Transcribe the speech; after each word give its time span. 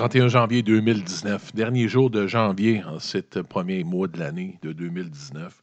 31 0.00 0.28
janvier 0.28 0.62
2019, 0.62 1.54
dernier 1.54 1.86
jour 1.86 2.08
de 2.08 2.26
janvier 2.26 2.82
en 2.84 2.98
cet 2.98 3.42
premier 3.42 3.84
mois 3.84 4.08
de 4.08 4.18
l'année 4.18 4.56
de 4.62 4.72
2019. 4.72 5.60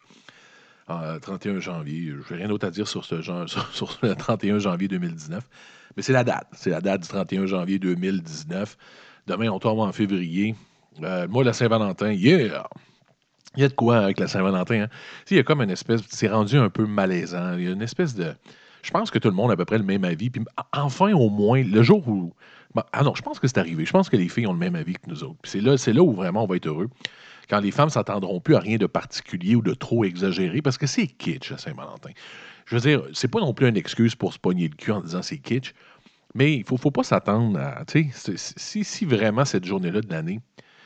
31 0.87 1.59
janvier, 1.59 2.11
je 2.11 2.31
n'ai 2.31 2.41
rien 2.41 2.47
d'autre 2.47 2.67
à 2.67 2.69
dire 2.69 2.87
sur, 2.87 3.03
ce 3.03 3.19
genre, 3.23 3.49
sur, 3.73 3.97
le 4.03 4.13
31 4.13 4.59
janvier 4.59 4.87
2019, 4.89 5.43
mais 5.95 6.03
c'est 6.03 6.13
la 6.13 6.23
date. 6.23 6.45
C'est 6.51 6.69
la 6.69 6.81
date 6.81 7.01
du 7.01 7.07
31 7.07 7.47
janvier 7.47 7.79
2019. 7.79 8.77
Demain, 9.25 9.49
on 9.49 9.57
tombe 9.57 9.79
en 9.79 9.91
février. 9.91 10.53
Euh, 11.01 11.27
moi, 11.27 11.43
la 11.43 11.53
Saint-Valentin, 11.53 12.11
yeah! 12.11 12.67
Il 13.55 13.61
y 13.63 13.65
a 13.65 13.69
de 13.69 13.73
quoi 13.73 13.97
avec 13.97 14.19
la 14.19 14.27
Saint-Valentin. 14.27 14.81
Hein? 14.81 14.87
Il 15.31 15.37
y 15.37 15.39
a 15.39 15.43
comme 15.43 15.63
une 15.63 15.71
espèce. 15.71 16.01
C'est 16.09 16.29
rendu 16.29 16.57
un 16.57 16.69
peu 16.69 16.85
malaisant. 16.85 17.57
Il 17.57 17.63
y 17.63 17.67
a 17.67 17.71
une 17.71 17.81
espèce 17.81 18.13
de. 18.13 18.35
Je 18.83 18.91
pense 18.91 19.09
que 19.09 19.17
tout 19.17 19.29
le 19.29 19.33
monde 19.33 19.49
a 19.49 19.55
à 19.55 19.57
peu 19.57 19.65
près 19.65 19.79
le 19.79 19.83
même 19.83 20.03
avis. 20.03 20.29
Puis 20.29 20.43
enfin, 20.73 21.11
au 21.13 21.31
moins, 21.31 21.63
le 21.63 21.81
jour 21.81 22.07
où. 22.07 22.35
Ah 22.91 23.03
non, 23.03 23.15
je 23.15 23.21
pense 23.21 23.39
que 23.39 23.47
c'est 23.47 23.57
arrivé. 23.57 23.85
Je 23.85 23.91
pense 23.91 24.09
que 24.09 24.17
les 24.17 24.29
filles 24.29 24.47
ont 24.47 24.53
le 24.53 24.59
même 24.59 24.75
avis 24.75 24.93
que 24.93 25.07
nous 25.07 25.23
autres. 25.23 25.39
c'est 25.43 25.61
là, 25.61 25.75
là 25.75 26.01
où 26.01 26.13
vraiment 26.13 26.43
on 26.43 26.47
va 26.47 26.55
être 26.55 26.67
heureux. 26.67 26.89
Quand 27.49 27.59
les 27.59 27.71
femmes 27.71 27.89
s'attendront 27.89 28.41
plus 28.41 28.55
à 28.55 28.59
rien 28.59 28.77
de 28.77 28.87
particulier 28.87 29.55
ou 29.55 29.61
de 29.61 29.73
trop 29.73 30.03
exagéré, 30.03 30.61
parce 30.61 30.77
que 30.77 30.85
c'est 30.85 31.07
kitsch 31.07 31.51
à 31.51 31.57
Saint-Valentin. 31.57 32.11
Je 32.65 32.75
veux 32.75 32.81
dire, 32.81 33.03
c'est 33.13 33.29
pas 33.29 33.39
non 33.39 33.53
plus 33.53 33.69
une 33.69 33.77
excuse 33.77 34.15
pour 34.15 34.33
se 34.33 34.39
pogner 34.39 34.67
le 34.67 34.75
cul 34.75 34.91
en 34.91 35.01
disant 35.01 35.21
c'est 35.21 35.37
kitsch. 35.37 35.73
Mais 36.35 36.55
il 36.55 36.65
faut, 36.65 36.75
faut, 36.77 36.91
pas 36.91 37.03
s'attendre 37.03 37.57
à. 37.57 37.85
Si, 37.87 38.83
si 38.83 39.05
vraiment 39.05 39.45
cette 39.45 39.65
journée-là 39.65 40.01
de 40.01 40.09
l'année, 40.09 40.41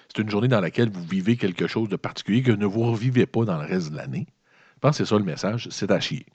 c'est 0.07 0.21
une 0.21 0.29
journée 0.29 0.47
dans 0.47 0.61
laquelle 0.61 0.89
vous 0.89 1.03
vivez 1.03 1.35
quelque 1.35 1.67
chose 1.67 1.89
de 1.89 1.95
particulier 1.95 2.43
que 2.43 2.51
ne 2.51 2.65
vous 2.65 2.83
revivez 2.91 3.25
pas 3.25 3.43
dans 3.43 3.59
le 3.59 3.65
reste 3.65 3.91
de 3.91 3.97
l'année. 3.97 4.27
Je 4.75 4.79
pense 4.79 4.97
que 4.97 5.03
c'est 5.03 5.09
ça 5.09 5.17
le 5.17 5.23
message, 5.23 5.67
c'est 5.71 5.89
à 5.89 5.99
chier. 5.99 6.25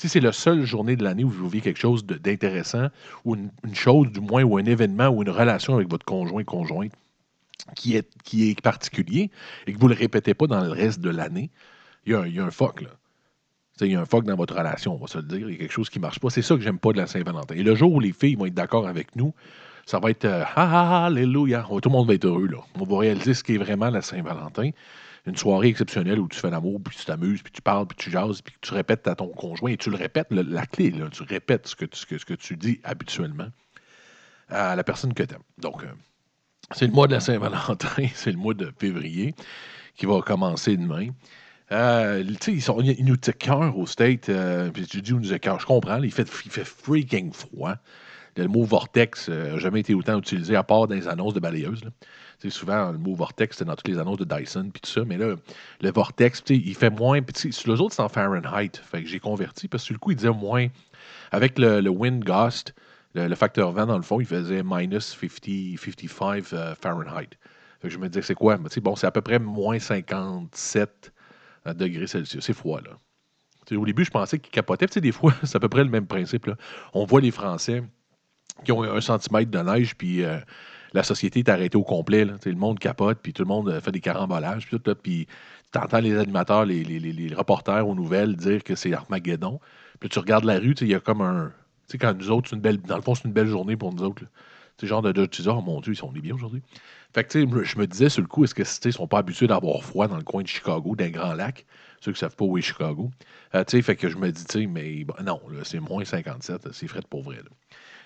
Si 0.00 0.08
c'est 0.08 0.20
la 0.20 0.32
seule 0.32 0.64
journée 0.64 0.96
de 0.96 1.04
l'année 1.04 1.24
où 1.24 1.28
vous 1.28 1.46
vivez 1.46 1.60
quelque 1.60 1.78
chose 1.78 2.06
d'intéressant, 2.06 2.88
ou 3.26 3.34
une, 3.34 3.74
chose 3.74 4.10
du 4.10 4.20
moins, 4.20 4.42
ou 4.42 4.56
un 4.56 4.64
événement, 4.64 5.08
ou 5.08 5.20
une 5.20 5.28
relation 5.28 5.74
avec 5.74 5.90
votre 5.90 6.06
conjoint, 6.06 6.42
conjointe, 6.42 6.94
qui 7.76 7.96
est, 7.96 8.08
qui 8.24 8.48
est 8.48 8.58
particulier, 8.62 9.30
et 9.66 9.74
que 9.74 9.78
vous 9.78 9.90
ne 9.90 9.92
le 9.92 9.98
répétez 9.98 10.32
pas 10.32 10.46
dans 10.46 10.64
le 10.64 10.70
reste 10.70 11.00
de 11.00 11.10
l'année, 11.10 11.50
il 12.06 12.14
y, 12.14 12.30
y 12.30 12.40
a 12.40 12.44
un 12.46 12.50
fuck, 12.50 12.80
là. 12.80 12.88
Il 13.82 13.88
y 13.88 13.94
a 13.94 14.00
un 14.00 14.06
fuck 14.06 14.24
dans 14.24 14.36
votre 14.36 14.56
relation, 14.56 14.94
on 14.94 14.98
va 14.98 15.06
se 15.06 15.18
le 15.18 15.24
dire. 15.24 15.50
Il 15.50 15.52
y 15.52 15.56
a 15.56 15.58
quelque 15.58 15.72
chose 15.72 15.90
qui 15.90 15.98
ne 15.98 16.02
marche 16.02 16.18
pas. 16.18 16.30
C'est 16.30 16.40
ça 16.40 16.54
que 16.54 16.62
j'aime 16.62 16.78
pas 16.78 16.92
de 16.92 16.96
la 16.96 17.06
Saint-Valentin. 17.06 17.54
Et 17.54 17.62
le 17.62 17.74
jour 17.74 17.92
où 17.92 18.00
les 18.00 18.12
filles 18.14 18.36
vont 18.36 18.46
être 18.46 18.54
d'accord 18.54 18.88
avec 18.88 19.14
nous, 19.16 19.34
ça 19.84 19.98
va 19.98 20.10
être 20.10 20.24
euh, 20.24 20.44
alléluia. 20.56 21.66
Tout 21.68 21.90
le 21.90 21.92
monde 21.92 22.08
va 22.08 22.14
être 22.14 22.24
heureux. 22.24 22.46
Là. 22.46 22.58
On 22.80 22.84
va 22.84 22.98
réaliser 23.00 23.34
ce 23.34 23.44
qui 23.44 23.56
est 23.56 23.58
vraiment 23.58 23.90
la 23.90 24.00
Saint-Valentin. 24.00 24.70
Une 25.26 25.36
soirée 25.36 25.68
exceptionnelle 25.68 26.18
où 26.18 26.28
tu 26.28 26.38
fais 26.38 26.50
l'amour, 26.50 26.80
puis 26.82 26.96
tu 26.96 27.04
t'amuses, 27.04 27.42
puis 27.42 27.52
tu 27.52 27.60
parles, 27.60 27.86
puis 27.86 27.96
tu 27.96 28.10
jases, 28.10 28.40
puis 28.40 28.54
tu 28.60 28.72
répètes 28.72 29.06
à 29.06 29.14
ton 29.14 29.28
conjoint. 29.28 29.70
Et 29.70 29.76
tu 29.76 29.90
le 29.90 29.96
répètes, 29.96 30.28
la 30.30 30.66
clé, 30.66 30.92
tu 31.12 31.22
répètes 31.22 31.66
ce 31.66 31.74
que 31.76 32.34
tu, 32.34 32.56
dis 32.56 32.80
habituellement 32.84 33.48
à 34.48 34.74
la 34.74 34.82
personne 34.84 35.12
que 35.12 35.22
tu 35.22 35.34
aimes. 35.34 35.42
Donc, 35.58 35.84
euh, 35.84 35.92
c'est 36.72 36.86
le 36.86 36.92
mois 36.92 37.06
de 37.06 37.12
la 37.12 37.20
Saint-Valentin, 37.20 38.06
c'est 38.14 38.32
le 38.32 38.38
mois 38.38 38.54
de 38.54 38.72
février 38.78 39.34
qui 39.96 40.06
va 40.06 40.20
commencer 40.22 40.76
demain. 40.76 41.08
Euh, 41.72 42.24
ils, 42.48 42.62
sont, 42.62 42.80
ils 42.80 43.04
nous 43.04 43.16
cœur 43.16 43.76
au 43.78 43.86
state. 43.86 44.28
Euh, 44.28 44.70
puis 44.70 44.86
tu 44.86 45.02
dis, 45.02 45.14
nous 45.14 45.38
cœur, 45.38 45.60
je 45.60 45.66
comprends. 45.66 46.02
il, 46.02 46.10
fait, 46.10 46.28
il 46.44 46.50
fait 46.50 46.64
freaking 46.64 47.32
froid. 47.32 47.74
Le 48.36 48.48
mot 48.48 48.64
vortex 48.64 49.28
n'a 49.28 49.34
euh, 49.34 49.58
jamais 49.58 49.80
été 49.80 49.94
autant 49.94 50.18
utilisé, 50.18 50.56
à 50.56 50.62
part 50.62 50.88
dans 50.88 50.94
les 50.94 51.08
annonces 51.08 51.34
de 51.34 51.40
balayeuses. 51.40 51.82
Souvent, 52.48 52.90
le 52.90 52.98
mot 52.98 53.14
vortex, 53.14 53.56
c'était 53.56 53.68
dans 53.68 53.76
toutes 53.76 53.88
les 53.88 53.98
annonces 53.98 54.18
de 54.18 54.24
Dyson, 54.24 54.70
puis 54.72 54.80
tout 54.80 54.90
ça. 54.90 55.04
Mais 55.04 55.18
là, 55.18 55.34
le 55.80 55.92
vortex, 55.92 56.42
il 56.48 56.74
fait 56.74 56.90
moins. 56.90 57.20
Puis 57.20 57.52
sur 57.52 57.72
les 57.72 57.80
autres, 57.80 57.94
c'est 57.94 58.02
en 58.02 58.08
Fahrenheit. 58.08 58.72
J'ai 59.04 59.20
converti, 59.20 59.68
parce 59.68 59.82
que 59.82 59.86
sur 59.86 59.94
le 59.94 59.98
coup, 59.98 60.12
il 60.12 60.16
disait 60.16 60.30
moins. 60.30 60.68
Avec 61.32 61.58
le, 61.58 61.88
wind 61.88 62.24
gust, 62.24 62.74
le, 63.14 63.34
facteur 63.34 63.72
vent, 63.72 63.86
dans 63.86 63.96
le 63.96 64.02
fond, 64.02 64.20
il 64.20 64.26
faisait 64.26 64.62
minus 64.64 65.16
50, 65.20 65.78
55 65.78 66.44
Fahrenheit. 66.80 67.30
Fait 67.80 67.88
que 67.88 67.94
je 67.94 67.98
me 67.98 68.08
disais, 68.08 68.22
c'est 68.22 68.34
quoi? 68.34 68.56
bon, 68.56 68.96
c'est 68.96 69.06
à 69.06 69.10
peu 69.10 69.22
près 69.22 69.38
moins 69.38 69.78
57 69.78 71.12
degrés 71.74 72.06
Celsius. 72.06 72.44
C'est 72.44 72.52
froid, 72.52 72.80
là. 72.80 73.76
au 73.76 73.86
début, 73.86 74.04
je 74.04 74.10
pensais 74.10 74.38
qu'ils 74.38 74.52
capotaient. 74.52 74.86
des 75.00 75.12
fois, 75.12 75.34
c'est 75.44 75.56
à 75.56 75.60
peu 75.60 75.68
près 75.68 75.84
le 75.84 75.90
même 75.90 76.06
principe. 76.06 76.46
Là. 76.46 76.56
On 76.94 77.04
voit 77.04 77.20
les 77.20 77.30
Français 77.30 77.82
qui 78.64 78.72
ont 78.72 78.82
un 78.82 79.00
centimètre 79.00 79.50
de 79.50 79.58
neige, 79.58 79.94
puis 79.96 80.24
euh, 80.24 80.38
la 80.92 81.02
société 81.02 81.40
est 81.40 81.48
arrêtée 81.48 81.76
au 81.76 81.84
complet. 81.84 82.24
Le 82.24 82.54
monde 82.54 82.78
capote, 82.78 83.18
puis 83.22 83.32
tout 83.32 83.42
le 83.42 83.48
monde 83.48 83.68
euh, 83.68 83.80
fait 83.80 83.92
des 83.92 84.00
carambolages, 84.00 84.66
puis 84.66 84.78
tout, 84.78 84.94
puis 84.94 85.26
tu 85.72 85.78
entends 85.78 86.00
les 86.00 86.16
animateurs, 86.16 86.64
les, 86.64 87.34
reporters 87.34 87.86
aux 87.86 87.94
nouvelles 87.94 88.36
dire 88.36 88.64
que 88.64 88.74
c'est 88.74 88.92
Armageddon. 88.92 89.60
Puis 90.00 90.08
tu 90.08 90.18
regardes 90.18 90.44
la 90.44 90.58
rue, 90.58 90.74
il 90.80 90.88
y 90.88 90.94
a 90.94 91.00
comme 91.00 91.20
un. 91.20 91.52
Tu 91.88 91.92
sais, 91.92 91.98
quand 91.98 92.14
nous 92.14 92.30
autres, 92.30 92.52
une 92.54 92.60
belle, 92.60 92.80
dans 92.80 92.96
le 92.96 93.02
fond, 93.02 93.14
c'est 93.14 93.24
une 93.24 93.32
belle 93.32 93.48
journée 93.48 93.76
pour 93.76 93.92
nous 93.92 94.02
autres. 94.02 94.22
C'est 94.80 94.86
genre 94.86 95.02
de, 95.02 95.26
tu 95.26 95.42
dis, 95.42 95.48
oh 95.48 95.60
mon 95.60 95.80
Dieu, 95.80 95.92
ils 95.92 95.96
sont 95.96 96.10
bien 96.10 96.34
aujourd'hui. 96.34 96.62
Fait 97.12 97.24
que, 97.24 97.32
tu 97.32 97.64
je 97.64 97.78
me 97.78 97.86
disais 97.86 98.08
sur 98.08 98.22
le 98.22 98.28
coup, 98.28 98.44
est-ce 98.44 98.54
que, 98.54 98.62
ils 98.62 98.92
sont 98.92 99.06
pas 99.06 99.18
habitués 99.18 99.46
d'avoir 99.46 99.84
froid 99.84 100.08
dans 100.08 100.16
le 100.16 100.22
coin 100.22 100.42
de 100.42 100.46
Chicago, 100.46 100.96
d'un 100.96 101.10
grand 101.10 101.34
lac? 101.34 101.66
Ceux 102.00 102.12
qui 102.12 102.16
ne 102.16 102.20
savent 102.20 102.36
pas 102.36 102.46
où 102.46 102.56
est 102.56 102.62
Chicago. 102.62 103.10
Euh, 103.54 103.62
tu 103.64 103.76
sais, 103.76 103.82
fait 103.82 103.96
que 103.96 104.08
je 104.08 104.16
me 104.16 104.30
dis, 104.32 104.44
tu 104.46 104.66
mais 104.68 105.04
non, 105.22 105.38
c'est 105.64 105.80
moins 105.80 106.02
57, 106.02 106.72
c'est 106.72 106.86
frais 106.86 107.02
pour 107.10 107.22
vrai. 107.22 107.40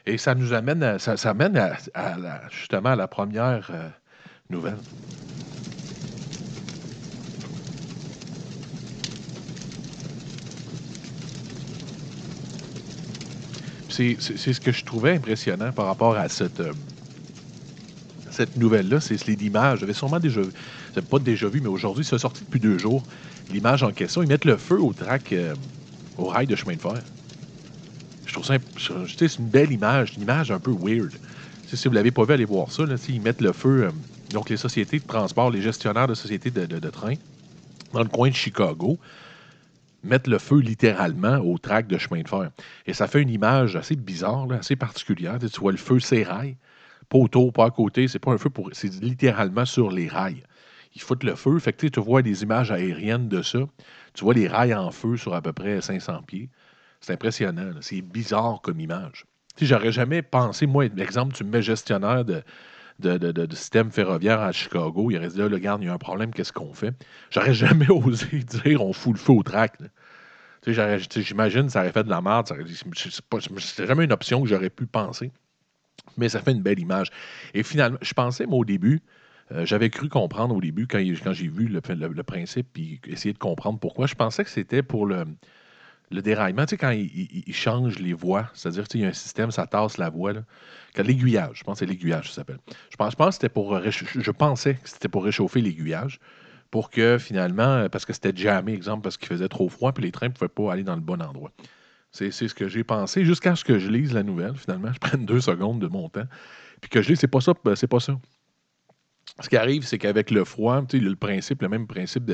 Et 0.06 0.18
ça 0.18 0.34
nous 0.34 0.52
amène, 0.52 0.82
à, 0.82 0.98
ça, 0.98 1.14
amène 1.30 1.56
à, 1.56 2.48
justement 2.50 2.90
à 2.90 2.96
la 2.96 3.08
première 3.08 3.70
euh, 3.72 3.88
nouvelle. 4.50 4.76
C'est 13.88 14.16
ce 14.18 14.60
que 14.60 14.72
je 14.72 14.84
trouvais 14.84 15.12
impressionnant 15.12 15.70
par 15.70 15.86
rapport 15.86 16.16
à 16.16 16.28
cette, 16.28 16.58
euh, 16.58 16.72
cette 18.32 18.56
nouvelle-là, 18.56 19.00
c'est 19.00 19.24
l'image. 19.26 19.78
J'avais 19.78 19.92
sûrement 19.92 20.18
déjà 20.18 20.40
vu, 20.40 20.50
pas 21.08 21.18
déjà 21.20 21.48
vu, 21.48 21.60
mais 21.60 21.68
aujourd'hui, 21.68 22.04
c'est 22.04 22.18
sorti 22.18 22.44
depuis 22.44 22.58
deux 22.58 22.76
jours. 22.76 23.04
L'image 23.50 23.84
en 23.84 23.92
question, 23.92 24.22
ils 24.22 24.28
mettent 24.28 24.46
le 24.46 24.56
feu 24.56 24.80
au 24.80 24.92
track, 24.92 25.32
euh, 25.32 25.54
au 26.18 26.24
rail 26.24 26.48
de 26.48 26.56
chemin 26.56 26.74
de 26.74 26.80
fer. 26.80 27.00
Je 28.34 28.40
trouve 28.40 28.46
ça, 28.46 28.94
c'est 29.16 29.38
une 29.38 29.46
belle 29.46 29.70
image, 29.70 30.14
une 30.16 30.22
image 30.22 30.50
un 30.50 30.58
peu 30.58 30.72
weird. 30.72 31.12
si 31.68 31.84
vous 31.84 31.90
ne 31.90 31.94
l'avez 31.94 32.10
pas 32.10 32.24
vu, 32.24 32.32
allez 32.32 32.44
voir 32.44 32.72
ça. 32.72 32.84
Là, 32.84 32.96
ils 33.08 33.20
mettent 33.20 33.40
le 33.40 33.52
feu, 33.52 33.84
euh, 33.84 33.90
donc 34.30 34.50
les 34.50 34.56
sociétés 34.56 34.98
de 34.98 35.06
transport, 35.06 35.52
les 35.52 35.62
gestionnaires 35.62 36.08
de 36.08 36.14
sociétés 36.14 36.50
de, 36.50 36.66
de, 36.66 36.90
train, 36.90 37.14
dans 37.92 38.02
le 38.02 38.08
coin 38.08 38.30
de 38.30 38.34
Chicago, 38.34 38.98
mettent 40.02 40.26
le 40.26 40.38
feu 40.38 40.58
littéralement 40.58 41.36
au 41.36 41.58
track 41.58 41.86
de 41.86 41.96
chemin 41.96 42.22
de 42.22 42.28
fer. 42.28 42.50
Et 42.86 42.92
ça 42.92 43.06
fait 43.06 43.22
une 43.22 43.30
image 43.30 43.76
assez 43.76 43.94
bizarre, 43.94 44.50
assez 44.50 44.74
particulière. 44.74 45.38
Tu 45.38 45.60
vois 45.60 45.70
le 45.70 45.78
feu, 45.78 45.98
rails. 46.24 46.56
Pas 47.08 47.18
autour, 47.18 47.52
pas 47.52 47.66
à 47.66 47.70
côté. 47.70 48.08
C'est 48.08 48.18
pas 48.18 48.32
un 48.32 48.38
feu 48.38 48.50
pour. 48.50 48.70
C'est 48.72 48.92
littéralement 49.00 49.64
sur 49.64 49.92
les 49.92 50.08
rails. 50.08 50.42
Ils 50.96 51.02
foutent 51.02 51.22
le 51.22 51.36
feu. 51.36 51.60
Fait 51.60 51.72
que 51.72 51.86
tu 51.86 52.00
vois 52.00 52.22
des 52.22 52.42
images 52.42 52.72
aériennes 52.72 53.28
de 53.28 53.42
ça. 53.42 53.60
Tu 54.12 54.24
vois 54.24 54.34
les 54.34 54.48
rails 54.48 54.74
en 54.74 54.90
feu 54.90 55.16
sur 55.16 55.34
à 55.34 55.40
peu 55.40 55.52
près 55.52 55.80
500 55.80 56.22
pieds. 56.26 56.48
C'est 57.04 57.12
impressionnant. 57.12 57.70
C'est 57.82 58.00
bizarre 58.00 58.60
comme 58.62 58.80
image. 58.80 59.26
Si 59.58 59.66
j'aurais 59.66 59.92
jamais 59.92 60.22
pensé, 60.22 60.66
moi, 60.66 60.86
exemple, 60.86 61.34
tu 61.34 61.44
me 61.44 61.50
mets 61.50 61.60
gestionnaire 61.60 62.24
de, 62.24 62.42
système 63.50 63.90
ferroviaire 63.90 64.40
à 64.40 64.52
Chicago, 64.52 65.10
il 65.10 65.18
reste 65.18 65.36
là, 65.36 65.48
le 65.48 65.58
garde, 65.58 65.82
il 65.82 65.86
y 65.86 65.88
a 65.90 65.92
un 65.92 65.98
problème, 65.98 66.32
qu'est-ce 66.32 66.52
qu'on 66.52 66.72
fait? 66.72 66.94
J'aurais 67.30 67.52
jamais 67.66 67.90
osé 67.90 68.38
dire 68.38 68.82
on 68.82 68.94
fout 68.94 69.12
le 69.12 69.18
feu 69.18 69.32
au 69.32 69.42
track. 69.42 69.76
J'imagine 70.66 71.68
ça 71.68 71.80
aurait 71.80 71.92
fait 71.92 72.04
de 72.04 72.08
la 72.08 72.22
merde. 72.22 72.50
C'est 72.86 73.86
jamais 73.86 74.04
une 74.04 74.12
option 74.12 74.40
que 74.40 74.48
j'aurais 74.48 74.70
pu 74.70 74.86
penser. 74.86 75.30
Mais 76.16 76.30
ça 76.30 76.40
fait 76.40 76.52
une 76.52 76.62
belle 76.62 76.80
image. 76.80 77.10
Et 77.52 77.62
finalement, 77.62 77.98
je 78.00 78.14
pensais, 78.14 78.46
moi, 78.46 78.60
au 78.60 78.64
début, 78.64 79.02
euh, 79.52 79.66
j'avais 79.66 79.90
cru 79.90 80.08
comprendre 80.08 80.56
au 80.56 80.60
début, 80.62 80.86
quand, 80.86 80.98
j'ai 80.98 81.48
vu 81.48 81.66
le, 81.66 81.82
le, 81.94 82.22
principe, 82.22 82.68
puis 82.72 83.00
essayer 83.06 83.34
de 83.34 83.38
comprendre 83.38 83.78
pourquoi, 83.78 84.06
je 84.06 84.14
pensais 84.14 84.42
que 84.42 84.48
c'était 84.48 84.82
pour 84.82 85.04
le, 85.04 85.26
le 86.10 86.22
déraillement, 86.22 86.66
tu 86.66 86.70
sais, 86.70 86.76
quand 86.76 86.90
il, 86.90 87.54
change 87.54 87.98
les 87.98 88.12
voies, 88.12 88.48
c'est-à-dire 88.54 88.86
qu'il 88.86 89.00
y 89.00 89.04
a 89.04 89.08
un 89.08 89.12
système, 89.12 89.50
ça 89.50 89.66
tasse 89.66 89.98
la 89.98 90.10
voie, 90.10 90.32
là. 90.32 90.42
l'aiguillage, 90.96 91.58
je 91.58 91.64
pense 91.64 91.74
que 91.74 91.78
c'est 91.80 91.86
l'aiguillage, 91.86 92.28
ça 92.28 92.36
s'appelle. 92.36 92.58
Je 92.90 92.96
pense, 92.96 93.12
je 93.12 93.16
pense 93.16 93.38
pour 93.52 93.80
je 93.80 94.30
pensais 94.30 94.74
que 94.74 94.88
c'était 94.88 95.08
pour 95.08 95.24
réchauffer 95.24 95.60
l'aiguillage, 95.60 96.20
pour 96.70 96.90
que 96.90 97.18
finalement, 97.18 97.88
parce 97.88 98.04
que 98.04 98.12
c'était 98.12 98.36
jamais, 98.36 98.74
exemple, 98.74 99.02
parce 99.02 99.16
qu'il 99.16 99.28
faisait 99.28 99.48
trop 99.48 99.68
froid, 99.68 99.92
puis 99.92 100.04
les 100.04 100.12
trains 100.12 100.28
ne 100.28 100.32
pouvaient 100.32 100.48
pas 100.48 100.72
aller 100.72 100.84
dans 100.84 100.96
le 100.96 101.00
bon 101.00 101.22
endroit. 101.22 101.52
C'est 102.10 102.30
ce 102.30 102.54
que 102.54 102.68
j'ai 102.68 102.84
pensé 102.84 103.24
jusqu'à 103.24 103.56
ce 103.56 103.64
que 103.64 103.80
je 103.80 103.88
lise 103.88 104.12
la 104.12 104.22
nouvelle, 104.22 104.56
finalement. 104.56 104.92
Je 104.94 104.98
prenne 105.00 105.26
deux 105.26 105.40
secondes 105.40 105.80
de 105.80 105.88
mon 105.88 106.08
temps. 106.08 106.26
Puis 106.80 106.88
que 106.88 107.02
je 107.02 107.08
lise, 107.08 107.18
c'est 107.18 107.26
pas 107.26 107.40
ça, 107.40 107.54
c'est 107.74 107.88
pas 107.88 107.98
ça. 107.98 108.16
Ce 109.40 109.48
qui 109.48 109.56
arrive, 109.56 109.84
c'est 109.84 109.98
qu'avec 109.98 110.30
le 110.30 110.44
froid, 110.44 110.82
le 110.92 111.14
principe, 111.16 111.62
le 111.62 111.68
même 111.68 111.88
principe 111.88 112.30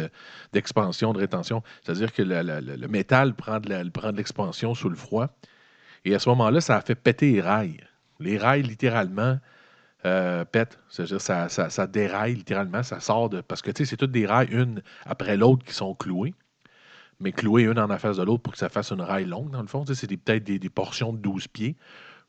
d'expansion, 0.52 1.14
de, 1.14 1.18
rétention, 1.18 1.62
c'est-à-dire 1.82 2.12
que 2.12 2.22
le, 2.22 2.88
métal 2.88 3.34
prend 3.34 3.58
de 3.58 4.16
l'expansion 4.16 4.74
sous 4.74 4.90
le 4.90 4.96
froid. 4.96 5.28
Et 6.04 6.14
à 6.14 6.18
ce 6.18 6.28
moment-là, 6.28 6.60
ça 6.60 6.80
fait 6.82 6.94
péter 6.94 7.32
les 7.32 7.40
rails. 7.40 7.80
Les 8.18 8.36
rails, 8.36 8.62
littéralement, 8.62 9.38
euh, 10.04 10.44
pètent. 10.44 10.78
C'est-à-dire 10.88 11.20
ça, 11.20 11.48
ça, 11.48 11.86
déraille 11.86 12.34
littéralement, 12.34 12.82
ça 12.82 13.00
sort 13.00 13.30
de. 13.30 13.40
Parce 13.40 13.62
que 13.62 13.70
c'est 13.74 13.96
toutes 13.96 14.12
des 14.12 14.26
rails, 14.26 14.48
une 14.50 14.82
après 15.06 15.36
l'autre, 15.38 15.64
qui 15.64 15.74
sont 15.74 15.94
clouées. 15.94 16.34
Mais 17.18 17.32
clouées 17.32 17.64
une 17.64 17.78
en 17.78 17.98
face 17.98 18.16
de 18.16 18.22
l'autre 18.22 18.42
pour 18.42 18.54
que 18.54 18.58
ça 18.58 18.70
fasse 18.70 18.92
une 18.92 19.02
rail 19.02 19.26
longue, 19.26 19.50
dans 19.50 19.60
le 19.60 19.68
fond. 19.68 19.84
C'est 19.86 20.06
peut-être 20.06 20.44
des, 20.44 20.58
des, 20.58 20.70
portions 20.70 21.12
de 21.12 21.18
12 21.18 21.48
pieds, 21.48 21.76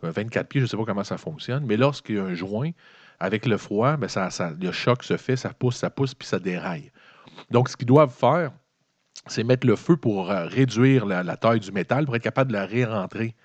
24 0.01 0.47
pieds, 0.47 0.59
je 0.59 0.65
ne 0.65 0.69
sais 0.69 0.75
pas 0.75 0.83
comment 0.83 1.05
ça 1.05 1.17
fonctionne. 1.17 1.65
Mais 1.65 1.77
lorsqu'il 1.77 2.15
y 2.15 2.19
a 2.19 2.23
un 2.23 2.33
joint, 2.33 2.71
avec 3.21 3.45
le 3.45 3.57
froid, 3.57 3.97
ben 3.97 4.07
ça, 4.07 4.29
le 4.59 4.71
choc 4.71 5.03
se 5.03 5.15
fait, 5.15 5.35
ça 5.35 5.53
pousse, 5.53 5.77
ça 5.77 5.91
pousse, 5.91 6.15
puis 6.15 6.27
ça 6.27 6.39
déraille. 6.39 6.91
Donc, 7.51 7.69
ce 7.69 7.77
qu'ils 7.77 7.85
doivent 7.85 8.13
faire, 8.13 8.51
c'est 9.27 9.43
mettre 9.43 9.67
le 9.67 9.75
feu 9.75 9.95
pour 9.95 10.31
euh, 10.31 10.47
réduire 10.47 11.05
la, 11.05 11.37
taille 11.37 11.59
du 11.59 11.71
métal, 11.71 12.05
pour 12.05 12.15
être 12.15 12.23
capable 12.23 12.51
de 12.51 12.57
la 12.57 12.65
réentrer. 12.65 13.35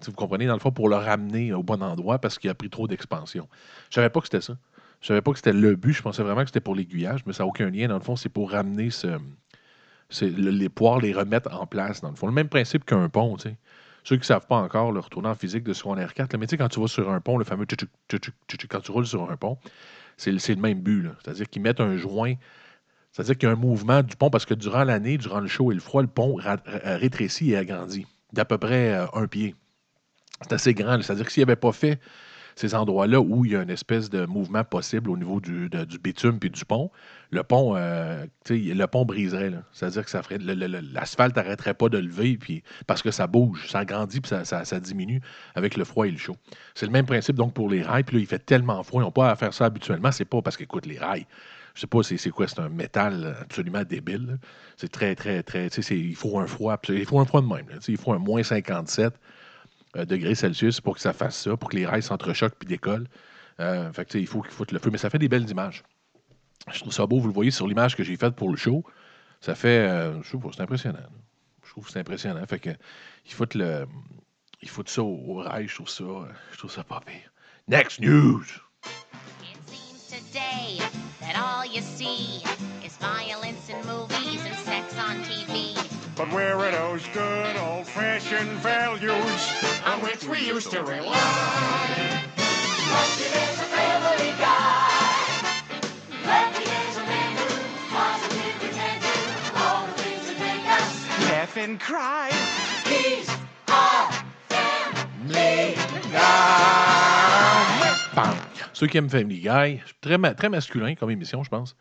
Si 0.00 0.10
vous 0.10 0.16
comprenez, 0.16 0.46
dans 0.46 0.54
le 0.54 0.60
fond, 0.60 0.72
pour 0.72 0.88
le 0.88 0.96
ramener 0.96 1.52
au 1.52 1.62
bon 1.62 1.82
endroit 1.82 2.18
parce 2.18 2.38
qu'il 2.38 2.48
a 2.48 2.54
pris 2.54 2.70
trop 2.70 2.88
d'expansion. 2.88 3.46
Je 3.90 3.96
savais 3.96 4.08
pas 4.08 4.20
que 4.20 4.26
c'était 4.26 4.40
ça. 4.40 4.56
Je 5.02 5.08
savais 5.08 5.20
pas 5.20 5.32
que 5.32 5.36
c'était 5.36 5.52
le 5.52 5.76
but. 5.76 5.92
Je 5.92 6.00
pensais 6.00 6.22
vraiment 6.22 6.40
que 6.40 6.48
c'était 6.48 6.60
pour 6.60 6.74
l'aiguillage, 6.74 7.20
mais 7.26 7.34
ça 7.34 7.42
n'a 7.42 7.48
aucun 7.48 7.68
lien. 7.68 7.88
Dans 7.88 7.98
le 7.98 8.02
fond, 8.02 8.16
c'est 8.16 8.30
pour 8.30 8.50
ramener 8.50 8.88
ce, 8.88 9.18
les 10.22 10.68
pouvoir 10.70 10.98
les 11.00 11.12
remettre 11.12 11.54
en 11.54 11.66
place, 11.66 12.00
dans 12.00 12.08
le 12.08 12.16
fond. 12.16 12.26
Le 12.26 12.32
même 12.32 12.48
principe 12.48 12.86
qu'un 12.86 13.10
pont, 13.10 13.36
tu 13.36 13.50
sais. 13.50 13.56
Ceux 14.04 14.16
qui 14.16 14.20
ne 14.20 14.26
savent 14.26 14.46
pas 14.46 14.56
encore, 14.56 14.92
le 14.92 15.00
retourner 15.00 15.28
en 15.28 15.34
physique 15.34 15.64
de 15.64 15.72
secondaire 15.72 16.14
4, 16.14 16.36
mais 16.36 16.46
tu 16.46 16.50
sais, 16.50 16.56
quand 16.56 16.68
tu 16.68 16.80
vas 16.80 16.88
sur 16.88 17.10
un 17.10 17.20
pont, 17.20 17.36
le 17.38 17.44
fameux 17.44 17.66
quand 17.66 18.80
tu 18.80 18.90
roules 18.90 19.06
sur 19.06 19.30
un 19.30 19.36
pont, 19.36 19.58
c'est 20.16 20.32
le 20.32 20.56
même 20.56 20.80
but. 20.80 21.08
C'est-à-dire 21.22 21.48
qu'ils 21.48 21.62
mettent 21.62 21.80
un 21.80 21.96
joint 21.96 22.34
c'est-à-dire 23.12 23.38
qu'il 23.38 23.48
y 23.48 23.50
a 23.50 23.54
un 23.54 23.58
mouvement 23.58 24.02
du 24.02 24.16
pont 24.16 24.30
parce 24.30 24.46
que 24.46 24.54
durant 24.54 24.84
l'année, 24.84 25.18
durant 25.18 25.40
le 25.40 25.48
chaud 25.48 25.72
et 25.72 25.74
le 25.74 25.80
froid, 25.80 26.02
le 26.02 26.08
pont 26.08 26.36
rétrécit 26.84 27.50
et 27.50 27.56
agrandit 27.56 28.06
d'à 28.32 28.44
peu 28.44 28.58
près 28.58 28.94
euh, 28.94 29.06
un 29.14 29.26
pied. 29.26 29.56
C'est 30.42 30.52
assez 30.52 30.74
grand. 30.74 31.02
C'est-à-dire 31.02 31.26
que 31.26 31.32
s'il 31.32 31.42
avait 31.42 31.56
pas 31.56 31.72
fait 31.72 31.98
ces 32.60 32.74
endroits-là 32.74 33.20
où 33.20 33.46
il 33.46 33.52
y 33.52 33.56
a 33.56 33.62
une 33.62 33.70
espèce 33.70 34.10
de 34.10 34.26
mouvement 34.26 34.64
possible 34.64 35.08
au 35.08 35.16
niveau 35.16 35.40
du, 35.40 35.70
bitume 36.02 36.38
puis 36.38 36.50
du 36.50 36.64
pont, 36.66 36.90
le 37.30 37.42
pont, 37.42 37.74
euh, 37.74 38.26
le 38.50 38.86
pont 38.86 39.06
briserait. 39.06 39.52
C'est-à-dire 39.72 40.04
que 40.04 40.10
ça 40.10 40.22
ferait 40.22 40.38
l'asphalte 40.38 41.34
n'arrêterait 41.36 41.72
pas 41.72 41.88
de 41.88 41.96
lever 41.96 42.36
puis, 42.36 42.62
parce 42.86 43.02
que 43.02 43.10
ça 43.10 43.26
bouge, 43.26 43.68
ça 43.70 43.86
grandit 43.86 44.20
puis 44.20 44.30
ça, 44.44 44.80
diminue 44.80 45.22
avec 45.54 45.76
le 45.78 45.84
froid 45.84 46.06
et 46.06 46.10
le 46.10 46.18
chaud. 46.18 46.36
C'est 46.74 46.84
le 46.84 46.92
même 46.92 47.06
principe 47.06 47.36
donc 47.36 47.54
pour 47.54 47.70
les 47.70 47.82
rails. 47.82 48.04
Puis 48.04 48.16
là, 48.16 48.22
il 48.22 48.26
fait 48.26 48.44
tellement 48.44 48.82
froid, 48.82 49.00
ils 49.00 49.06
n'ont 49.06 49.10
pas 49.10 49.30
à 49.30 49.36
faire 49.36 49.54
ça 49.54 49.64
habituellement. 49.64 50.12
C'est 50.12 50.26
pas 50.26 50.42
parce 50.42 50.58
qu'écoute, 50.58 50.84
les 50.84 50.98
rails, 50.98 51.26
je 51.74 51.80
sais 51.80 51.86
pas 51.86 52.02
c'est 52.02 52.30
quoi, 52.30 52.46
c'est 52.46 52.60
un 52.60 52.68
métal 52.68 53.36
absolument 53.40 53.84
débile. 53.84 54.38
C'est 54.76 54.92
très, 54.92 55.14
très, 55.14 55.42
très. 55.42 55.68
Il 55.68 56.14
faut 56.14 56.38
un 56.38 56.46
froid. 56.46 56.78
Il 56.90 57.06
faut 57.06 57.20
un 57.20 57.24
froid 57.24 57.40
de 57.40 57.46
même. 57.46 57.66
il 57.88 57.96
faut 57.96 58.12
un 58.12 58.18
moins 58.18 58.42
57 58.42 59.14
euh, 59.14 59.16
degrés 59.94 60.34
Celsius 60.34 60.80
pour 60.80 60.94
que 60.94 61.00
ça 61.00 61.12
fasse 61.12 61.36
ça, 61.36 61.56
pour 61.56 61.68
que 61.68 61.76
les 61.76 61.86
rails 61.86 62.02
s'entrechoquent 62.02 62.56
puis 62.58 62.68
décollent. 62.68 63.08
Euh, 63.60 63.92
fait 63.92 64.14
il 64.14 64.26
faut 64.26 64.40
qu'il 64.40 64.52
foute 64.52 64.72
le 64.72 64.78
feu. 64.78 64.90
Mais 64.90 64.98
ça 64.98 65.10
fait 65.10 65.18
des 65.18 65.28
belles 65.28 65.48
images. 65.50 65.82
Je 66.72 66.80
trouve 66.80 66.92
ça 66.92 67.06
beau. 67.06 67.20
Vous 67.20 67.28
le 67.28 67.34
voyez 67.34 67.50
sur 67.50 67.66
l'image 67.66 67.96
que 67.96 68.02
j'ai 68.02 68.16
faite 68.16 68.34
pour 68.34 68.50
le 68.50 68.56
show. 68.56 68.84
Ça 69.40 69.54
fait. 69.54 69.88
Euh, 69.88 70.22
je 70.22 70.36
trouve 70.36 70.52
c'est 70.54 70.62
impressionnant. 70.62 70.98
Je 71.64 71.70
trouve 71.70 71.86
que 71.86 71.92
c'est 71.92 72.00
impressionnant. 72.00 72.44
Fait 72.46 72.58
que 72.58 72.70
il 73.26 73.32
faut 73.32 73.46
le. 73.54 73.86
Il 74.62 74.68
faut 74.68 74.82
ça 74.86 75.02
au, 75.02 75.36
rail, 75.36 75.68
je 75.68 75.74
trouve 75.74 75.88
ça. 75.88 76.04
Je 76.52 76.58
trouve 76.58 76.70
ça 76.70 76.84
pas 76.84 77.00
pire. 77.00 77.30
Next 77.68 78.00
news! 78.00 78.44
But 86.20 86.32
where 86.34 86.58
are 86.58 86.70
those 86.70 87.06
good 87.14 87.56
old 87.56 87.86
fashioned 87.86 88.50
values? 88.60 89.42
On 89.86 90.02
which 90.02 90.22
we 90.24 90.38
used 90.46 90.70
to 90.70 90.82
rely? 90.82 91.16
Lucky 92.92 93.24
there's 93.32 93.56
a 93.56 93.68
family 93.72 94.32
guy. 94.36 94.90
Lucky 96.26 96.64
there's 96.68 96.96
a 96.98 97.04
man 97.08 97.36
who 97.38 97.48
positively 97.88 98.68
can 98.68 99.00
do 99.00 99.16
all 99.56 99.86
the 99.86 99.92
things 100.02 100.26
that 100.28 100.38
make 100.44 100.66
us 100.68 101.08
laugh 101.30 101.56
and 101.56 101.80
cry. 101.80 102.28
He's 102.84 103.30
our 103.68 104.12
family 104.50 105.74
guy. 106.12 107.96
Bam. 108.14 108.36
Ceux 108.74 108.88
qui 108.88 108.98
aiment 108.98 109.10
Family 109.10 109.40
Guy, 109.40 109.82
très, 110.02 110.18
très 110.34 110.50
masculin 110.50 110.94
comme 110.96 111.10
émission, 111.10 111.42
je 111.42 111.48
pense. 111.48 111.74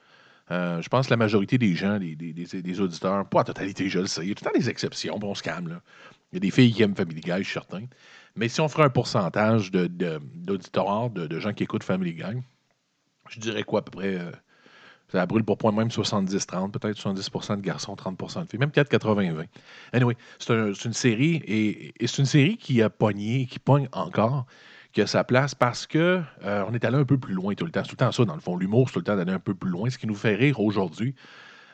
Euh, 0.52 0.82
je 0.82 0.90
pense 0.90 1.08
que 1.08 1.12
la 1.12 1.18
majorité 1.18 1.58
des 1.58 1.76
gens, 1.76 2.00
des, 2.00 2.82
auditeurs, 2.82 3.28
pas 3.28 3.40
la 3.40 3.44
totalité, 3.46 3.88
je 3.88 4.00
le 4.00 4.08
sais, 4.08 4.22
il 4.24 4.30
y 4.30 4.32
a 4.32 4.36
tout 4.36 4.44
le 4.46 4.52
temps 4.52 4.58
des 4.58 4.70
exceptions, 4.70 5.18
bon, 5.20 5.32
on 5.32 5.36
se 5.36 5.44
calme. 5.44 5.68
Là. 5.68 5.82
Il 6.32 6.36
y 6.36 6.38
a 6.38 6.40
des 6.40 6.52
filles 6.52 6.74
qui 6.74 6.82
aiment 6.82 6.96
Family 6.96 7.22
Guy, 7.22 7.32
je 7.40 7.44
suis 7.44 7.54
certain. 7.54 7.84
Mais 8.36 8.48
si 8.48 8.62
on 8.62 8.68
ferait 8.68 8.84
un 8.84 8.90
pourcentage 8.90 9.72
d'auditeurs, 9.72 11.10
de, 11.10 11.40
gens 11.40 11.54
qui 11.54 11.64
écoutent 11.64 11.84
Family 11.84 12.14
Guy, 12.14 12.42
je 13.30 13.40
dirais 13.40 13.64
quoi, 13.64 13.80
à 13.80 13.84
peu 13.84 13.92
près, 13.92 14.16
euh, 14.16 14.32
ça 15.12 15.26
brûle 15.26 15.44
pour 15.44 15.58
point 15.58 15.72
même 15.72 15.90
70-30, 15.90 16.72
peut-être 16.72 16.98
70% 16.98 17.58
de 17.58 17.62
garçons, 17.62 17.96
30% 17.96 18.46
de 18.46 18.50
filles, 18.50 18.60
même 18.60 18.70
4-80-20. 18.70 19.46
Anyway, 19.94 20.18
c'est 20.40 20.86
une 20.86 20.94
série, 20.94 21.36
et, 21.46 21.94
et 22.00 22.08
c'est 22.08 22.20
une 22.20 22.26
série 22.26 22.58
qui 22.58 22.82
a 22.82 22.90
pogné, 22.90 23.46
qui 23.46 23.60
pogne 23.60 23.88
encore 23.92 24.46
qui 24.92 25.02
a 25.02 25.08
sa 25.08 25.24
place 25.24 25.56
parce 25.56 25.86
que 25.86 26.22
euh, 26.44 26.66
on 26.68 26.74
est 26.74 26.84
allé 26.84 26.98
un 26.98 27.06
peu 27.06 27.18
plus 27.18 27.34
loin 27.34 27.54
tout 27.54 27.66
le 27.66 27.72
temps. 27.72 27.82
C'est 27.84 27.90
tout 27.90 27.96
le 27.96 28.06
temps 28.06 28.12
ça, 28.12 28.26
dans 28.26 28.36
le 28.36 28.42
fond. 28.42 28.58
L'humour, 28.58 28.88
c'est 28.88 28.94
tout 28.94 29.00
le 29.00 29.06
temps 29.06 29.16
d'aller 29.16 29.34
un 29.34 29.40
peu 29.40 29.54
plus 29.54 29.70
loin. 29.70 29.90
Ce 29.90 29.98
qui 29.98 30.08
nous 30.08 30.16
fait 30.16 30.36
rire 30.36 30.60
aujourd'hui, 30.60 31.16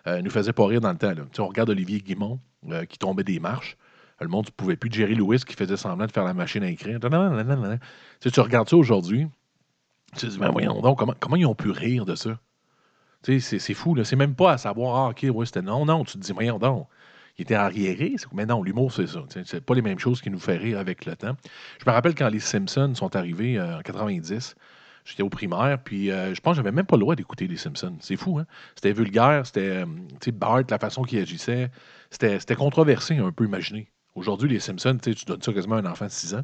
euh, 0.08 0.22
nous 0.22 0.30
faisait 0.30 0.54
pas 0.54 0.66
rire 0.66 0.82
dans 0.82 0.92
le 0.92 0.98
temps. 0.98 1.14
On 1.40 1.48
regarde 1.48 1.70
Olivier 1.70 2.00
Guimont 2.00 2.40
euh, 2.70 2.86
qui 2.86 2.98
tombait 2.98 3.24
des 3.24 3.40
marches. 3.40 3.78
Le 4.22 4.28
monde 4.28 4.46
ne 4.46 4.52
pouvait 4.52 4.76
plus. 4.76 4.92
Jerry 4.92 5.16
Lewis 5.16 5.44
qui 5.46 5.54
faisait 5.54 5.78
semblant 5.78 6.06
de 6.06 6.12
faire 6.12 6.24
la 6.24 6.34
machine 6.34 6.64
à 6.64 6.70
écrire. 6.70 7.00
Tu, 7.00 8.40
regardes 8.40 8.70
ça 8.70 8.78
aujourd'hui, 8.78 9.28
tu 10.14 10.26
te 10.26 10.32
dis, 10.32 10.40
mais 10.40 10.50
voyons 10.50 10.82
donc, 10.82 10.98
comment, 10.98 11.14
comment 11.20 11.36
ils 11.36 11.46
ont 11.46 11.56
pu 11.56 11.70
rire 11.70 12.06
de 12.06 12.16
ça? 12.16 12.40
C'est 13.24 13.74
fou. 13.74 13.98
C'est 14.04 14.16
même 14.16 14.36
pas 14.36 14.54
à 14.54 14.58
savoir, 14.58 14.96
ah, 14.96 15.10
OK, 15.10 15.26
ouais, 15.30 15.46
c'était 15.46 15.62
non, 15.62 15.86
non. 15.86 16.06
Tu 16.06 16.14
te 16.14 16.24
dis, 16.24 16.32
voyons 16.32 16.60
donc 16.60 16.88
il 17.38 17.42
était 17.44 17.56
arriéré. 17.56 18.16
Mais 18.34 18.46
non, 18.46 18.64
l'humour, 18.64 18.92
c'est 18.92 19.08
ça. 19.08 19.24
C'est 19.46 19.64
pas 19.64 19.76
les 19.76 19.82
mêmes 19.82 20.00
choses 20.00 20.22
qui 20.22 20.30
nous 20.30 20.40
fait 20.40 20.74
avec 20.76 21.06
le 21.06 21.16
temps. 21.16 21.36
Je 21.80 21.90
me 21.90 21.94
rappelle 21.94 22.16
quand 22.16 22.30
les 22.30 22.40
Simpsons 22.40 22.94
sont 22.96 23.16
arrivés 23.16 23.58
euh, 23.58 23.80
en 23.80 23.82
90. 23.82 24.56
J'étais 25.04 25.22
au 25.22 25.30
primaire, 25.30 25.78
puis 25.84 26.10
euh, 26.10 26.34
je 26.34 26.42
pense 26.42 26.54
que 26.54 26.58
j'avais 26.58 26.72
même 26.72 26.86
pas 26.86 26.96
le 26.96 27.02
droit 27.02 27.16
d'écouter 27.16 27.48
les 27.48 27.58
Simpsons. 27.58 27.96
C'est 28.00 28.16
fou, 28.16 28.40
hein? 28.40 28.46
C'était 28.76 28.92
vulgaire, 28.92 29.46
c'était, 29.46 29.84
euh, 29.86 30.32
Bart, 30.34 30.64
la 30.68 30.80
façon 30.80 31.04
qu'il 31.04 31.20
agissait, 31.20 31.70
c'était 32.10 32.56
controversé, 32.56 33.18
un 33.18 33.32
peu 33.32 33.46
imaginé. 33.46 33.92
Aujourd'hui, 34.16 34.50
les 34.50 34.60
Simpsons, 34.60 34.98
tu 35.04 35.14
donnes 35.26 35.44
ça 35.44 35.54
quasiment 35.54 35.76
à 35.76 35.80
un 35.80 35.86
enfant 35.86 36.06
de 36.06 36.12
6 36.12 36.34
ans. 36.34 36.44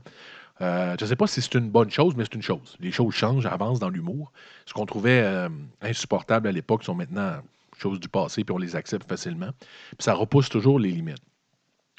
je 0.59 0.95
ne 1.01 1.07
sais 1.07 1.15
pas 1.15 1.25
si 1.25 1.41
c'est 1.41 1.55
une 1.55 1.71
bonne 1.71 1.89
chose, 1.89 2.13
mais 2.15 2.23
c'est 2.25 2.35
une 2.35 2.43
chose. 2.43 2.77
Les 2.79 2.91
choses 2.91 3.15
changent, 3.15 3.47
avancent 3.47 3.79
dans 3.79 3.89
l'humour. 3.89 4.31
Ce 4.67 4.73
qu'on 4.73 4.85
trouvait 4.85 5.47
insupportable 5.81 6.47
à 6.49 6.51
l'époque 6.51 6.83
sont 6.83 6.93
maintenant 6.93 7.37
choses 7.81 7.99
du 7.99 8.09
passé, 8.09 8.43
puis 8.43 8.53
on 8.53 8.57
les 8.57 8.75
accepte 8.75 9.07
facilement. 9.07 9.51
Puis 9.59 10.01
ça 10.01 10.13
repousse 10.13 10.49
toujours 10.49 10.79
les 10.79 10.91
limites. 10.91 11.23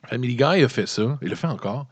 Family 0.06 0.36
Guy 0.36 0.64
a 0.64 0.68
fait 0.68 0.86
ça, 0.86 1.18
il 1.22 1.28
le 1.28 1.36
fait 1.36 1.46
encore, 1.46 1.86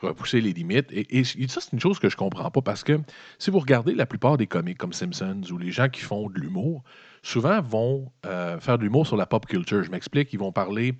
repousser 0.00 0.40
les 0.40 0.52
limites. 0.52 0.88
Et, 0.90 1.24
ça, 1.24 1.60
c'est 1.60 1.72
une 1.72 1.80
chose 1.80 1.98
que 1.98 2.08
je 2.08 2.16
comprends 2.16 2.50
pas 2.50 2.60
parce 2.60 2.82
que 2.82 3.00
si 3.38 3.50
vous 3.50 3.60
regardez 3.60 3.94
la 3.94 4.06
plupart 4.06 4.36
des 4.36 4.46
comics 4.46 4.78
comme 4.78 4.92
Simpsons 4.92 5.42
ou 5.50 5.58
les 5.58 5.70
gens 5.70 5.88
qui 5.88 6.00
font 6.00 6.28
de 6.28 6.38
l'humour, 6.38 6.82
souvent 7.22 7.60
vont 7.62 8.10
euh, 8.26 8.58
faire 8.60 8.78
de 8.78 8.84
l'humour 8.84 9.06
sur 9.06 9.16
la 9.16 9.26
pop 9.26 9.46
culture. 9.46 9.82
Je 9.82 9.90
m'explique, 9.90 10.32
ils 10.32 10.38
vont 10.38 10.52
parler, 10.52 10.94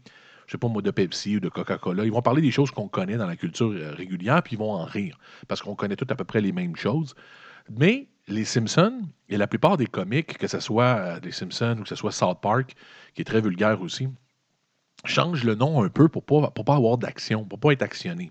je 0.47 0.53
sais 0.53 0.59
pas 0.59 0.69
moi, 0.69 0.83
de 0.83 0.91
Pepsi 0.91 1.37
ou 1.37 1.41
de 1.41 1.49
Coca-Cola. 1.49 2.05
Ils 2.05 2.13
vont 2.13 2.23
parler 2.23 2.43
des 2.43 2.53
choses 2.53 2.71
qu'on 2.71 2.89
connaît 2.89 3.17
dans 3.17 3.27
la 3.27 3.37
culture 3.37 3.73
euh, 3.73 3.93
régulière, 3.93 4.43
puis 4.43 4.55
ils 4.55 4.59
vont 4.59 4.73
en 4.73 4.85
rire 4.85 5.19
parce 5.49 5.63
qu'on 5.63 5.75
connaît 5.75 5.97
tout 5.97 6.07
à 6.09 6.15
peu 6.15 6.25
près 6.25 6.41
les 6.41 6.53
mêmes 6.53 6.77
choses. 6.77 7.15
Mais 7.71 8.09
les 8.29 8.45
Simpsons 8.45 9.03
et 9.29 9.37
la 9.37 9.47
plupart 9.47 9.77
des 9.77 9.87
comics, 9.87 10.39
que 10.39 10.47
ce 10.47 10.61
soit 10.61 11.21
des 11.21 11.29
euh, 11.29 11.33
Simpsons 11.33 11.77
ou 11.79 11.83
que 11.83 11.89
ce 11.89 11.95
soit 11.95 12.13
South 12.13 12.41
Park, 12.41 12.75
qui 13.15 13.23
est 13.23 13.25
très 13.25 13.41
vulgaire 13.41 13.81
aussi, 13.81 14.09
changent 15.05 15.45
le 15.45 15.55
nom 15.55 15.83
un 15.83 15.89
peu 15.89 16.09
pour 16.09 16.23
ne 16.41 16.47
pas, 16.47 16.63
pas 16.63 16.77
avoir 16.77 16.99
d'action, 16.99 17.45
pour 17.45 17.59
ne 17.59 17.61
pas 17.61 17.73
être 17.73 17.83
actionné. 17.83 18.31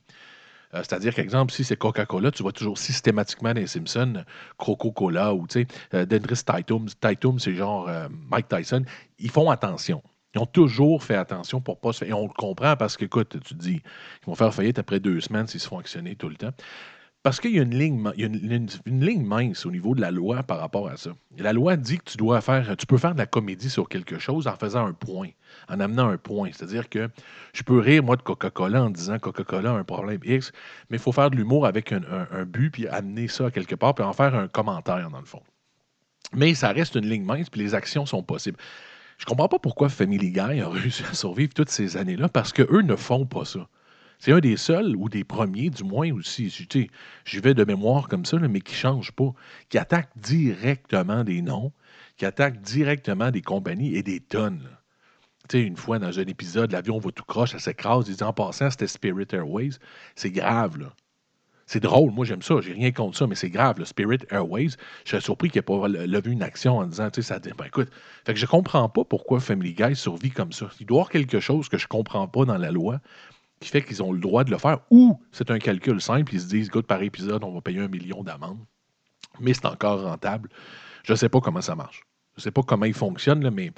Euh, 0.73 0.77
c'est-à-dire 0.77 1.13
qu'exemple, 1.13 1.51
si 1.51 1.63
c'est 1.63 1.75
Coca-Cola, 1.75 2.31
tu 2.31 2.43
vois 2.43 2.53
toujours 2.53 2.77
systématiquement 2.77 3.53
dans 3.53 3.59
les 3.59 3.67
Simpsons 3.67 4.23
Coca-Cola 4.57 5.33
ou 5.33 5.45
euh, 5.93 6.05
Dendris 6.05 6.43
Titum. 6.45 6.87
Titum, 7.01 7.39
c'est 7.39 7.55
genre 7.55 7.89
Mike 8.29 8.47
Tyson. 8.47 8.85
Ils 9.19 9.31
font 9.31 9.49
attention. 9.49 10.01
Ils 10.33 10.39
ont 10.39 10.45
toujours 10.45 11.03
fait 11.03 11.15
attention 11.15 11.59
pour 11.59 11.81
pas 11.81 11.91
se 11.91 11.99
faire. 11.99 12.09
Et 12.09 12.13
on 12.13 12.27
le 12.27 12.33
comprend 12.33 12.77
parce 12.77 12.95
que, 12.95 13.03
écoute, 13.03 13.37
tu 13.43 13.55
te 13.55 13.59
dis, 13.61 13.81
ils 14.21 14.25
vont 14.25 14.35
faire 14.35 14.53
faillite 14.53 14.79
après 14.79 15.01
deux 15.01 15.19
semaines 15.19 15.47
s'ils 15.47 15.59
se 15.59 15.67
font 15.67 15.79
actionner 15.79 16.15
tout 16.15 16.29
le 16.29 16.35
temps. 16.35 16.53
Parce 17.23 17.39
qu'il 17.39 17.51
y 17.51 17.59
a, 17.59 17.61
une 17.61 17.77
ligne, 17.77 19.23
mince 19.23 19.65
au 19.67 19.71
niveau 19.71 19.93
de 19.93 20.01
la 20.01 20.09
loi 20.09 20.41
par 20.41 20.59
rapport 20.59 20.87
à 20.87 20.97
ça. 20.97 21.11
La 21.37 21.53
loi 21.53 21.77
dit 21.77 21.99
que 21.99 22.09
tu 22.09 22.17
dois 22.17 22.41
faire, 22.41 22.75
tu 22.75 22.87
peux 22.87 22.97
faire 22.97 23.13
de 23.13 23.19
la 23.19 23.27
comédie 23.27 23.69
sur 23.69 23.87
quelque 23.87 24.17
chose 24.17 24.47
en 24.47 24.55
faisant 24.55 24.87
un 24.87 24.93
point, 24.93 25.29
en 25.69 25.79
amenant 25.79 26.07
un 26.07 26.17
point. 26.17 26.49
C'est-à-dire 26.51 26.89
que 26.89 27.09
je 27.53 27.61
peux 27.61 27.77
rire, 27.77 28.01
moi, 28.01 28.15
de 28.15 28.23
Coca-Cola 28.23 28.83
en 28.83 28.89
disant 28.89 29.19
Coca-Cola 29.19 29.69
a 29.69 29.73
un 29.73 29.83
problème 29.83 30.19
X, 30.23 30.51
mais 30.89 30.97
il 30.97 30.99
faut 30.99 31.11
faire 31.11 31.29
de 31.29 31.35
l'humour 31.35 31.67
avec 31.67 31.91
un, 31.91 32.45
but, 32.45 32.71
puis 32.71 32.87
amener 32.87 33.27
ça 33.27 33.51
quelque 33.51 33.75
part, 33.75 33.93
puis 33.93 34.03
en 34.03 34.13
faire 34.13 34.33
un 34.33 34.47
commentaire, 34.47 35.11
dans 35.11 35.19
le 35.19 35.25
fond. 35.25 35.43
Mais 36.33 36.55
ça 36.55 36.71
reste 36.71 36.95
une 36.95 37.07
ligne 37.07 37.23
mince, 37.23 37.51
puis 37.51 37.61
les 37.61 37.75
actions 37.75 38.07
sont 38.07 38.23
possibles. 38.23 38.57
Je 39.19 39.25
comprends 39.25 39.47
pas 39.47 39.59
pourquoi 39.59 39.89
Family 39.89 40.31
Guy 40.31 40.39
a 40.39 40.69
réussi 40.69 41.03
à 41.03 41.13
survivre 41.13 41.53
toutes 41.53 41.69
ces 41.69 41.97
années-là, 41.97 42.29
parce 42.29 42.51
qu'eux 42.51 42.81
ne 42.81 42.95
font 42.95 43.27
pas 43.27 43.45
ça. 43.45 43.67
C'est 44.21 44.33
un 44.33 44.39
des 44.39 44.55
seuls, 44.55 44.95
ou 44.95 45.09
des 45.09 45.23
premiers, 45.23 45.71
du 45.71 45.83
moins 45.83 46.11
aussi, 46.11 46.55
je 47.25 47.39
vais 47.39 47.55
de 47.55 47.63
mémoire 47.63 48.07
comme 48.07 48.23
ça, 48.23 48.37
mais 48.37 48.61
qui 48.61 48.73
ne 48.73 48.77
change 48.77 49.11
pas, 49.13 49.33
qui 49.69 49.79
attaque 49.79 50.09
directement 50.15 51.23
des 51.23 51.41
noms, 51.41 51.71
qui 52.17 52.27
attaque 52.27 52.61
directement 52.61 53.31
des 53.31 53.41
compagnies 53.41 53.95
et 53.95 54.03
des 54.03 54.19
tonnes. 54.19 54.69
Sais, 55.49 55.63
une 55.63 55.75
fois 55.75 55.97
dans 55.97 56.19
un 56.19 56.25
épisode, 56.25 56.71
l'avion 56.71 56.99
va 56.99 57.09
tout 57.11 57.23
croche, 57.23 57.53
ça 57.53 57.57
s'écrase. 57.57 58.07
Ils 58.07 58.11
disent 58.11 58.21
en 58.21 58.31
passant, 58.31 58.69
c'était 58.69 58.85
Spirit 58.85 59.25
Airways. 59.31 59.71
C'est 60.15 60.29
grave, 60.29 60.77
là. 60.77 60.93
C'est 61.65 61.79
drôle, 61.79 62.11
moi 62.11 62.23
j'aime 62.23 62.43
ça, 62.43 62.55
j'ai 62.61 62.73
rien 62.73 62.91
contre 62.91 63.17
ça, 63.17 63.25
mais 63.25 63.35
c'est 63.35 63.49
grave. 63.49 63.79
Le 63.79 63.85
Spirit 63.85 64.19
Airways, 64.29 64.69
je 65.03 65.09
serais 65.09 65.21
surpris 65.21 65.49
qu'il 65.49 65.57
n'ait 65.59 65.63
pas 65.63 65.87
levé 65.87 66.31
une 66.31 66.43
action 66.43 66.77
en 66.77 66.85
disant, 66.85 67.09
tu 67.09 67.23
sais, 67.23 67.27
ça 67.27 67.39
ben 67.39 67.65
écoute, 67.65 67.89
fait 68.23 68.35
que 68.35 68.45
comprends 68.45 68.87
pas 68.87 69.03
pourquoi 69.03 69.39
Family 69.39 69.73
Guy 69.73 69.95
survit 69.95 70.29
comme 70.29 70.51
ça. 70.51 70.69
Il 70.79 70.85
doit 70.85 70.97
y 70.97 70.99
avoir 70.99 71.09
quelque 71.09 71.39
chose 71.39 71.69
que 71.69 71.79
je 71.79 71.87
comprends 71.87 72.27
pas 72.27 72.45
dans 72.45 72.57
la 72.57 72.71
loi 72.71 72.99
qui 73.61 73.69
fait 73.69 73.83
qu'ils 73.83 74.03
ont 74.03 74.11
le 74.11 74.19
droit 74.19 74.43
de 74.43 74.51
le 74.51 74.57
faire, 74.57 74.79
ou 74.89 75.21
c'est 75.31 75.51
un 75.51 75.59
calcul 75.59 76.01
simple, 76.01 76.33
ils 76.33 76.41
se 76.41 76.47
disent, 76.47 76.67
écoute, 76.67 76.87
par 76.87 77.01
épisode, 77.03 77.43
on 77.43 77.53
va 77.53 77.61
payer 77.61 77.79
un 77.79 77.87
million 77.87 78.23
d'amendes, 78.23 78.59
mais 79.39 79.53
c'est 79.53 79.67
encore 79.67 80.01
rentable. 80.01 80.49
Je 81.03 81.13
ne 81.13 81.15
sais 81.15 81.29
pas 81.29 81.39
comment 81.39 81.61
ça 81.61 81.75
marche. 81.75 82.01
Je 82.35 82.39
ne 82.39 82.43
sais 82.43 82.51
pas 82.51 82.63
comment 82.63 82.85
il 82.85 82.93
fonctionne, 82.95 83.47
mais, 83.51 83.71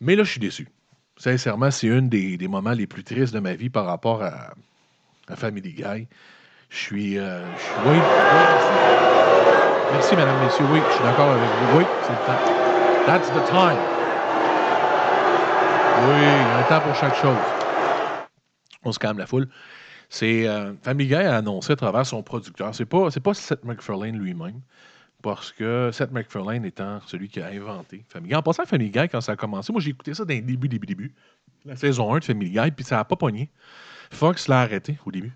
mais 0.00 0.16
là, 0.16 0.22
je 0.22 0.30
suis 0.30 0.40
déçu. 0.40 0.68
Sincèrement, 1.16 1.70
c'est 1.70 1.90
un 1.90 2.02
des, 2.02 2.36
moments 2.46 2.72
les 2.72 2.86
plus 2.86 3.04
tristes 3.04 3.32
de 3.32 3.40
ma 3.40 3.54
vie 3.54 3.70
par 3.70 3.86
rapport 3.86 4.22
à, 4.22 4.54
à 5.28 5.36
Family 5.36 5.72
Guy. 5.72 6.08
Je 6.68 6.76
suis. 6.76 7.18
Euh, 7.18 7.54
je 7.56 7.62
suis 7.62 7.80
oui, 7.80 8.02
merci. 8.48 8.80
merci, 9.90 10.16
madame, 10.16 10.38
messieurs. 10.38 10.66
Oui, 10.66 10.80
je 10.88 10.94
suis 10.94 11.02
d'accord 11.02 11.32
avec 11.32 11.54
vous. 11.54 11.76
Oui, 11.78 11.84
c'est 12.00 12.12
le 12.12 12.18
temps. 12.18 12.40
That's 13.06 13.30
the 13.30 13.42
time. 13.42 13.88
Oui, 15.94 16.42
il 16.42 16.48
y 16.48 16.52
a 16.52 16.56
un 16.58 16.64
temps 16.64 16.80
pour 16.80 16.94
chaque 16.94 17.14
chose. 17.14 17.38
On 18.84 18.92
se 18.92 18.98
calme 18.98 19.18
la 19.18 19.26
foule. 19.26 19.48
C'est 20.08 20.46
euh, 20.46 20.74
Family 20.82 21.08
Guy 21.08 21.14
a 21.14 21.36
annoncé 21.36 21.72
à 21.72 21.76
travers 21.76 22.06
son 22.06 22.22
producteur. 22.22 22.74
C'est 22.74 22.84
pas, 22.84 23.08
pas 23.10 23.34
Seth 23.34 23.64
MacFarlane 23.64 24.18
lui-même 24.18 24.60
parce 25.22 25.52
que 25.52 25.90
Seth 25.92 26.10
MacFarlane 26.10 26.64
étant 26.64 27.00
celui 27.06 27.28
qui 27.28 27.40
a 27.40 27.46
inventé 27.46 28.04
Family 28.08 28.30
Guy. 28.30 28.36
En 28.36 28.42
passant, 28.42 28.66
Family 28.66 28.90
Guy, 28.90 29.08
quand 29.08 29.20
ça 29.20 29.32
a 29.32 29.36
commencé, 29.36 29.72
moi 29.72 29.80
j'ai 29.80 29.90
écouté 29.90 30.12
ça 30.14 30.24
d'un 30.24 30.40
début, 30.40 30.68
début, 30.68 30.86
début. 30.86 31.14
La 31.64 31.76
saison 31.76 32.12
1 32.12 32.18
de 32.18 32.24
Family 32.24 32.50
Guy, 32.50 32.70
puis 32.72 32.84
ça 32.84 32.96
n'a 32.96 33.04
pas 33.04 33.16
pogné. 33.16 33.48
Fox 34.10 34.48
l'a 34.48 34.60
arrêté 34.60 34.98
au 35.06 35.12
début. 35.12 35.32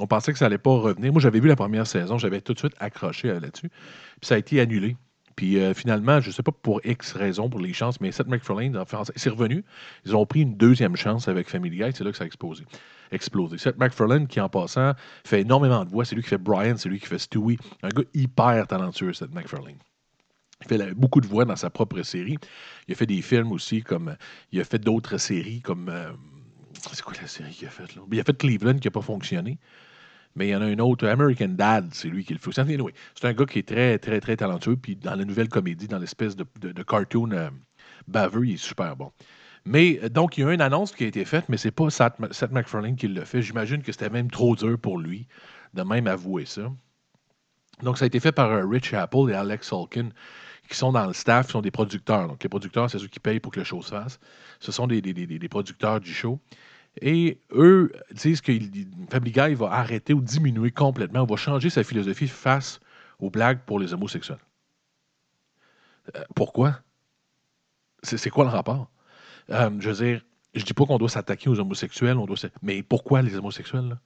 On 0.00 0.06
pensait 0.06 0.32
que 0.32 0.38
ça 0.38 0.46
n'allait 0.46 0.58
pas 0.58 0.70
revenir. 0.70 1.12
Moi, 1.12 1.20
j'avais 1.20 1.40
vu 1.40 1.48
la 1.48 1.56
première 1.56 1.86
saison, 1.86 2.18
j'avais 2.18 2.40
tout 2.40 2.54
de 2.54 2.58
suite 2.58 2.74
accroché 2.78 3.28
là-dessus. 3.28 3.68
Puis 3.68 4.26
ça 4.26 4.34
a 4.34 4.38
été 4.38 4.60
annulé. 4.60 4.96
Puis 5.42 5.58
euh, 5.58 5.74
finalement, 5.74 6.20
je 6.20 6.28
ne 6.28 6.32
sais 6.32 6.44
pas 6.44 6.52
pour 6.52 6.80
X 6.84 7.14
raison, 7.14 7.50
pour 7.50 7.58
les 7.58 7.72
chances, 7.72 8.00
mais 8.00 8.12
Seth 8.12 8.28
MacFarlane, 8.28 8.80
c'est 9.16 9.28
revenu. 9.28 9.64
Ils 10.06 10.14
ont 10.14 10.24
pris 10.24 10.42
une 10.42 10.56
deuxième 10.56 10.94
chance 10.94 11.26
avec 11.26 11.50
Family 11.50 11.78
Guy, 11.78 11.90
c'est 11.92 12.04
là 12.04 12.12
que 12.12 12.16
ça 12.16 12.22
a 12.22 12.28
explosé 12.28 12.64
explosé. 13.10 13.58
Seth 13.58 13.76
MacFarlane, 13.76 14.28
qui 14.28 14.40
en 14.40 14.48
passant 14.48 14.92
fait 15.24 15.40
énormément 15.40 15.84
de 15.84 15.90
voix, 15.90 16.04
c'est 16.04 16.14
lui 16.14 16.22
qui 16.22 16.28
fait 16.28 16.38
Brian, 16.38 16.76
c'est 16.76 16.88
lui 16.88 17.00
qui 17.00 17.06
fait 17.06 17.18
Stewie. 17.18 17.58
Un 17.82 17.88
gars 17.88 18.04
hyper 18.14 18.68
talentueux, 18.68 19.12
Seth 19.12 19.34
MacFarlane. 19.34 19.78
Il 20.60 20.68
fait 20.68 20.94
beaucoup 20.94 21.20
de 21.20 21.26
voix 21.26 21.44
dans 21.44 21.56
sa 21.56 21.70
propre 21.70 22.00
série. 22.02 22.38
Il 22.86 22.92
a 22.92 22.94
fait 22.94 23.06
des 23.06 23.20
films 23.20 23.50
aussi, 23.50 23.82
comme. 23.82 24.14
Il 24.52 24.60
a 24.60 24.64
fait 24.64 24.78
d'autres 24.78 25.18
séries 25.18 25.60
comme. 25.60 25.88
Euh, 25.88 26.12
c'est 26.92 27.02
quoi 27.02 27.14
la 27.20 27.26
série 27.26 27.50
qu'il 27.50 27.66
a 27.66 27.70
faite 27.72 27.96
là? 27.96 28.02
Il 28.12 28.20
a 28.20 28.22
fait 28.22 28.38
Cleveland 28.38 28.78
qui 28.78 28.86
n'a 28.86 28.92
pas 28.92 29.02
fonctionné. 29.02 29.58
Mais 30.34 30.48
il 30.48 30.50
y 30.50 30.56
en 30.56 30.62
a 30.62 30.66
un 30.66 30.78
autre, 30.78 31.06
American 31.06 31.48
Dad, 31.48 31.90
c'est 31.92 32.08
lui 32.08 32.24
qui 32.24 32.32
le 32.32 32.38
fait. 32.38 32.50
C'est 32.52 33.26
un 33.26 33.32
gars 33.34 33.44
qui 33.44 33.58
est 33.58 33.68
très, 33.68 33.98
très, 33.98 34.20
très 34.20 34.36
talentueux. 34.36 34.76
Puis 34.76 34.96
dans 34.96 35.14
la 35.14 35.24
nouvelle 35.24 35.48
comédie, 35.48 35.88
dans 35.88 35.98
l'espèce 35.98 36.36
de, 36.36 36.82
cartoon 36.82 37.32
euh, 37.32 37.50
baveux, 38.08 38.46
il 38.46 38.54
est 38.54 38.56
super 38.56 38.96
bon. 38.96 39.12
Mais 39.64 40.00
euh, 40.02 40.08
donc, 40.08 40.38
il 40.38 40.42
y 40.42 40.44
a 40.44 40.52
une 40.52 40.60
annonce 40.60 40.92
qui 40.92 41.04
a 41.04 41.06
été 41.06 41.24
faite, 41.24 41.44
mais 41.48 41.56
c'est 41.56 41.70
pas 41.70 41.90
Seth, 41.90 42.50
MacFarlane 42.50 42.96
qui 42.96 43.08
l'a 43.08 43.24
fait. 43.24 43.42
J'imagine 43.42 43.82
que 43.82 43.92
c'était 43.92 44.10
même 44.10 44.30
trop 44.30 44.56
dur 44.56 44.78
pour 44.78 44.98
lui 44.98 45.26
de 45.74 45.82
même 45.82 46.06
avouer 46.06 46.44
ça. 46.44 46.70
Donc, 47.82 47.98
ça 47.98 48.04
a 48.04 48.06
été 48.06 48.20
fait 48.20 48.32
par 48.32 48.50
euh, 48.50 48.66
Rich 48.66 48.94
Apple 48.94 49.30
et 49.30 49.34
Alex 49.34 49.68
Sulkin, 49.68 50.10
qui 50.68 50.76
sont 50.76 50.92
dans 50.92 51.06
le 51.06 51.12
staff, 51.12 51.46
qui 51.46 51.52
sont 51.52 51.62
des 51.62 51.70
producteurs. 51.70 52.28
Donc, 52.28 52.42
les 52.42 52.48
producteurs, 52.48 52.90
c'est 52.90 52.98
ceux 52.98 53.08
qui 53.08 53.20
payent 53.20 53.40
pour 53.40 53.52
que 53.52 53.60
le 53.60 53.64
show 53.64 53.82
se 53.82 53.90
fasse. 53.90 54.20
Ce 54.60 54.72
sont 54.72 54.86
des, 54.86 55.00
des, 55.00 55.48
producteurs 55.48 56.00
du 56.00 56.12
show. 56.12 56.40
Et 57.00 57.40
eux 57.52 57.90
disent 58.12 58.40
que 58.40 58.52
Family 59.10 59.32
Guy 59.32 59.54
va 59.54 59.72
arrêter 59.72 60.12
ou 60.12 60.20
diminuer 60.20 60.70
complètement, 60.70 61.24
va 61.24 61.36
changer 61.36 61.70
sa 61.70 61.82
philosophie 61.82 62.28
face 62.28 62.80
aux 63.18 63.30
blagues 63.30 63.60
pour 63.64 63.78
les 63.78 63.94
homosexuels. 63.94 64.38
Euh, 66.14 66.22
pourquoi? 66.34 66.80
C'est 68.02 68.30
quoi 68.30 68.44
le 68.44 68.50
rapport? 68.50 68.90
Euh, 69.50 69.70
je 69.78 69.90
veux 69.90 70.04
dire, 70.04 70.22
je 70.54 70.64
dis 70.64 70.74
pas 70.74 70.84
qu'on 70.84 70.98
doit 70.98 71.08
s'attaquer 71.08 71.48
aux 71.48 71.58
homosexuels, 71.58 72.18
on 72.18 72.26
doit 72.26 72.36
mais 72.62 72.82
pourquoi 72.82 73.22
les 73.22 73.36
homosexuels? 73.36 73.88
Là? 73.88 73.98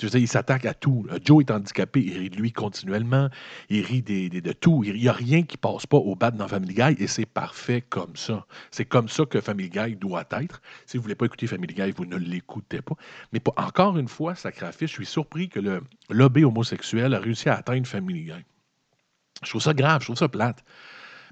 Je 0.00 0.06
veux 0.06 0.10
dire, 0.10 0.20
ils 0.20 0.28
s'attaquent 0.28 0.66
à 0.66 0.74
tout. 0.74 1.06
Joe 1.24 1.44
est 1.44 1.50
handicapé, 1.50 2.00
il 2.00 2.18
rit 2.18 2.30
de 2.30 2.36
lui 2.36 2.52
continuellement, 2.52 3.28
il 3.68 3.84
rit 3.84 4.02
de 4.02 4.52
tout. 4.52 4.84
Il 4.84 4.94
n'y 4.94 5.08
a 5.08 5.12
rien 5.12 5.42
qui 5.42 5.56
passe 5.56 5.86
pas 5.86 5.96
au 5.96 6.14
bas 6.14 6.30
dans 6.30 6.48
Family 6.48 6.74
Guy 6.74 7.02
et 7.02 7.06
c'est 7.06 7.26
parfait 7.26 7.82
comme 7.82 8.16
ça. 8.16 8.46
C'est 8.70 8.84
comme 8.84 9.08
ça 9.08 9.24
que 9.24 9.40
Family 9.40 9.70
Guy 9.70 9.96
doit 9.96 10.24
être. 10.30 10.60
Si 10.86 10.96
vous 10.96 11.02
ne 11.02 11.04
voulez 11.04 11.14
pas 11.14 11.26
écouter 11.26 11.46
Family 11.46 11.74
Guy, 11.74 11.90
vous 11.90 12.06
ne 12.06 12.16
l'écoutez 12.16 12.80
pas. 12.80 12.94
Mais 13.32 13.40
encore 13.56 13.98
une 13.98 14.08
fois, 14.08 14.34
sacrifice, 14.34 14.90
je 14.90 14.94
suis 14.94 15.06
surpris 15.06 15.48
que 15.48 15.60
le 15.60 15.82
lobby 16.10 16.44
homosexuel 16.44 17.14
a 17.14 17.18
réussi 17.18 17.48
à 17.48 17.56
atteindre 17.56 17.86
Family 17.86 18.24
Guy. 18.24 18.44
Je 19.42 19.50
trouve 19.50 19.62
ça 19.62 19.74
grave, 19.74 20.00
je 20.00 20.06
trouve 20.06 20.16
ça 20.16 20.28
plate. 20.28 20.64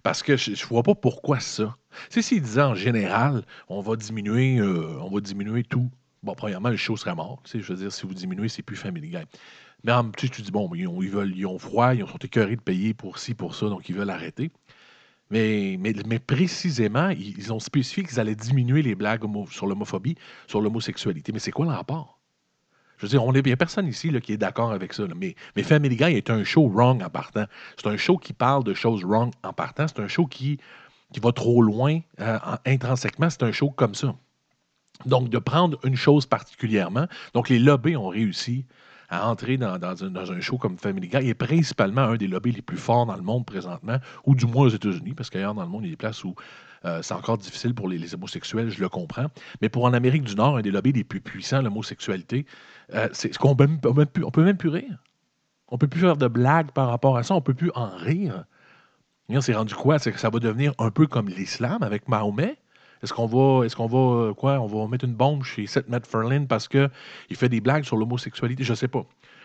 Parce 0.02 0.23
que 0.23 0.37
je 0.37 0.50
ne 0.52 0.68
vois 0.68 0.82
pas 0.82 0.94
pourquoi 0.94 1.40
ça. 1.40 1.76
C'est 2.11 2.23
s'il 2.23 2.42
disait 2.42 2.62
en 2.62 2.75
général, 2.75 3.44
on 3.68 3.80
va 3.80 3.96
diminuer, 3.96 4.58
euh, 4.58 4.99
on 5.00 5.11
va 5.11 5.20
diminuer 5.20 5.64
tout. 5.64 5.90
Bon, 6.26 6.35
premièrement, 6.35 6.71
le 6.71 6.76
show 6.76 6.97
serait 6.97 7.14
mort. 7.14 7.40
Je 7.54 7.59
veux 7.59 7.76
dire, 7.76 7.92
si 7.92 8.04
vous 8.04 8.12
diminuez, 8.12 8.49
c'est 8.49 8.62
plus 8.62 8.75
Family 8.75 9.11
Guy. 9.11 9.25
Mais 9.85 9.92
en, 9.92 10.11
tu, 10.11 10.28
tu 10.28 10.42
dis, 10.42 10.50
bon, 10.50 10.68
ils, 10.75 10.88
ont, 10.88 10.99
veulent, 10.99 11.33
ils 11.37 11.47
ont 11.47 11.56
froid, 11.56 11.95
ils 11.95 12.00
sont 12.00 12.18
écœurés 12.18 12.56
de 12.56 12.61
payer 12.61 12.95
pour 12.95 13.18
ci, 13.18 13.33
pour 13.33 13.54
ça, 13.54 13.68
donc 13.68 13.88
ils 13.88 13.95
veulent 13.95 14.11
arrêter. 14.11 14.50
Mais, 15.30 15.78
mais, 15.78 16.18
précisément, 16.18 17.11
ils, 17.11 17.52
ont 17.52 17.61
spécifié 17.61 18.02
qu'ils 18.02 18.18
allaient 18.18 18.35
diminuer 18.35 18.83
les 18.83 18.97
blagues 18.97 19.23
sur 19.50 19.68
l'homophobie, 19.68 20.16
sur 20.49 20.61
l'homosexualité. 20.61 21.30
Mais 21.30 21.38
c'est 21.38 21.52
quoi 21.52 21.64
le 21.64 21.71
rapport? 21.71 22.18
Je 22.99 23.06
veux 23.06 23.11
dire, 23.11 23.23
il 23.33 23.42
n'y 23.45 23.52
a 23.52 23.56
personne 23.56 23.87
ici 23.87 24.11
qui 24.21 24.33
est 24.33 24.37
d'accord 24.37 24.73
avec 24.73 24.95
ça. 24.95 25.04
Mais, 25.14 25.37
mais 25.54 25.62
Family 25.62 25.95
Guy 25.95 26.16
est 26.16 26.28
un 26.28 26.42
show 26.42 26.66
wrong 26.68 27.04
en 27.04 27.11
partant. 27.11 27.45
C'est 27.76 27.87
un 27.87 27.97
show 27.97 28.18
qui 28.18 28.33
parle 28.33 28.64
de 28.64 28.75
choses 28.75 29.04
wrong 29.04 29.33
en 29.45 29.52
partant. 29.52 29.87
C'est 29.87 30.00
un 30.00 30.09
show 30.09 30.26
qui, 30.26 30.59
qui 31.12 31.21
va 31.21 31.30
trop 31.30 31.62
loin 31.62 32.00
euh, 32.18 32.38
intrinsèquement. 32.64 33.30
C'est 33.30 33.45
un 33.45 33.52
show 33.52 33.71
comme 33.71 33.95
ça. 33.95 34.16
Donc, 35.05 35.29
de 35.29 35.38
prendre 35.38 35.79
une 35.85 35.97
chose 35.97 36.26
particulièrement. 36.26 37.07
Donc, 37.35 37.49
les 37.49 37.59
lobbies 37.59 37.97
ont 37.97 38.09
réussi 38.09 38.65
à 39.09 39.29
entrer 39.29 39.57
dans, 39.57 39.79
un, 40.33 40.41
show 40.41 40.59
comme 40.59 40.79
Family 40.79 41.09
Guy, 41.09 41.29
et 41.29 41.35
principalement 41.35 42.03
un 42.03 42.17
des 42.17 42.26
lobbies 42.26 42.53
les 42.53 42.62
plus 42.62 42.76
forts 42.76 43.07
dans 43.07 43.15
le 43.15 43.23
monde 43.23 43.47
présentement, 43.47 43.99
ou 44.25 44.35
du 44.35 44.47
moins 44.47 44.67
aux 44.67 44.71
États-Unis, 44.71 45.15
parce 45.15 45.31
qu'ailleurs 45.31 45.55
dans 45.55 45.62
le 45.62 45.69
monde, 45.69 45.83
il 45.85 45.87
y 45.87 45.91
a 45.91 45.93
des 45.93 45.97
places 45.97 46.25
où 46.25 46.35
euh, 46.85 47.03
c'est 47.03 47.15
encore 47.15 47.38
difficile 47.38 47.75
pour 47.75 47.88
les, 47.88 48.15
homosexuels, 48.15 48.71
je 48.71 48.81
le 48.81 48.88
comprends. 48.88 49.26
Mais 49.61 49.69
pour 49.69 49.85
en 49.85 49.93
Amérique 49.93 50.25
du 50.25 50.35
Nord, 50.35 50.57
un 50.57 50.62
des 50.62 50.71
lobbies 50.71 50.93
les 50.93 51.05
plus 51.05 51.21
puissants, 51.21 51.62
l'homosexualité, 51.62 52.47
euh, 52.95 53.09
ce 53.12 53.38
qu'on 53.38 53.55
peut, 53.55 53.69
on 53.85 54.31
peut 54.31 54.45
même 54.45 54.57
plus 54.57 54.69
rire. 54.69 54.99
On 55.69 55.79
peut 55.79 55.88
plus 55.88 56.00
faire 56.00 56.17
de 56.17 56.29
blagues 56.29 56.71
par 56.71 56.88
rapport 56.88 57.17
à 57.17 57.23
ça, 57.23 57.35
on 57.35 57.41
peut 57.41 57.55
plus 57.55 57.73
en 57.75 57.88
rire. 57.88 58.45
C'est 59.41 59.55
rendu 59.55 59.75
quoi? 59.75 59.99
C'est 59.99 60.12
que 60.12 60.21
ça 60.21 60.31
va 60.31 60.38
devenir 60.38 60.73
un 60.79 60.91
peu 60.91 61.07
comme 61.07 61.29
l'islam 61.29 61.83
avec 61.83 62.09
Mahomet? 62.09 62.57
Est-ce 63.03 63.12
qu'on 63.12 63.26
va, 63.26 63.65
est-ce 63.65 63.76
qu'on 63.76 63.87
va, 63.87 64.33
quoi, 64.35 64.61
on 64.61 64.67
va 64.67 64.88
mettre 64.88 65.05
une 65.05 65.15
bombe 65.15 65.45
chez 65.45 65.67
Seth 65.67 65.88
MacFarlane 65.88 66.47
parce 66.47 66.69
qu'il 66.69 66.91
fait 67.35 67.49
des 67.49 67.61
blagues 67.61 67.85
sur 67.85 67.97
l'homosexualité? 67.97 68.65
Je 68.65 68.75
sais 68.75 68.88
pas. 68.88 69.05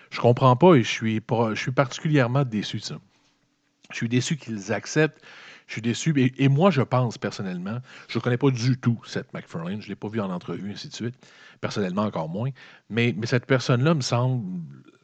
Je 0.10 0.20
comprends 0.20 0.56
pas 0.56 0.76
et 0.76 0.84
je 0.84 0.90
suis, 0.90 1.22
je 1.30 1.56
suis 1.56 1.72
particulièrement 1.72 2.44
déçu 2.44 2.78
de 2.78 2.84
ça. 2.84 2.96
Je 3.92 3.98
suis 3.98 4.10
déçu 4.10 4.38
qu'ils 4.38 4.72
acceptent 4.72 5.22
je 5.72 5.76
suis 5.76 5.82
déçu. 5.82 6.34
Et, 6.38 6.50
moi, 6.50 6.70
je 6.70 6.82
pense 6.82 7.18
personnellement, 7.18 7.78
je 8.10 8.18
ne 8.18 8.22
connais 8.22 8.38
pas 8.38 8.52
du 8.52 8.78
tout 8.78 9.00
cette 9.06 9.34
McFarlane. 9.34 9.82
Je 9.82 9.86
ne 9.86 9.90
l'ai 9.92 9.96
pas 9.96 10.10
vu 10.10 10.20
en 10.20 10.30
entrevue, 10.30 10.70
ainsi 10.70 10.90
de 10.90 10.94
suite. 10.94 11.16
Personnellement, 11.62 12.02
encore 12.02 12.28
moins. 12.28 12.50
Mais, 12.90 13.16
cette 13.24 13.46
personne-là 13.46 13.94
me 13.94 14.02
semble 14.02 14.44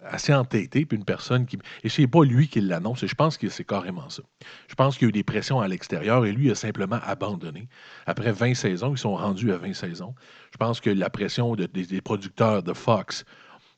assez 0.03 0.33
entêtée, 0.33 0.85
puis 0.85 0.97
une 0.97 1.05
personne 1.05 1.45
qui. 1.45 1.57
Et 1.85 1.89
ce 1.89 2.01
n'est 2.01 2.07
pas 2.07 2.25
lui 2.25 2.49
qui 2.49 2.59
l'annonce, 2.59 3.01
et 3.01 3.07
je 3.07 3.15
pense 3.15 3.37
que 3.37 3.47
c'est 3.47 3.63
carrément 3.63 4.09
ça. 4.09 4.23
Je 4.67 4.75
pense 4.75 4.97
qu'il 4.97 5.03
y 5.03 5.07
a 5.07 5.09
eu 5.09 5.13
des 5.13 5.23
pressions 5.23 5.61
à 5.61 5.69
l'extérieur, 5.69 6.25
et 6.25 6.33
lui 6.33 6.51
a 6.51 6.55
simplement 6.55 6.99
abandonné. 7.01 7.69
Après 8.05 8.33
20 8.33 8.53
saisons, 8.53 8.93
ils 8.93 8.97
sont 8.97 9.15
rendus 9.15 9.53
à 9.53 9.57
20 9.57 9.73
saisons. 9.73 10.15
Je 10.51 10.57
pense 10.57 10.81
que 10.81 10.89
la 10.89 11.09
pression 11.09 11.55
des, 11.55 12.01
producteurs 12.01 12.61
de 12.61 12.73
Fox, 12.73 13.23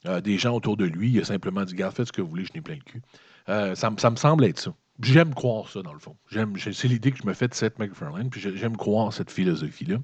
euh, 0.07 0.21
des 0.21 0.39
gens 0.39 0.55
autour 0.55 0.75
de 0.75 0.85
lui, 0.85 1.11
il 1.11 1.21
a 1.21 1.25
simplement 1.25 1.63
dit 1.65 1.75
Garde, 1.75 1.95
faites 1.95 2.07
ce 2.07 2.11
que 2.11 2.21
vous 2.23 2.29
voulez, 2.29 2.45
je 2.45 2.53
n'ai 2.55 2.61
plein 2.61 2.77
de 2.77 2.83
cul. 2.83 3.01
Euh, 3.47 3.75
ça 3.75 3.91
me 3.91 4.15
semble 4.15 4.43
être 4.45 4.59
ça. 4.59 4.73
J'aime 5.01 5.33
croire 5.33 5.69
ça, 5.69 5.81
dans 5.81 5.93
le 5.93 5.99
fond. 5.99 6.17
c'est 6.29 6.87
l'idée 6.87 7.11
que 7.11 7.17
je 7.17 7.27
me 7.27 7.33
fais 7.33 7.47
de 7.47 7.53
Seth 7.53 7.79
MacFarlane, 7.79 8.29
puis 8.29 8.41
j'aime 8.41 8.75
croire 8.75 9.13
cette 9.13 9.31
philosophie-là. 9.31 9.97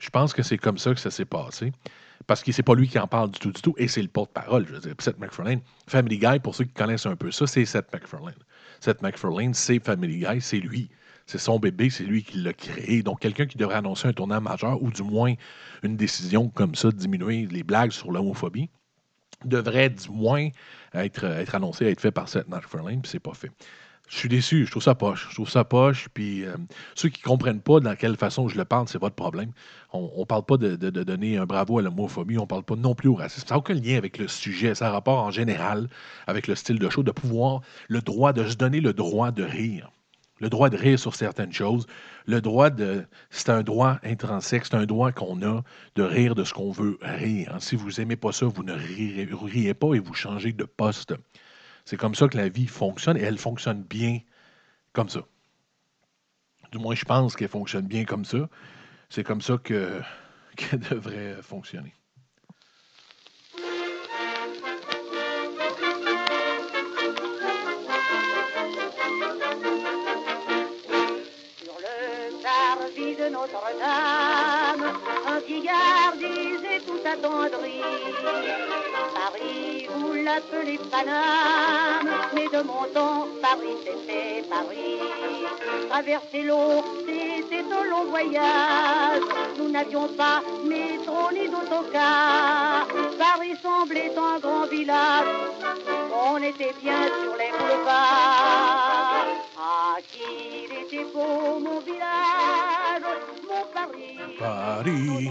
Je 0.00 0.10
pense 0.10 0.32
que 0.32 0.42
c'est 0.42 0.58
comme 0.58 0.78
ça 0.78 0.94
que 0.94 1.00
ça 1.00 1.10
s'est 1.10 1.24
passé. 1.24 1.72
Parce 2.26 2.42
que 2.42 2.52
c'est 2.52 2.62
pas 2.62 2.74
lui 2.74 2.88
qui 2.88 2.98
en 2.98 3.08
parle 3.08 3.30
du 3.30 3.38
tout, 3.40 3.52
du 3.52 3.60
tout, 3.60 3.74
et 3.78 3.88
c'est 3.88 4.02
le 4.02 4.08
porte-parole, 4.08 4.66
je 4.66 4.74
veux. 4.74 4.94
Seth 4.98 5.18
MacFarlane, 5.18 5.60
Family 5.86 6.18
Guy, 6.18 6.38
pour 6.38 6.54
ceux 6.54 6.64
qui 6.64 6.72
connaissent 6.72 7.06
un 7.06 7.16
peu 7.16 7.30
ça, 7.30 7.46
c'est 7.46 7.64
Seth 7.64 7.92
MacFarlane. 7.92 8.36
Seth 8.80 9.02
MacFarlane, 9.02 9.54
c'est 9.54 9.84
Family 9.84 10.18
Guy, 10.18 10.40
c'est 10.40 10.58
lui. 10.58 10.88
C'est 11.26 11.38
son 11.38 11.58
bébé, 11.58 11.90
c'est 11.90 12.04
lui 12.04 12.22
qui 12.24 12.38
l'a 12.38 12.52
créé. 12.52 13.02
Donc, 13.02 13.20
quelqu'un 13.20 13.46
qui 13.46 13.56
devrait 13.58 13.76
annoncer 13.76 14.08
un 14.08 14.12
tournant 14.12 14.40
majeur, 14.40 14.82
ou 14.82 14.90
du 14.90 15.02
moins 15.02 15.34
une 15.82 15.96
décision 15.96 16.48
comme 16.48 16.74
ça, 16.74 16.90
de 16.90 16.96
diminuer 16.96 17.46
les 17.50 17.62
blagues 17.62 17.92
sur 17.92 18.12
l'homophobie, 18.12 18.70
devrait 19.44 19.90
du 19.90 20.10
moins 20.10 20.48
être, 20.94 21.24
être 21.24 21.54
annoncé, 21.54 21.86
être 21.86 22.00
fait 22.00 22.12
par 22.12 22.28
Seth 22.28 22.48
MacFarlane, 22.48 23.02
puis 23.02 23.10
c'est 23.10 23.20
pas 23.20 23.34
fait. 23.34 23.50
Je 24.12 24.18
suis 24.18 24.28
déçu, 24.28 24.66
je 24.66 24.70
trouve 24.70 24.82
ça 24.82 24.94
poche. 24.94 25.26
Je 25.30 25.34
trouve 25.34 25.48
ça 25.48 25.64
poche. 25.64 26.08
Puis 26.12 26.44
euh, 26.44 26.54
ceux 26.94 27.08
qui 27.08 27.22
ne 27.24 27.24
comprennent 27.24 27.62
pas 27.62 27.80
dans 27.80 27.96
quelle 27.96 28.16
façon 28.16 28.46
je 28.46 28.58
le 28.58 28.66
parle, 28.66 28.86
c'est 28.86 29.00
votre 29.00 29.14
problème. 29.14 29.52
On 29.94 30.10
ne 30.18 30.24
parle 30.24 30.44
pas 30.44 30.58
de, 30.58 30.76
donner 30.76 31.38
un 31.38 31.46
bravo 31.46 31.78
à 31.78 31.82
l'homophobie, 31.82 32.36
on 32.36 32.42
ne 32.42 32.46
parle 32.46 32.62
pas 32.62 32.76
non 32.76 32.94
plus 32.94 33.08
au 33.08 33.14
racisme. 33.14 33.48
Ça 33.48 33.54
n'a 33.54 33.58
aucun 33.58 33.72
lien 33.72 33.96
avec 33.96 34.18
le 34.18 34.28
sujet. 34.28 34.74
Ça 34.74 34.88
a 34.88 34.90
rapport 34.90 35.18
en 35.18 35.30
général 35.30 35.88
avec 36.26 36.46
le 36.46 36.54
style 36.54 36.78
de 36.78 36.90
show, 36.90 37.02
de 37.02 37.10
pouvoir, 37.10 37.62
le 37.88 38.02
droit 38.02 38.34
de 38.34 38.46
se 38.46 38.54
donner 38.54 38.82
le 38.82 38.92
droit 38.92 39.30
de 39.30 39.44
rire. 39.44 39.90
Le 40.40 40.50
droit 40.50 40.68
de 40.68 40.76
rire 40.76 40.98
sur 40.98 41.14
certaines 41.14 41.52
choses. 41.52 41.86
Le 42.26 42.42
droit 42.42 42.68
de. 42.68 43.06
C'est 43.30 43.48
un 43.48 43.62
droit 43.62 43.98
intrinsèque, 44.02 44.66
c'est 44.66 44.74
un 44.74 44.84
droit 44.84 45.12
qu'on 45.12 45.40
a 45.42 45.62
de 45.94 46.02
rire 46.02 46.34
de 46.34 46.44
ce 46.44 46.52
qu'on 46.52 46.70
veut 46.70 46.98
rire. 47.00 47.56
Si 47.60 47.76
vous 47.76 47.92
n'aimez 47.92 48.16
pas 48.16 48.32
ça, 48.32 48.44
vous 48.44 48.62
ne 48.62 48.74
riez 48.74 49.72
pas 49.72 49.94
et 49.94 50.00
vous 50.00 50.12
changez 50.12 50.52
de 50.52 50.64
poste. 50.64 51.14
C'est 51.84 51.96
comme 51.96 52.14
ça 52.14 52.28
que 52.28 52.36
la 52.36 52.48
vie 52.48 52.66
fonctionne 52.66 53.16
et 53.16 53.22
elle 53.22 53.38
fonctionne 53.38 53.82
bien 53.82 54.20
comme 54.92 55.08
ça. 55.08 55.20
Du 56.70 56.78
moins, 56.78 56.94
je 56.94 57.04
pense 57.04 57.36
qu'elle 57.36 57.48
fonctionne 57.48 57.86
bien 57.86 58.04
comme 58.04 58.24
ça. 58.24 58.48
C'est 59.10 59.24
comme 59.24 59.42
ça 59.42 59.58
qu'elle 59.62 60.04
devrait 60.90 61.42
fonctionner. 61.42 61.94
Notre-Dame, 73.30 74.92
un 75.28 75.40
cigare 75.46 76.14
disait 76.16 76.80
tout 76.86 77.00
attendri. 77.04 77.80
Paris, 79.14 79.86
vous 79.94 80.12
l'appelez 80.14 80.78
Paname, 80.90 82.10
mais 82.34 82.48
de 82.48 82.62
mon 82.64 82.84
temps, 82.92 83.28
Paris 83.40 83.76
c'était 83.84 84.42
Paris. 84.48 84.98
Traverser 85.88 86.42
l'eau, 86.42 86.82
c'était 87.06 87.64
un 87.72 87.84
long 87.84 88.04
voyage. 88.10 89.22
Nous 89.58 89.68
n'avions 89.68 90.08
pas 90.08 90.42
métro 90.64 91.30
ni 91.32 91.48
d'autocar. 91.48 92.86
Paris 93.18 93.54
semblait 93.62 94.12
un 94.16 94.38
grand 94.40 94.66
village. 94.66 95.26
On 96.12 96.38
était 96.38 96.74
bien 96.82 97.04
sur 97.20 97.36
les 97.36 97.50
boulevards. 97.58 99.26
Ah, 99.64 99.96
qu'il 100.10 100.72
était 100.76 101.04
beau 101.12 101.60
mon 101.60 101.78
village, 101.80 102.81
Paris. 104.38 105.30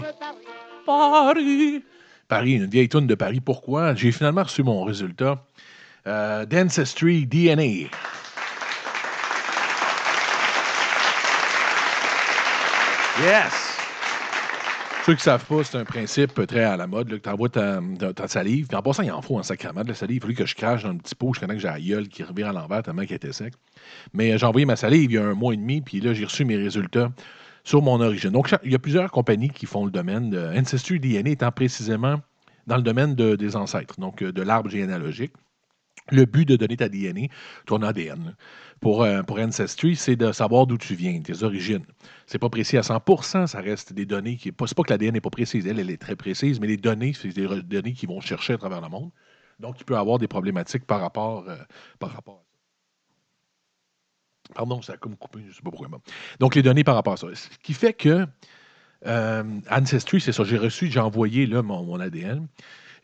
Paris. 0.86 1.82
Paris. 2.28 2.52
Une 2.54 2.66
vieille 2.66 2.88
toune 2.88 3.06
de 3.06 3.14
Paris. 3.14 3.40
Pourquoi? 3.40 3.94
J'ai 3.94 4.12
finalement 4.12 4.42
reçu 4.42 4.62
mon 4.62 4.84
résultat. 4.84 5.44
Euh, 6.06 6.44
D'Ancestry 6.46 7.26
DNA. 7.26 7.88
Yes! 13.20 13.52
Ceux 15.04 15.14
qui 15.14 15.18
ne 15.18 15.22
savent 15.22 15.44
pas, 15.44 15.64
c'est 15.64 15.76
un 15.78 15.84
principe 15.84 16.46
très 16.46 16.62
à 16.62 16.76
la 16.76 16.86
mode, 16.86 17.10
là, 17.10 17.18
tu 17.18 17.28
envoies 17.28 17.48
ta, 17.48 17.80
ta- 18.14 18.28
salive. 18.28 18.68
En 18.72 18.82
passant, 18.82 19.02
il 19.02 19.10
en 19.10 19.20
faut 19.20 19.36
un 19.38 19.42
sacrament 19.42 19.82
de 19.82 19.88
la 19.88 19.94
salive. 19.94 20.18
Il 20.18 20.20
fallait 20.22 20.34
que 20.34 20.46
je 20.46 20.54
crache 20.54 20.84
dans 20.84 20.90
un 20.90 20.96
petit 20.96 21.14
pot. 21.16 21.34
Je 21.34 21.40
connais 21.40 21.54
que 21.54 21.60
j'ai 21.60 21.66
la 21.68 21.80
gueule 21.80 22.08
qui 22.08 22.22
revient 22.22 22.44
à 22.44 22.52
l'envers 22.52 22.82
tellement 22.84 23.02
qu'elle 23.04 23.16
était 23.16 23.32
sec. 23.32 23.52
Mais 24.14 24.32
euh, 24.32 24.38
j'ai 24.38 24.46
envoyé 24.46 24.64
ma 24.64 24.76
salive 24.76 25.10
il 25.10 25.14
y 25.14 25.18
a 25.18 25.24
un 25.24 25.34
mois 25.34 25.54
et 25.54 25.56
demi, 25.56 25.80
puis 25.80 26.00
là, 26.00 26.14
j'ai 26.14 26.24
reçu 26.24 26.44
mes 26.44 26.56
résultats 26.56 27.10
sur 27.64 27.82
mon 27.82 28.00
origine. 28.00 28.30
Donc, 28.30 28.54
il 28.64 28.72
y 28.72 28.74
a 28.74 28.78
plusieurs 28.78 29.10
compagnies 29.10 29.50
qui 29.50 29.66
font 29.66 29.84
le 29.84 29.90
domaine 29.90 30.34
Ancestry 30.56 30.98
DNA 31.00 31.30
étant 31.30 31.52
précisément 31.52 32.16
dans 32.66 32.76
le 32.76 32.82
domaine 32.82 33.14
de- 33.14 33.36
des 33.36 33.56
ancêtres, 33.56 33.98
donc 34.00 34.22
euh, 34.22 34.32
de 34.32 34.42
l'arbre 34.42 34.70
généalogique. 34.70 35.32
Le 36.10 36.24
but 36.26 36.46
de 36.48 36.56
donner 36.56 36.76
ta 36.76 36.88
DNA, 36.88 37.28
ton 37.66 37.82
ADN, 37.82 38.34
pour, 38.80 39.02
euh, 39.04 39.22
pour 39.22 39.38
Ancestry, 39.38 39.94
c'est 39.96 40.16
de 40.16 40.32
savoir 40.32 40.66
d'où 40.66 40.76
tu 40.78 40.94
viens, 40.94 41.20
tes 41.22 41.42
origines. 41.44 41.84
C'est 42.26 42.38
pas 42.38 42.48
précis 42.50 42.76
à 42.76 42.82
100% 42.82 43.46
ça 43.46 43.60
reste 43.60 43.92
des 43.92 44.04
données 44.06 44.36
qui. 44.36 44.52
C'est 44.66 44.74
pas 44.76 44.82
que 44.82 44.90
l'ADN 44.90 45.12
n'est 45.14 45.20
pas 45.20 45.30
précise, 45.30 45.66
elle, 45.66 45.78
elle 45.78 45.90
est 45.90 46.00
très 46.00 46.16
précise, 46.16 46.60
mais 46.60 46.66
les 46.66 46.76
données, 46.76 47.12
c'est 47.14 47.28
des 47.28 47.46
données 47.62 47.92
qui 47.94 48.06
vont 48.06 48.20
chercher 48.20 48.54
à 48.54 48.58
travers 48.58 48.80
le 48.80 48.88
monde. 48.88 49.10
Donc, 49.60 49.76
il 49.80 49.84
peut 49.84 49.96
avoir 49.96 50.18
des 50.18 50.28
problématiques 50.28 50.86
par 50.86 51.00
rapport, 51.00 51.44
euh, 51.48 51.56
par 52.00 52.10
rapport 52.12 52.36
à 52.36 52.44
ça. 52.44 52.51
Pardon, 54.54 54.82
ça 54.82 54.94
a 54.94 54.96
comme 54.96 55.16
coupé, 55.16 55.40
je 55.42 55.48
ne 55.48 55.52
sais 55.52 55.62
pas 55.62 55.70
pourquoi. 55.70 55.88
Donc, 56.40 56.54
les 56.54 56.62
données 56.62 56.84
par 56.84 56.94
rapport 56.94 57.14
à 57.14 57.16
ça. 57.16 57.26
Ce 57.34 57.48
qui 57.62 57.72
fait 57.74 57.92
que 57.92 58.26
euh, 59.06 59.42
Ancestry, 59.70 60.20
c'est 60.20 60.32
ça. 60.32 60.44
J'ai 60.44 60.58
reçu, 60.58 60.90
j'ai 60.90 61.00
envoyé 61.00 61.46
là, 61.46 61.62
mon, 61.62 61.98
ADN. 62.00 62.46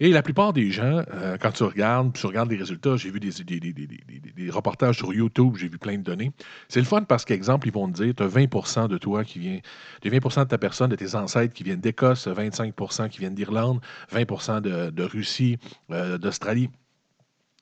Et 0.00 0.10
la 0.10 0.22
plupart 0.22 0.52
des 0.52 0.70
gens, 0.70 1.02
euh, 1.12 1.36
quand 1.40 1.50
tu 1.50 1.64
regardes, 1.64 2.12
tu 2.12 2.24
regardes 2.24 2.48
les 2.48 2.56
résultats, 2.56 2.96
j'ai 2.96 3.10
vu 3.10 3.18
des, 3.18 3.30
des- 3.42 3.58
des- 3.58 3.72
des- 3.72 4.50
reportages 4.50 4.96
sur 4.96 5.12
YouTube, 5.12 5.56
j'ai 5.56 5.66
vu 5.68 5.76
plein 5.76 5.98
de 5.98 6.04
données. 6.04 6.30
C'est 6.68 6.78
le 6.78 6.86
fun 6.86 7.02
parce 7.02 7.24
qu'exemple, 7.24 7.66
ils 7.66 7.72
vont 7.72 7.90
te 7.90 8.00
dire, 8.04 8.14
tu 8.14 8.22
as 8.22 8.28
20% 8.28 8.86
de 8.86 8.96
toi 8.96 9.24
qui 9.24 9.40
vient, 9.40 9.58
tu 10.00 10.08
20% 10.08 10.44
de 10.44 10.48
ta 10.48 10.56
personne, 10.58 10.90
de 10.90 10.94
tes 10.96 11.16
ancêtres 11.16 11.52
qui 11.52 11.64
viennent 11.64 11.80
d'Écosse, 11.80 12.28
25% 12.28 13.08
qui 13.08 13.18
viennent 13.18 13.34
d'Irlande, 13.34 13.80
20 14.12 14.60
de, 14.60 14.90
de 14.90 15.02
Russie, 15.02 15.58
euh, 15.90 16.16
d'Australie. 16.16 16.70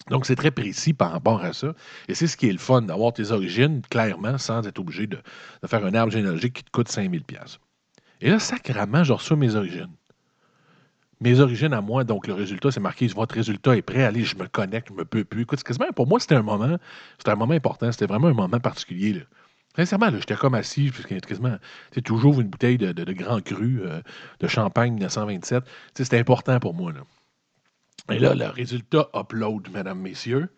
Donc, 0.09 0.26
c'est 0.26 0.37
très 0.37 0.50
précis 0.50 0.92
par 0.92 1.11
rapport 1.11 1.42
à 1.42 1.52
ça. 1.52 1.74
Et 2.09 2.14
c'est 2.14 2.26
ce 2.26 2.37
qui 2.37 2.48
est 2.48 2.52
le 2.52 2.59
fun, 2.59 2.82
d'avoir 2.82 3.12
tes 3.12 3.32
origines 3.32 3.82
clairement 3.90 4.38
sans 4.38 4.66
être 4.66 4.78
obligé 4.78 5.06
de, 5.06 5.18
faire 5.66 5.85
un 5.85 5.94
arbre 5.94 6.12
généalogique 6.12 6.54
qui 6.54 6.64
te 6.64 6.70
coûte 6.70 6.88
5000 6.88 7.24
pièces. 7.24 7.59
Et 8.20 8.30
là, 8.30 8.38
sacrément, 8.38 9.02
je 9.04 9.12
reçois 9.12 9.37
mes 9.37 9.56
origines. 9.56 9.90
Mes 11.20 11.40
origines 11.40 11.72
à 11.72 11.80
moi, 11.80 12.04
donc 12.04 12.26
le 12.26 12.35
résultat, 12.35 12.70
c'est 12.70 12.80
marqué 12.80 13.06
votre 13.09 13.35
résultat 13.35 13.74
est 13.74 13.82
prêt, 13.82 14.04
allez, 14.04 14.22
je 14.22 14.37
me 14.37 14.46
connecte, 14.46 14.88
je 14.90 14.94
me 14.94 15.04
peux 15.04 15.24
plus. 15.24 15.42
Écoute, 15.42 15.59
c'est 15.59 15.66
quasiment, 15.66 15.90
pour 15.94 16.06
moi, 16.06 16.20
c'était 16.20 16.35
un 16.35 16.42
moment, 16.42 16.76
c'était 17.18 17.30
un 17.30 17.37
moment 17.37 17.54
important, 17.54 17.90
c'était 17.90 18.06
vraiment 18.06 18.28
un 18.28 18.35
moment 18.35 18.61
particulier. 18.61 19.14
Là. 19.14 19.20
Sincèrement, 19.76 20.11
j'étais 20.11 20.37
comme 20.37 20.54
assis, 20.54 20.90
quasiment, 21.26 21.56
sais, 21.92 22.00
toujours 22.00 22.40
une 22.40 22.48
bouteille 22.48 22.78
de, 22.78 22.92
de- 22.92 23.12
grand 23.12 23.42
cru 23.42 23.82
euh, 23.82 24.00
de 24.40 24.46
champagne 24.48 24.94
1927. 24.94 25.64
Tu 25.64 25.70
sais, 25.94 26.04
C'était 26.04 26.18
important 26.18 26.59
pour 26.61 26.74
moi. 26.74 26.92
Là. 26.92 27.00
Et 28.11 28.19
là, 28.19 28.35
le 28.35 28.47
résultat 28.47 29.09
upload, 29.14 29.69
mesdames, 29.73 30.01
messieurs. 30.01 30.49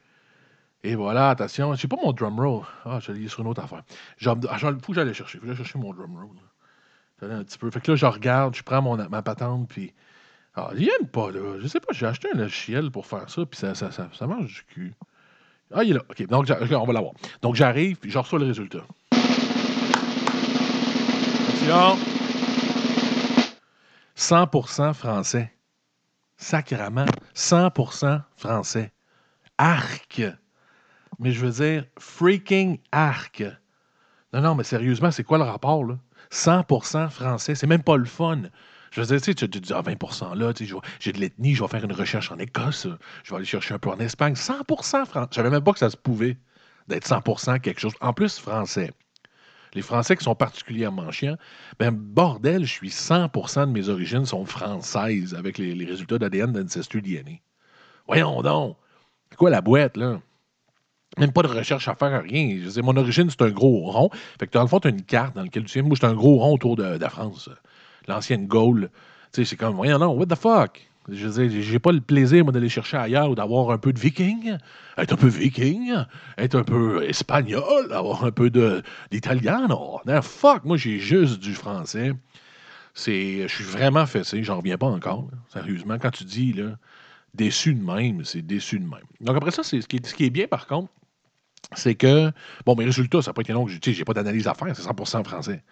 Et 0.85 0.95
voilà, 0.95 1.31
attention, 1.31 1.75
j'ai 1.75 1.89
pas 1.89 1.97
mon 2.03 2.13
drum 2.13 2.39
roll. 2.39 2.63
Ah, 2.85 3.01
je 3.01 3.11
l'ai 3.13 3.29
sur 3.29 3.41
une 3.41 3.49
autre 3.49 3.63
affaire. 3.63 3.83
Il 4.21 4.27
faut 4.27 4.37
que 4.37 4.95
j'aille 4.95 5.07
le 5.07 5.13
chercher. 5.13 5.39
Faut 5.39 5.43
que 5.43 5.49
j'aille 5.49 5.57
chercher 5.57 5.79
mon 5.79 5.93
drum 5.93 6.17
roll. 6.17 6.37
là. 6.37 6.43
Un 7.39 7.43
petit 7.43 7.59
peu. 7.59 7.71
Fait 7.71 7.81
que 7.81 7.91
là, 7.91 7.97
je 7.97 8.07
regarde, 8.07 8.55
je 8.55 8.63
prends 8.63 8.81
mon, 8.81 8.97
ma 9.09 9.23
patente, 9.23 9.69
puis. 9.69 9.93
Ah, 10.55 10.71
il 10.77 10.89
aime 11.01 11.07
pas, 11.09 11.31
là. 11.31 11.59
Je 11.61 11.67
sais 11.67 11.81
pas, 11.81 11.93
j'ai 11.93 12.07
acheté 12.07 12.29
un 12.35 12.39
logiciel 12.39 12.91
pour 12.91 13.07
faire 13.07 13.29
ça, 13.31 13.45
puis 13.47 13.59
ça, 13.59 13.75
ça, 13.75 13.91
ça, 13.91 14.09
ça 14.13 14.27
mange 14.27 14.47
du 14.47 14.65
cul. 14.65 14.95
Ah, 15.73 15.85
il 15.85 15.91
est 15.91 15.95
là. 15.95 16.03
OK, 16.09 16.27
donc 16.27 16.47
on 16.49 16.85
va 16.85 16.93
l'avoir. 16.93 17.13
Donc 17.43 17.55
j'arrive, 17.55 17.97
puis 17.97 18.11
je 18.11 18.19
reçois 18.19 18.39
le 18.39 18.47
résultat. 18.47 18.85
Attention. 21.49 21.99
100% 24.17 24.95
français. 24.95 25.53
Sacrament. 26.38 27.07
100% 27.35 28.22
français. 28.37 28.92
Arc. 29.59 30.22
Mais 31.18 31.33
je 31.33 31.44
veux 31.44 31.64
dire, 31.64 31.85
freaking 31.98 32.79
arc. 32.92 33.42
Non, 34.33 34.40
non, 34.40 34.55
mais 34.55 34.64
sérieusement, 34.64 35.11
c'est 35.11 35.24
quoi 35.24 35.38
le 35.38 35.44
rapport, 35.44 35.85
là? 35.85 35.98
100% 36.31 37.11
français. 37.11 37.55
C'est 37.55 37.66
même 37.66 37.83
pas 37.83 37.96
le 37.96 38.05
fun. 38.05 38.42
Je 38.90 39.01
veux 39.01 39.07
dire, 39.07 39.20
tu 39.20 39.33
sais, 39.33 39.35
tu 39.35 39.48
dis, 39.48 39.72
ah, 39.72 39.83
20% 39.83 40.35
là, 40.35 40.53
j'ai 41.01 41.12
de 41.12 41.18
l'ethnie, 41.18 41.55
je 41.55 41.62
vais 41.62 41.68
faire 41.68 41.85
une 41.85 41.92
recherche 41.92 42.31
en 42.31 42.38
Écosse, 42.38 42.87
je 43.22 43.31
vais 43.31 43.37
aller 43.37 43.44
chercher 43.44 43.74
un 43.74 43.79
peu 43.79 43.90
en 43.90 43.98
Espagne. 43.98 44.35
100% 44.35 45.07
français. 45.07 45.29
Je 45.31 45.37
savais 45.37 45.51
même 45.51 45.64
pas 45.64 45.72
que 45.72 45.79
ça 45.79 45.90
se 45.90 45.96
pouvait 45.96 46.38
d'être 46.87 47.07
100% 47.07 47.61
quelque 47.61 47.81
chose. 47.81 47.92
En 48.01 48.12
plus, 48.12 48.38
français. 48.38 48.92
Les 49.75 49.83
Français 49.83 50.17
qui 50.17 50.25
sont 50.25 50.35
particulièrement 50.35 51.11
chiants, 51.11 51.37
ben 51.79 51.91
bordel, 51.93 52.65
je 52.65 52.73
suis 52.73 52.89
100% 52.89 53.67
de 53.67 53.73
mes 53.73 53.89
origines 53.89 54.25
sont 54.25 54.45
françaises 54.45 55.35
avec 55.35 55.59
les, 55.59 55.85
résultats 55.85 56.19
d'ADN 56.19 56.53
d'Ancestry 56.53 57.03
DNA. 57.03 57.39
Voyons 58.07 58.43
donc. 58.43 58.77
C'est 59.31 59.37
quoi 59.37 59.51
la 59.51 59.61
boîte, 59.61 59.97
là? 59.97 60.21
Même 61.19 61.33
pas 61.33 61.43
de 61.43 61.49
recherche 61.49 61.89
à 61.89 61.95
faire, 61.95 62.23
rien. 62.23 62.61
Je 62.63 62.81
mon 62.81 62.97
origine, 62.97 63.29
c'est 63.29 63.43
un 63.43 63.51
gros 63.51 63.91
rond. 63.91 64.11
Fait 64.39 64.47
que 64.47 64.53
dans 64.53 64.63
le 64.63 64.69
fond, 64.69 64.81
tu 64.81 64.89
as 64.89 64.91
une 64.91 65.03
carte 65.03 65.35
dans 65.35 65.43
laquelle 65.43 65.65
tu 65.65 65.79
viens. 65.79 65.83
Moi, 65.83 65.97
c'est 65.99 66.07
un 66.07 66.15
gros 66.15 66.39
rond 66.39 66.55
autour 66.55 66.77
de, 66.77 66.97
de 66.97 67.03
la 67.03 67.11
France. 67.11 67.51
L'ancienne 68.07 68.47
Gaule. 68.47 68.91
Tu 69.33 69.43
sais, 69.43 69.45
c'est 69.45 69.57
comme, 69.57 69.77
voyons 69.77 69.99
non, 69.99 70.13
what 70.15 70.27
the 70.27 70.35
fuck? 70.35 70.88
Je 71.11 71.27
veux 71.27 71.49
dire, 71.49 71.62
j'ai- 71.62 71.79
pas 71.79 71.92
le 71.92 72.01
plaisir, 72.01 72.44
moi, 72.44 72.53
d'aller 72.53 72.68
chercher 72.68 72.97
ailleurs 72.99 73.31
ou 73.31 73.35
d'avoir 73.35 73.71
un 73.71 73.79
peu 73.79 73.92
de 73.92 73.99
viking, 73.99 74.59
être 74.97 75.12
un 75.12 75.16
peu 75.16 75.29
viking, 75.29 75.94
être 76.37 76.55
un 76.57 76.64
peu 76.64 77.03
espagnol, 77.09 77.92
avoir 77.92 78.25
un 78.25 78.31
peu 78.31 78.51
d'italien. 79.11 79.66
Non, 79.68 80.01
fuck, 80.23 80.64
moi, 80.64 80.77
j'ai 80.77 80.99
juste 80.99 81.40
du 81.40 81.55
français. 81.55 82.12
C'est, 82.94 83.47
je 83.49 83.55
suis 83.55 83.64
vraiment 83.64 84.07
fessé, 84.07 84.42
j'en 84.42 84.57
reviens 84.59 84.77
pas 84.77 84.87
encore. 84.88 85.29
Sérieusement, 85.53 85.99
quand 85.99 86.11
tu 86.11 86.25
dis, 86.25 86.53
là, 86.53 86.77
déçu 87.35 87.75
de 87.75 87.83
même, 87.85 88.25
c'est 88.25 88.42
déçu 88.42 88.79
de 88.81 88.85
même. 88.85 89.05
Donc 89.21 89.37
après 89.37 89.53
ça, 89.53 89.62
c'est 89.62 89.81
ce 89.81 89.87
qui 89.88 89.97
est, 89.97 90.07
ce 90.07 90.14
qui 90.14 90.25
est 90.25 90.31
bien, 90.31 90.49
par 90.49 90.66
contre, 90.66 90.90
c'est 91.75 91.94
que, 91.94 92.33
bon, 92.66 92.75
mes 92.77 92.85
résultats, 92.87 93.23
ça 93.23 93.31
n'a 93.31 93.35
pas 93.35 93.42
été 93.42 93.53
long, 93.53 93.66
tu 93.66 93.79
sais, 93.83 93.92
j'ai 93.92 94.05
pas 94.05 94.14
d'analyse 94.14 94.49
à 94.49 94.55
faire, 94.55 94.75
c'est 94.75 94.83
100% 94.83 95.23
français. 95.25 95.62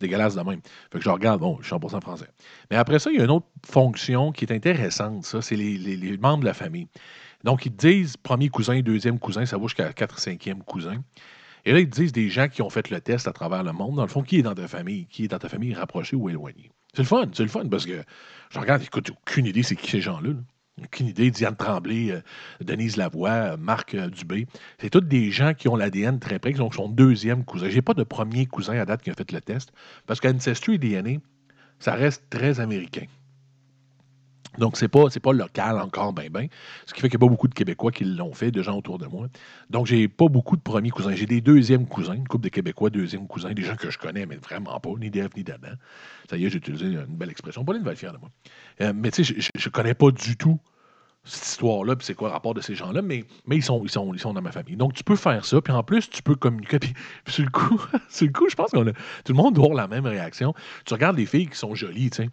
Dégueulasse 0.00 0.34
de 0.34 0.42
même. 0.42 0.60
Fait 0.92 0.98
que 0.98 1.04
je 1.04 1.10
regarde, 1.10 1.40
bon, 1.40 1.58
je 1.60 1.66
suis 1.66 1.74
100% 1.74 2.00
français. 2.00 2.28
Mais 2.70 2.76
après 2.76 2.98
ça, 2.98 3.10
il 3.10 3.18
y 3.18 3.20
a 3.20 3.24
une 3.24 3.30
autre 3.30 3.46
fonction 3.64 4.32
qui 4.32 4.44
est 4.44 4.52
intéressante, 4.52 5.24
ça, 5.24 5.40
c'est 5.40 5.56
les, 5.56 6.18
membres 6.18 6.40
de 6.40 6.46
la 6.46 6.54
famille. 6.54 6.88
Donc, 7.44 7.66
ils 7.66 7.72
te 7.72 7.86
disent 7.86 8.16
premier 8.16 8.48
cousin, 8.48 8.80
deuxième 8.80 9.18
cousin, 9.18 9.46
ça 9.46 9.56
va 9.56 9.62
jusqu'à 9.64 9.92
quatre, 9.92 10.18
cinquième 10.18 10.62
cousin. 10.62 11.02
Et 11.64 11.72
là, 11.72 11.80
ils 11.80 11.88
te 11.88 11.96
disent 11.96 12.12
des 12.12 12.28
gens 12.28 12.48
qui 12.48 12.62
ont 12.62 12.70
fait 12.70 12.90
le 12.90 13.00
test 13.00 13.26
à 13.26 13.32
travers 13.32 13.62
le 13.62 13.72
monde. 13.72 13.96
Dans 13.96 14.02
le 14.02 14.08
fond, 14.08 14.22
qui 14.22 14.38
est 14.38 14.42
dans 14.42 14.54
ta 14.54 14.68
famille? 14.68 15.06
Qui 15.06 15.24
est 15.24 15.28
dans 15.28 15.38
ta 15.38 15.48
famille 15.48 15.74
rapproché 15.74 16.14
ou 16.14 16.28
éloigné? 16.28 16.70
C'est 16.94 17.02
le 17.02 17.08
fun, 17.08 17.26
c'est 17.32 17.42
le 17.42 17.48
fun 17.48 17.66
parce 17.68 17.84
que 17.84 18.02
je 18.50 18.58
regarde, 18.58 18.82
écoute, 18.82 19.10
aucune 19.10 19.46
idée 19.46 19.62
c'est 19.62 19.76
qui 19.76 19.90
ces 19.90 20.00
gens-là. 20.00 20.30
Aucune 20.82 21.08
idée. 21.08 21.30
Diane 21.30 21.56
Tremblay, 21.56 22.10
euh, 22.12 22.20
Denise 22.60 22.96
Lavoie, 22.98 23.30
euh, 23.30 23.56
Marc 23.56 23.94
euh, 23.94 24.10
Dubé. 24.10 24.46
C'est 24.78 24.90
tous 24.90 25.00
des 25.00 25.30
gens 25.30 25.54
qui 25.54 25.68
ont 25.68 25.76
l'ADN 25.76 26.18
très 26.18 26.38
près, 26.38 26.52
qui 26.52 26.58
sont 26.58 26.70
son 26.70 26.88
deuxième 26.88 27.44
cousin. 27.44 27.70
J'ai 27.70 27.80
pas 27.80 27.94
de 27.94 28.02
premier 28.04 28.44
cousin 28.44 28.78
à 28.78 28.84
date 28.84 29.02
qui 29.02 29.10
a 29.10 29.14
fait 29.14 29.32
le 29.32 29.40
test 29.40 29.72
parce 30.06 30.20
qu'Ancestry 30.20 30.78
DNA, 30.78 31.20
ça 31.78 31.94
reste 31.94 32.28
très 32.28 32.60
américain. 32.60 33.06
Donc, 34.58 34.76
c'est 34.76 34.88
pas, 34.88 35.04
pas 35.22 35.32
local 35.32 35.78
encore, 35.78 36.12
ben, 36.12 36.30
ben. 36.30 36.48
Ce 36.86 36.94
qui 36.94 37.00
fait 37.00 37.08
qu'il 37.08 37.18
n'y 37.18 37.24
a 37.24 37.26
pas 37.26 37.30
beaucoup 37.30 37.48
de 37.48 37.54
Québécois 37.54 37.92
qui 37.92 38.04
l'ont 38.04 38.32
fait, 38.32 38.50
de 38.50 38.62
gens 38.62 38.76
autour 38.76 38.98
de 38.98 39.06
moi. 39.06 39.28
Donc, 39.70 39.86
j'ai 39.86 40.08
pas 40.08 40.28
beaucoup 40.28 40.56
de 40.56 40.62
premiers 40.62 40.90
cousins. 40.90 41.14
J'ai 41.14 41.26
des 41.26 41.40
deuxièmes 41.40 41.86
cousins, 41.86 42.14
une 42.14 42.28
couple 42.28 42.44
de 42.44 42.50
Québécois, 42.50 42.90
deuxièmes 42.90 43.26
cousins, 43.26 43.52
des 43.52 43.62
gens 43.62 43.76
que 43.76 43.90
je 43.90 43.98
connais, 43.98 44.26
mais 44.26 44.36
vraiment 44.36 44.78
pas, 44.80 44.90
ni 45.00 45.10
d'Ève 45.10 45.30
ni 45.36 45.44
d'Adam. 45.44 45.74
Ça 46.30 46.36
y 46.36 46.44
est, 46.44 46.50
j'ai 46.50 46.58
utilisé 46.58 46.86
une 46.86 47.16
belle 47.16 47.30
expression. 47.30 47.64
Pauline 47.64 47.82
va 47.82 47.92
être 47.92 47.98
fière 47.98 48.12
de 48.12 48.18
moi. 48.18 48.30
Euh, 48.80 48.92
mais 48.94 49.10
tu 49.10 49.24
sais, 49.24 49.34
je, 49.38 49.48
je 49.54 49.68
connais 49.68 49.94
pas 49.94 50.10
du 50.10 50.36
tout 50.36 50.58
cette 51.26 51.46
histoire-là, 51.46 51.96
puis 51.96 52.06
c'est 52.06 52.14
quoi 52.14 52.28
le 52.28 52.32
rapport 52.32 52.54
de 52.54 52.60
ces 52.60 52.74
gens-là, 52.74 53.02
mais, 53.02 53.24
mais 53.46 53.56
ils, 53.56 53.62
sont, 53.62 53.82
ils, 53.84 53.90
sont, 53.90 54.14
ils 54.14 54.20
sont 54.20 54.32
dans 54.32 54.42
ma 54.42 54.52
famille. 54.52 54.76
Donc, 54.76 54.94
tu 54.94 55.02
peux 55.02 55.16
faire 55.16 55.44
ça, 55.44 55.60
puis 55.60 55.72
en 55.72 55.82
plus, 55.82 56.08
tu 56.08 56.22
peux 56.22 56.36
communiquer. 56.36 56.78
Puis, 56.78 56.94
sur, 57.28 57.44
le 57.44 57.50
coup, 57.50 57.80
sur 58.08 58.26
le 58.26 58.32
coup, 58.32 58.48
je 58.48 58.54
pense 58.54 58.70
que 58.70 58.78
tout 58.78 59.32
le 59.32 59.34
monde 59.34 59.54
doit 59.54 59.64
avoir 59.64 59.76
la 59.76 59.88
même 59.88 60.06
réaction. 60.06 60.54
Tu 60.84 60.94
regardes 60.94 61.16
des 61.16 61.26
filles 61.26 61.48
qui 61.48 61.56
sont 61.56 61.74
jolies, 61.74 62.10
tu 62.10 62.22
sais 62.22 62.30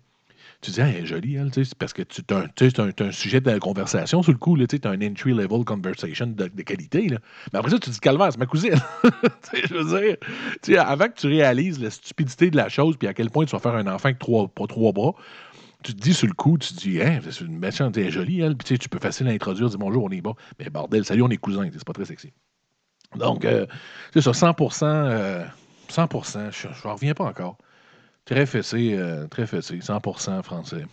tu 0.63 0.71
dis, 0.71 0.79
elle 0.79 0.95
est 0.95 1.05
jolie, 1.05 1.35
elle, 1.35 1.51
parce 1.77 1.93
que 1.93 2.01
tu 2.01 2.21
as, 2.31 3.03
un, 3.03 3.11
sujet 3.11 3.41
de 3.41 3.59
conversation 3.59 4.23
sur 4.23 4.31
le 4.31 4.37
coup, 4.37 4.57
tu 4.57 4.79
as 4.83 4.89
un 4.89 5.01
entry-level 5.01 5.65
conversation 5.65 6.27
de, 6.27 6.47
qualité. 6.63 7.09
Là. 7.09 7.17
Mais 7.51 7.59
après 7.59 7.71
ça, 7.71 7.79
tu 7.79 7.89
dis, 7.89 7.99
calvaire, 7.99 8.31
c'est 8.31 8.39
ma 8.39 8.45
cousine. 8.45 8.75
je 9.53 9.73
veux 9.73 10.17
dire, 10.63 10.87
avant 10.87 11.07
que 11.07 11.19
tu 11.19 11.27
réalises 11.27 11.81
la 11.81 11.89
stupidité 11.89 12.49
de 12.49 12.55
la 12.55 12.69
chose, 12.69 12.95
puis 12.97 13.07
à 13.07 13.13
quel 13.13 13.29
point 13.29 13.45
tu 13.45 13.51
vas 13.51 13.59
faire 13.59 13.75
un 13.75 13.87
enfant 13.87 14.05
avec 14.05 14.19
trois, 14.19 14.47
pas 14.47 14.65
trois 14.65 14.93
bras, 14.93 15.13
tu 15.83 15.93
te 15.93 15.99
dis 15.99 16.13
sur 16.13 16.27
le 16.27 16.33
coup, 16.33 16.57
tu 16.57 16.73
te 16.73 16.79
dis, 16.79 17.01
hein, 17.01 17.19
c'est 17.29 17.41
une 17.41 17.59
méchante, 17.59 17.97
elle 17.97 18.07
est 18.07 18.11
jolie, 18.11 18.39
elle, 18.39 18.55
puis 18.55 18.77
tu 18.77 18.87
peux 18.87 18.99
facilement 18.99 19.33
introduire, 19.33 19.69
dire 19.69 19.79
bonjour, 19.79 20.05
on 20.05 20.09
est 20.09 20.21
bas. 20.21 20.33
Mais 20.59 20.69
bordel, 20.69 21.03
salut, 21.03 21.23
on 21.23 21.29
est 21.29 21.37
cousins, 21.37 21.67
c'est 21.71 21.83
pas 21.83 21.93
très 21.93 22.05
sexy. 22.05 22.31
Donc, 23.15 23.43
euh, 23.43 23.65
c'est 24.13 24.21
ça, 24.21 24.33
100 24.33 24.55
100 24.69 25.07
je 25.89 26.67
n'en 26.87 26.93
reviens 26.93 27.13
pas 27.13 27.25
encore. 27.25 27.57
Très 28.25 28.45
fessé, 28.45 28.93
euh, 28.93 29.27
très 29.27 29.45
fessé, 29.45 29.79
100% 29.79 30.43
français. 30.43 30.85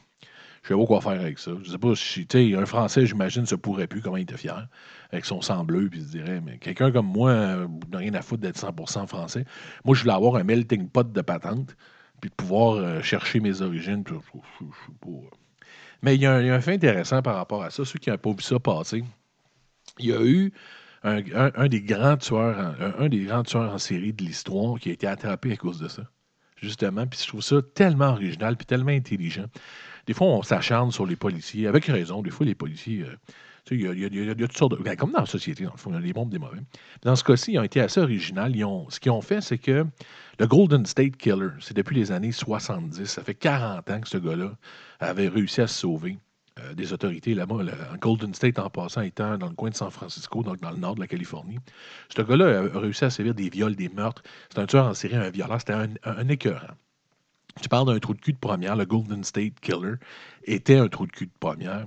Je 0.63 0.69
sais 0.69 0.75
pas 0.75 0.87
quoi 0.87 1.01
faire 1.01 1.13
avec 1.13 1.39
ça. 1.39 1.53
Je 1.63 1.71
sais 1.71 1.79
pas 1.79 1.95
si, 1.95 2.27
tu 2.27 2.57
un 2.57 2.67
Français, 2.67 3.07
j'imagine, 3.07 3.47
se 3.47 3.55
pourrait 3.55 3.87
plus, 3.87 4.03
comment 4.03 4.17
il 4.17 4.23
était 4.23 4.37
fier, 4.37 4.69
avec 5.13 5.25
son 5.25 5.41
sang 5.41 5.65
bleu, 5.65 5.89
puis 5.89 6.01
il 6.01 6.07
se 6.07 6.11
dirait, 6.11 6.41
mais 6.41 6.59
quelqu'un 6.59 6.91
comme 6.91 7.07
moi 7.07 7.31
euh, 7.31 7.69
n'a 7.91 7.99
rien 7.99 8.15
à 8.15 8.23
foutre 8.23 8.43
d'être 8.43 8.59
100% 8.59 9.07
français. 9.07 9.45
Moi, 9.85 9.95
je 9.95 10.03
voulais 10.03 10.15
avoir 10.15 10.37
un 10.37 10.45
melting 10.45 10.89
pot 10.89 11.11
de 11.11 11.21
patente, 11.23 11.77
puis 12.21 12.31
de 12.31 12.35
pouvoir 12.35 12.75
euh, 12.75 13.01
chercher 13.01 13.41
mes 13.41 13.63
origines. 13.63 14.05
Mais 16.03 16.17
il 16.17 16.21
y, 16.21 16.27
a 16.27 16.35
un, 16.35 16.61
fait 16.61 16.75
intéressant 16.75 17.23
par 17.23 17.37
rapport 17.37 17.63
à 17.63 17.71
ça. 17.71 17.85
Ceux 17.85 17.99
qui 17.99 18.11
n'ont 18.11 18.19
pas 18.19 18.31
vu 18.31 18.43
ça 18.43 18.59
passer, 18.59 19.05
il 19.99 20.07
y 20.07 20.13
a 20.13 20.23
eu 20.23 20.53
un, 21.05 21.69
des 21.69 21.81
grands 21.81 22.17
tueurs, 22.17 22.75
un, 22.99 23.09
des 23.09 23.25
grands 23.25 23.45
tueurs 23.45 23.73
en 23.73 23.79
série 23.79 24.13
de 24.13 24.25
l'histoire 24.25 24.79
qui 24.79 24.91
a 24.91 24.93
été 24.93 25.07
attrapé 25.07 25.53
à 25.53 25.57
cause 25.57 25.79
de 25.79 25.89
ça 25.89 26.03
justement. 26.61 27.07
Puis 27.07 27.21
je 27.23 27.29
trouve 27.29 27.43
ça 27.43 27.57
tellement 27.75 28.11
original 28.11 28.57
puis 28.57 28.67
tellement 28.67 28.91
intelligent. 28.91 29.47
Des 30.07 30.15
fois, 30.15 30.29
on 30.29 30.43
s'acharne 30.43 30.91
sur 30.91 31.07
les 31.07 31.17
policiers, 31.17 31.67
avec 31.67 31.87
raison. 31.87 32.23
Des 32.23 32.31
fois, 32.31 32.47
les 32.47 32.55
policiers, 32.55 33.05
il 33.71 33.83
y, 33.83 33.87
a 33.87 34.35
toutes 34.35 34.57
sortes 34.57 34.77
de. 34.77 34.83
Ben, 34.83 34.97
comme 34.97 35.13
dans 35.13 35.21
la 35.21 35.27
société, 35.27 35.65
dans 35.65 35.73
le 35.73 35.79
fond, 35.79 35.91
il 35.91 35.95
y 35.95 35.99
a 35.99 36.01
des 36.01 36.13
bons 36.13 36.27
des 36.27 36.39
mauvais. 36.39 36.61
Dans 37.03 37.15
ce 37.17 37.25
cas-ci, 37.25 37.53
ils 37.53 37.59
ont 37.59 37.63
été 37.63 37.81
assez 37.81 38.01
originaux. 38.01 38.87
ce 38.91 38.99
qu'ils 38.99 39.13
ont 39.13 39.21
fait, 39.21 39.41
c'est 39.41 39.59
que 39.59 39.87
le 40.39 40.47
Golden 40.47 40.87
State 40.87 41.17
Killer, 41.17 41.51
c'est 41.61 41.77
depuis 41.77 41.97
les 41.97 42.13
années 42.13 42.33
70. 42.33 43.05
Ça 43.05 43.23
fait 43.23 43.35
40 43.35 43.91
ans 43.91 44.01
que 44.01 44.09
ce 44.09 44.19
gars-là 44.19 44.53
avait 44.99 45.29
réussi 45.29 45.61
à 45.61 45.67
se 45.67 45.81
sauver. 45.81 46.19
Euh, 46.61 46.75
des 46.75 46.93
autorités 46.93 47.35
là-bas. 47.35 47.59
Golden 48.01 48.35
State, 48.35 48.59
en 48.59 48.71
passant, 48.71 49.03
étant 49.03 49.39
dans 49.39 49.49
le 49.49 49.55
coin 49.55 49.71
de 49.71 49.75
San 49.75 49.91
Francisco, 49.91 50.43
donc 50.43 50.61
dans 50.61 50.71
le 50.71 50.77
nord 50.77 50.95
de 50.95 51.01
la 51.01 51.07
Californie. 51.07 51.59
Ce 52.15 52.23
gars-là 52.23 52.63
a 52.75 52.79
réussi 52.79 53.05
à 53.05 53.11
sévir 53.11 53.35
des 53.35 53.49
viols, 53.49 53.77
des 53.77 53.89
meurtres. 53.89 54.23
C'est 54.51 54.59
un 54.59 54.67
tueur 54.67 54.87
en 54.87 54.95
série, 54.95 55.17
un 55.17 55.31
violeur. 55.31 55.61
C'était 55.61 55.75
un, 55.75 55.89
un, 56.05 56.29
écœurant. 56.29 56.75
Tu 57.61 57.69
parles 57.69 57.87
d'un 57.87 57.99
trou 57.99 58.15
de 58.15 58.21
cul 58.21 58.33
de 58.33 58.39
première. 58.39 58.77
Le 58.77 58.85
Golden 58.85 59.25
State 59.25 59.61
Killer 59.61 59.95
était 60.45 60.77
un 60.77 60.89
trou 60.89 61.07
de 61.07 61.13
cul 61.13 61.27
de 61.27 61.33
première. 61.39 61.87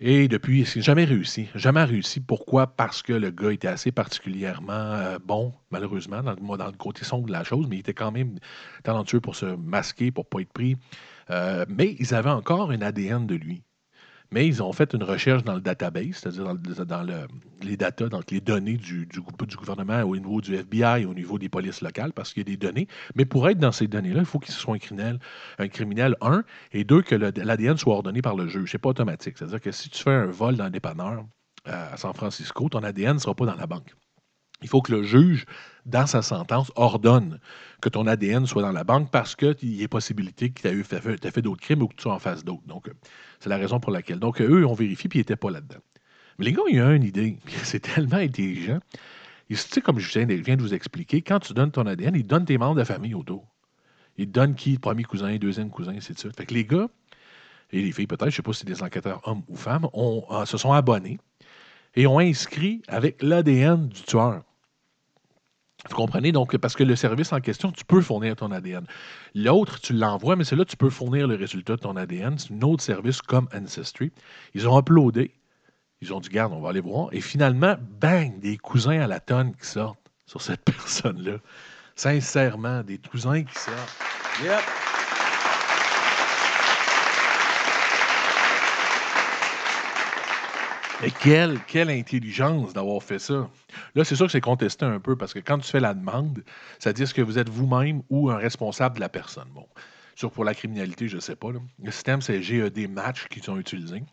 Et 0.00 0.26
depuis, 0.26 0.62
il 0.62 0.78
n'a 0.78 0.82
jamais 0.82 1.04
réussi. 1.04 1.48
Jamais 1.54 1.84
réussi. 1.84 2.20
Pourquoi? 2.20 2.66
Parce 2.66 3.02
que 3.02 3.12
le 3.12 3.30
gars 3.30 3.52
était 3.52 3.68
assez 3.68 3.92
particulièrement 3.92 4.72
euh, 4.72 5.18
bon, 5.24 5.52
malheureusement, 5.70 6.22
dans 6.22 6.32
le, 6.32 6.58
dans 6.58 6.66
le 6.66 6.72
côté 6.72 7.04
sombre 7.04 7.26
de 7.26 7.32
la 7.32 7.44
chose, 7.44 7.66
mais 7.68 7.76
il 7.76 7.80
était 7.80 7.94
quand 7.94 8.10
même 8.10 8.38
talentueux 8.82 9.20
pour 9.20 9.36
se 9.36 9.46
masquer, 9.46 10.10
pour 10.10 10.24
ne 10.24 10.28
pas 10.28 10.40
être 10.40 10.52
pris. 10.52 10.76
Euh, 11.30 11.64
mais 11.68 11.94
ils 11.98 12.14
avaient 12.14 12.30
encore 12.30 12.70
un 12.70 12.82
ADN 12.82 13.26
de 13.26 13.36
lui. 13.36 13.62
Mais 14.32 14.46
ils 14.46 14.62
ont 14.62 14.72
fait 14.72 14.94
une 14.94 15.02
recherche 15.02 15.44
dans 15.44 15.54
le 15.54 15.60
database, 15.60 16.14
c'est-à-dire 16.14 16.54
dans, 16.86 17.06
les 17.62 17.76
data, 17.76 18.08
donc 18.08 18.30
les 18.30 18.40
données 18.40 18.78
du, 18.78 19.06
du, 19.06 19.20
gouvernement 19.56 20.02
au 20.02 20.16
niveau 20.16 20.40
du 20.40 20.54
FBI, 20.54 21.04
au 21.04 21.12
niveau 21.12 21.38
des 21.38 21.50
polices 21.50 21.82
locales, 21.82 22.12
parce 22.14 22.32
qu'il 22.32 22.48
y 22.48 22.50
a 22.50 22.56
des 22.56 22.56
données. 22.56 22.88
Mais 23.14 23.26
pour 23.26 23.46
être 23.48 23.58
dans 23.58 23.72
ces 23.72 23.86
données-là, 23.88 24.20
il 24.20 24.26
faut 24.26 24.38
qu'il 24.38 24.54
soit 24.54 24.74
un 24.74 24.78
criminel, 24.78 25.18
un 25.58 25.68
criminel, 25.68 26.16
un, 26.22 26.44
et 26.72 26.84
deux, 26.84 27.02
que 27.02 27.14
l'ADN 27.14 27.76
soit 27.76 27.94
ordonné 27.94 28.22
par 28.22 28.34
le 28.34 28.48
juge. 28.48 28.70
Ce 28.70 28.76
n'est 28.76 28.80
pas 28.80 28.88
automatique. 28.88 29.36
C'est-à-dire 29.36 29.60
que 29.60 29.70
si 29.70 29.90
tu 29.90 30.02
fais 30.02 30.10
un 30.10 30.26
vol 30.26 30.56
dans 30.56 30.64
un 30.64 30.70
dépanneur 30.70 31.26
euh, 31.68 31.92
à 31.92 31.96
San 31.98 32.14
Francisco, 32.14 32.68
ton 32.70 32.82
ADN 32.82 33.14
ne 33.14 33.18
sera 33.18 33.34
pas 33.34 33.46
dans 33.46 33.54
la 33.54 33.66
banque. 33.66 33.94
Il 34.62 34.68
faut 34.68 34.82
que 34.82 34.92
le 34.92 35.02
juge, 35.02 35.46
dans 35.86 36.06
sa 36.06 36.22
sentence, 36.22 36.72
ordonne 36.76 37.38
que 37.80 37.88
ton 37.88 38.06
ADN 38.06 38.46
soit 38.46 38.62
dans 38.62 38.72
la 38.72 38.84
banque 38.84 39.10
parce 39.10 39.34
qu'il 39.34 39.74
y 39.74 39.84
a 39.84 39.88
possibilité 39.88 40.50
que 40.50 40.62
tu 40.62 40.68
aies 40.68 40.82
fait, 40.82 41.42
d'autres 41.42 41.60
crimes 41.60 41.82
ou 41.82 41.88
que 41.88 41.96
tu 41.96 42.08
en 42.08 42.18
face 42.18 42.44
d'autres. 42.44 42.66
Donc, 42.66 42.88
euh, 42.88 42.92
c'est 43.40 43.48
la 43.48 43.56
raison 43.56 43.80
pour 43.80 43.92
laquelle. 43.92 44.18
Donc, 44.18 44.40
eux, 44.40 44.64
ont 44.66 44.74
vérifié 44.74 45.08
puis 45.08 45.18
ils 45.18 45.22
n'étaient 45.22 45.36
pas 45.36 45.50
là-dedans. 45.50 45.80
Mais 46.38 46.46
les 46.46 46.52
gars, 46.52 46.62
ils 46.68 46.80
ont 46.80 46.90
une 46.90 47.04
idée. 47.04 47.38
C'est 47.64 47.80
tellement 47.80 48.16
intelligent. 48.16 48.80
Tu 49.48 49.56
sais, 49.56 49.80
comme 49.82 49.98
je 49.98 50.18
viens 50.18 50.56
de 50.56 50.62
vous 50.62 50.72
expliquer, 50.72 51.20
quand 51.20 51.40
tu 51.40 51.52
donnes 51.52 51.70
ton 51.70 51.86
ADN, 51.86 52.14
ils 52.14 52.26
donnent 52.26 52.46
tes 52.46 52.56
membres 52.56 52.78
de 52.78 52.84
famille 52.84 53.14
autour. 53.14 53.46
Ils 54.16 54.30
donnent 54.30 54.54
qui, 54.54 54.78
premier 54.78 55.04
cousin, 55.04 55.36
deuxième 55.36 55.70
cousin, 55.70 55.96
c'est 56.00 56.18
ça. 56.18 56.30
Fait 56.30 56.46
que 56.46 56.54
les 56.54 56.64
gars, 56.64 56.88
et 57.70 57.82
les 57.82 57.92
filles 57.92 58.06
peut-être, 58.06 58.24
je 58.24 58.34
ne 58.34 58.36
sais 58.36 58.42
pas 58.42 58.52
si 58.52 58.60
c'est 58.60 58.66
des 58.66 58.82
enquêteurs 58.82 59.20
hommes 59.26 59.42
ou 59.48 59.56
femmes, 59.56 59.88
euh, 59.94 60.44
se 60.44 60.56
sont 60.56 60.72
abonnés 60.72 61.18
et 61.94 62.06
ont 62.06 62.18
inscrit 62.18 62.82
avec 62.88 63.22
l'ADN 63.22 63.88
du 63.88 64.02
tueur. 64.02 64.42
Vous 65.90 65.96
comprenez? 65.96 66.32
Donc, 66.32 66.56
parce 66.58 66.76
que 66.76 66.84
le 66.84 66.94
service 66.94 67.32
en 67.32 67.40
question, 67.40 67.72
tu 67.72 67.84
peux 67.84 68.00
fournir 68.00 68.36
ton 68.36 68.52
ADN. 68.52 68.84
L'autre, 69.34 69.80
tu 69.80 69.92
l'envoies, 69.92 70.36
mais 70.36 70.44
c'est 70.44 70.56
là 70.56 70.64
tu 70.64 70.76
peux 70.76 70.90
fournir 70.90 71.26
le 71.26 71.34
résultat 71.34 71.76
de 71.76 71.80
ton 71.80 71.96
ADN. 71.96 72.38
C'est 72.38 72.52
un 72.52 72.62
autre 72.62 72.82
service 72.82 73.20
comme 73.20 73.48
Ancestry. 73.54 74.12
Ils 74.54 74.68
ont 74.68 74.78
uploadé. 74.78 75.32
Ils 76.00 76.12
ont 76.12 76.20
dit, 76.20 76.28
garde, 76.28 76.52
on 76.52 76.60
va 76.60 76.70
aller 76.70 76.80
voir. 76.80 77.08
Et 77.12 77.20
finalement, 77.20 77.76
bang, 78.00 78.38
des 78.38 78.56
cousins 78.58 79.00
à 79.00 79.06
la 79.06 79.20
tonne 79.20 79.54
qui 79.56 79.66
sortent 79.66 79.98
sur 80.26 80.40
cette 80.40 80.64
personne-là. 80.64 81.38
Sincèrement, 81.96 82.82
des 82.82 82.98
cousins 82.98 83.42
qui 83.42 83.58
sortent. 83.58 83.98
Yep. 84.42 84.81
Mais 91.02 91.10
quelle, 91.10 91.90
intelligence 91.90 92.72
d'avoir 92.72 93.02
fait 93.02 93.18
ça. 93.18 93.50
Là, 93.96 94.04
c'est 94.04 94.14
sûr 94.14 94.26
que 94.26 94.32
c'est 94.32 94.40
contesté 94.40 94.84
un 94.84 95.00
peu 95.00 95.16
parce 95.16 95.34
que 95.34 95.40
quand 95.40 95.58
tu 95.58 95.68
fais 95.68 95.80
la 95.80 95.94
demande, 95.94 96.44
ça 96.78 96.92
dit 96.92 97.04
ce 97.04 97.12
que 97.12 97.22
vous 97.22 97.38
êtes 97.38 97.48
vous-même 97.48 98.02
ou 98.08 98.30
un 98.30 98.36
responsable 98.36 98.94
de 98.94 99.00
la 99.00 99.08
personne. 99.08 99.48
Bon, 99.52 99.66
sûr 100.14 100.30
pour 100.30 100.44
la 100.44 100.54
criminalité, 100.54 101.08
je 101.08 101.16
ne 101.16 101.20
sais 101.20 101.34
pas. 101.34 101.48
Le 101.82 101.90
système, 101.90 102.22
c'est 102.22 102.40
GED 102.40 102.88
Match 102.88 103.26
qu'ils 103.28 103.50
ont 103.50 103.58
utilisé. 103.58 104.04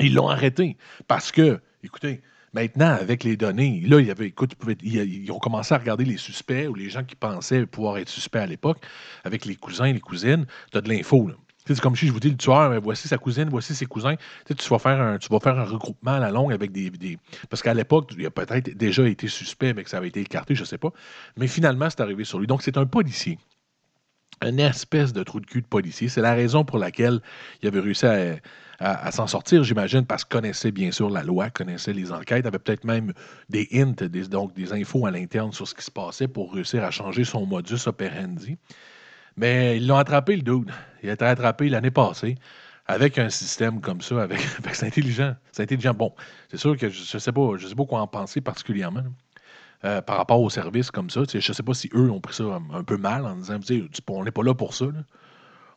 Ils 0.00 0.14
l'ont 0.14 0.28
arrêté 0.28 0.76
parce 1.06 1.30
que, 1.30 1.60
écoutez, 1.84 2.20
Maintenant, 2.54 2.96
avec 2.98 3.24
les 3.24 3.36
données, 3.36 3.82
là, 3.86 4.00
il 4.00 4.06
y 4.06 4.10
avait, 4.10 4.28
écoute, 4.28 4.54
ils, 4.82 5.30
ont 5.30 5.38
commencé 5.38 5.74
à 5.74 5.78
regarder 5.78 6.06
les 6.06 6.16
suspects 6.16 6.66
ou 6.66 6.74
les 6.74 6.88
gens 6.88 7.04
qui 7.04 7.14
pensaient 7.14 7.66
pouvoir 7.66 7.98
être 7.98 8.08
suspects 8.08 8.38
à 8.38 8.46
l'époque, 8.46 8.78
avec 9.22 9.44
les 9.44 9.54
cousins, 9.54 9.92
les 9.92 10.00
cousines, 10.00 10.46
tu 10.72 10.78
as 10.78 10.80
de 10.80 10.88
l'info. 10.88 11.30
C'est 11.74 11.80
comme 11.80 11.96
si 11.96 12.06
je 12.06 12.12
vous 12.12 12.20
dis 12.20 12.30
le 12.30 12.36
tueur, 12.36 12.80
voici 12.80 13.08
sa 13.08 13.18
cousine, 13.18 13.48
voici 13.50 13.74
ses 13.74 13.86
cousins. 13.86 14.14
Tu, 14.46 14.68
vas 14.68 14.78
faire 14.78 15.00
un, 15.00 15.18
tu 15.18 15.28
vas 15.28 15.38
faire 15.38 15.58
un 15.58 15.64
regroupement 15.64 16.12
à 16.12 16.18
la 16.18 16.30
longue 16.30 16.52
avec 16.52 16.72
des. 16.72 16.90
Parce 17.50 17.62
qu'à 17.62 17.74
l'époque, 17.74 18.12
il 18.16 18.24
a 18.24 18.30
peut-être 18.30 18.70
déjà 18.76 19.06
été 19.06 19.28
suspect, 19.28 19.74
mais 19.74 19.84
que 19.84 19.90
ça 19.90 19.98
avait 19.98 20.08
été 20.08 20.20
écarté, 20.20 20.54
je 20.54 20.62
ne 20.62 20.66
sais 20.66 20.78
pas. 20.78 20.92
Mais 21.36 21.46
finalement, 21.46 21.88
c'est 21.90 22.00
arrivé 22.00 22.24
sur 22.24 22.38
lui. 22.38 22.46
Donc, 22.46 22.62
c'est 22.62 22.78
un 22.78 22.86
policier. 22.86 23.38
Une 24.42 24.60
espèce 24.60 25.12
de 25.12 25.22
trou 25.24 25.40
de 25.40 25.46
cul 25.46 25.62
de 25.62 25.66
policier. 25.66 26.08
C'est 26.08 26.22
la 26.22 26.34
raison 26.34 26.64
pour 26.64 26.78
laquelle 26.78 27.20
il 27.60 27.68
avait 27.68 27.80
réussi 27.80 28.06
à, 28.78 29.10
s'en 29.10 29.26
sortir, 29.26 29.64
j'imagine, 29.64 30.06
parce 30.06 30.24
qu'il 30.24 30.30
connaissait 30.30 30.70
bien 30.70 30.92
sûr 30.92 31.10
la 31.10 31.24
loi, 31.24 31.50
connaissait 31.50 31.92
les 31.92 32.12
enquêtes, 32.12 32.46
avait 32.46 32.60
peut-être 32.60 32.84
même 32.84 33.12
des 33.48 33.68
hints, 33.72 34.06
donc 34.30 34.54
des 34.54 34.72
infos 34.72 35.04
à 35.06 35.10
l'interne 35.10 35.52
sur 35.52 35.66
ce 35.66 35.74
qui 35.74 35.84
se 35.84 35.90
passait 35.90 36.28
pour 36.28 36.54
réussir 36.54 36.84
à 36.84 36.92
changer 36.92 37.24
son 37.24 37.44
modus 37.44 37.88
operandi. 37.88 38.56
Mais 39.38 39.76
ils 39.76 39.86
l'ont 39.86 39.96
attrapé, 39.96 40.36
le 40.36 40.42
dude. 40.42 40.70
Il 41.02 41.10
a 41.10 41.12
été 41.14 41.24
attrapé 41.24 41.68
l'année 41.68 41.90
passée 41.90 42.36
avec 42.86 43.18
un 43.18 43.30
système 43.30 43.80
comme 43.80 44.00
ça, 44.00 44.22
avec, 44.22 44.40
c'est 44.72 44.86
intelligent. 44.86 45.34
C'est 45.52 45.62
intelligent. 45.62 45.94
Bon, 45.94 46.12
c'est 46.50 46.56
sûr 46.56 46.76
que 46.76 46.88
je 46.88 47.16
ne 47.16 47.18
sais 47.20 47.32
pas, 47.32 47.56
je 47.56 47.66
sais 47.66 47.74
pas 47.74 47.84
quoi 47.84 48.00
en 48.00 48.06
penser 48.06 48.40
particulièrement. 48.40 49.04
Euh, 49.84 50.02
par 50.02 50.16
rapport 50.16 50.40
aux 50.40 50.50
services 50.50 50.90
comme 50.90 51.08
ça. 51.08 51.20
Je 51.32 51.36
ne 51.36 51.54
sais 51.54 51.62
pas 51.62 51.72
si 51.72 51.88
eux 51.94 52.10
ont 52.10 52.20
pris 52.20 52.34
ça 52.34 52.60
un, 52.72 52.82
peu 52.82 52.96
mal 52.96 53.24
en 53.24 53.36
disant 53.36 53.60
on 54.08 54.24
n'est 54.24 54.32
pas 54.32 54.42
là 54.42 54.52
pour 54.52 54.74
ça. 54.74 54.86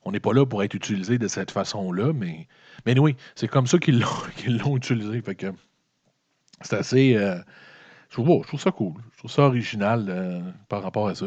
On 0.06 0.12
n'est 0.12 0.20
pas 0.20 0.34
là 0.34 0.44
pour 0.44 0.64
être 0.64 0.74
utilisé 0.74 1.20
de 1.20 1.28
cette 1.28 1.52
façon-là, 1.52 2.12
mais, 2.12 2.48
mais 2.88 2.98
oui, 2.98 3.16
c'est 3.36 3.48
comme 3.48 3.68
ça 3.68 3.78
qu'ils 3.78 4.00
l'ont, 4.00 4.76
utilisé. 4.76 5.22
Fait 5.22 5.36
que 5.36 5.54
c'est 6.62 6.78
assez. 6.78 7.16
Euh, 7.16 7.38
je, 8.12 8.22
trouve, 8.22 8.62
ça 8.62 8.72
cool. 8.72 8.94
Je 9.14 9.18
trouve 9.18 9.32
ça 9.32 9.44
original 9.44 10.06
euh, 10.10 10.42
par 10.70 10.84
rapport 10.84 11.08
à 11.08 11.16
ça. 11.16 11.26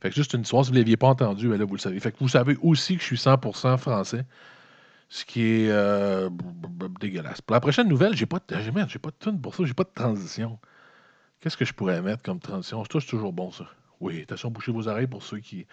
Fait 0.00 0.10
que 0.10 0.14
juste 0.16 0.34
une 0.34 0.42
histoire, 0.42 0.64
si 0.64 0.70
vous 0.70 0.74
ne 0.74 0.80
l'aviez 0.80 0.96
pas 0.96 1.08
entendu, 1.08 1.48
ben 1.48 1.62
vous 1.62 1.74
le 1.74 1.80
savez. 1.80 2.00
Fait 2.00 2.10
que 2.10 2.18
vous 2.18 2.28
savez 2.28 2.56
aussi 2.62 2.96
que 2.96 3.02
je 3.02 3.06
suis 3.06 3.16
100% 3.16 3.76
français. 3.78 4.24
Ce 5.10 5.24
qui 5.24 5.42
est 5.42 5.70
dégueulasse. 6.98 7.40
Pour 7.40 7.54
la 7.54 7.60
prochaine 7.60 7.88
nouvelle, 7.88 8.16
j'ai 8.16 8.26
pas 8.26 8.38
de, 8.38 8.98
pas 8.98 9.10
de 9.10 9.16
tune 9.20 9.40
pour 9.40 9.54
ça, 9.54 9.64
j'ai 9.64 9.74
pas 9.74 9.84
de 9.84 9.92
transition. 9.94 10.58
Qu'est-ce 11.40 11.56
que 11.56 11.64
je 11.64 11.74
pourrais 11.74 12.00
mettre 12.00 12.22
comme 12.22 12.40
transition? 12.40 12.82
Ça, 12.84 13.00
c'est 13.00 13.06
toujours 13.06 13.32
bon, 13.32 13.52
ça. 13.52 13.66
Oui, 14.04 14.20
attention, 14.20 14.50
bouchez 14.50 14.70
vos 14.70 14.86
oreilles 14.86 15.06
pour 15.06 15.22
ceux 15.22 15.38
qui 15.38 15.66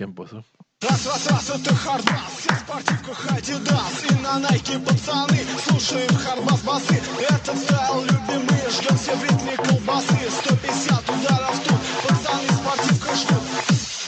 n'aiment 0.00 0.12
pas 0.12 0.26
ça. 0.26 0.42
Раз, 0.82 1.06
раз, 1.06 1.26
раз, 1.28 1.50
это 1.50 1.72
хардбас 1.72 2.32
Все 2.36 2.52
в 2.52 2.58
спортивках 2.58 3.30
Адидас 3.30 4.10
И 4.10 4.14
на 4.14 4.40
Найке 4.40 4.80
пацаны. 4.80 5.38
Слушаем 5.64 6.12
хардбас 6.16 6.62
басы. 6.62 7.00
Этот 7.30 7.56
стайл 7.56 8.02
любимый. 8.02 8.70
Ждем 8.70 8.96
все 8.96 9.14
в 9.14 9.22
ритме 9.22 9.56
колбасы 9.56 10.18
150 10.28 11.10
ударов 11.10 11.60
тут. 11.62 11.78
Пацаны 12.08 12.48
в 12.48 12.56
спортивках 12.56 13.14
ждут 13.14 13.42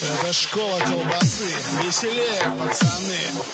Это 0.02 0.32
школа 0.32 0.80
колбасы. 0.80 1.46
Веселее, 1.84 2.50
пацаны. 2.58 3.44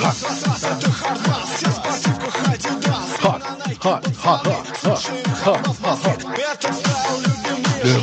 Раз, 0.00 0.22
раз, 0.22 0.42
раз, 0.44 0.62
это 0.62 0.92
хардбас 0.92 1.50
Все 1.56 1.68
в 1.68 1.72
спортивках 1.72 2.48
Адидас 2.48 2.92
hot, 3.82 4.04
hot, 4.22 4.44
hot, 4.44 4.46
hot, 4.84 6.02
Le 6.04 6.11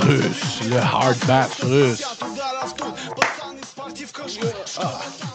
russe, 0.10 0.69
le 0.69 0.78
hard 0.78 1.17
bass 1.28 1.63
russe. 1.63 2.19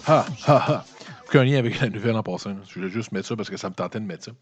Ah, 0.07 0.27
ah, 0.47 0.85
Aucun 1.27 1.45
lien 1.45 1.59
avec 1.59 1.81
la 1.81 1.89
nouvelle 1.89 2.17
en 2.17 2.23
passant. 2.23 2.57
Je 2.69 2.75
voulais 2.75 2.89
juste 2.91 3.13
mettre 3.13 3.29
ça 3.29 3.37
parce 3.37 3.49
que 3.49 3.57
ça 3.57 3.71
me 3.71 3.75
tentait 3.75 4.01
de 4.01 4.05
mettre 4.05 4.25
ça. 4.25 4.33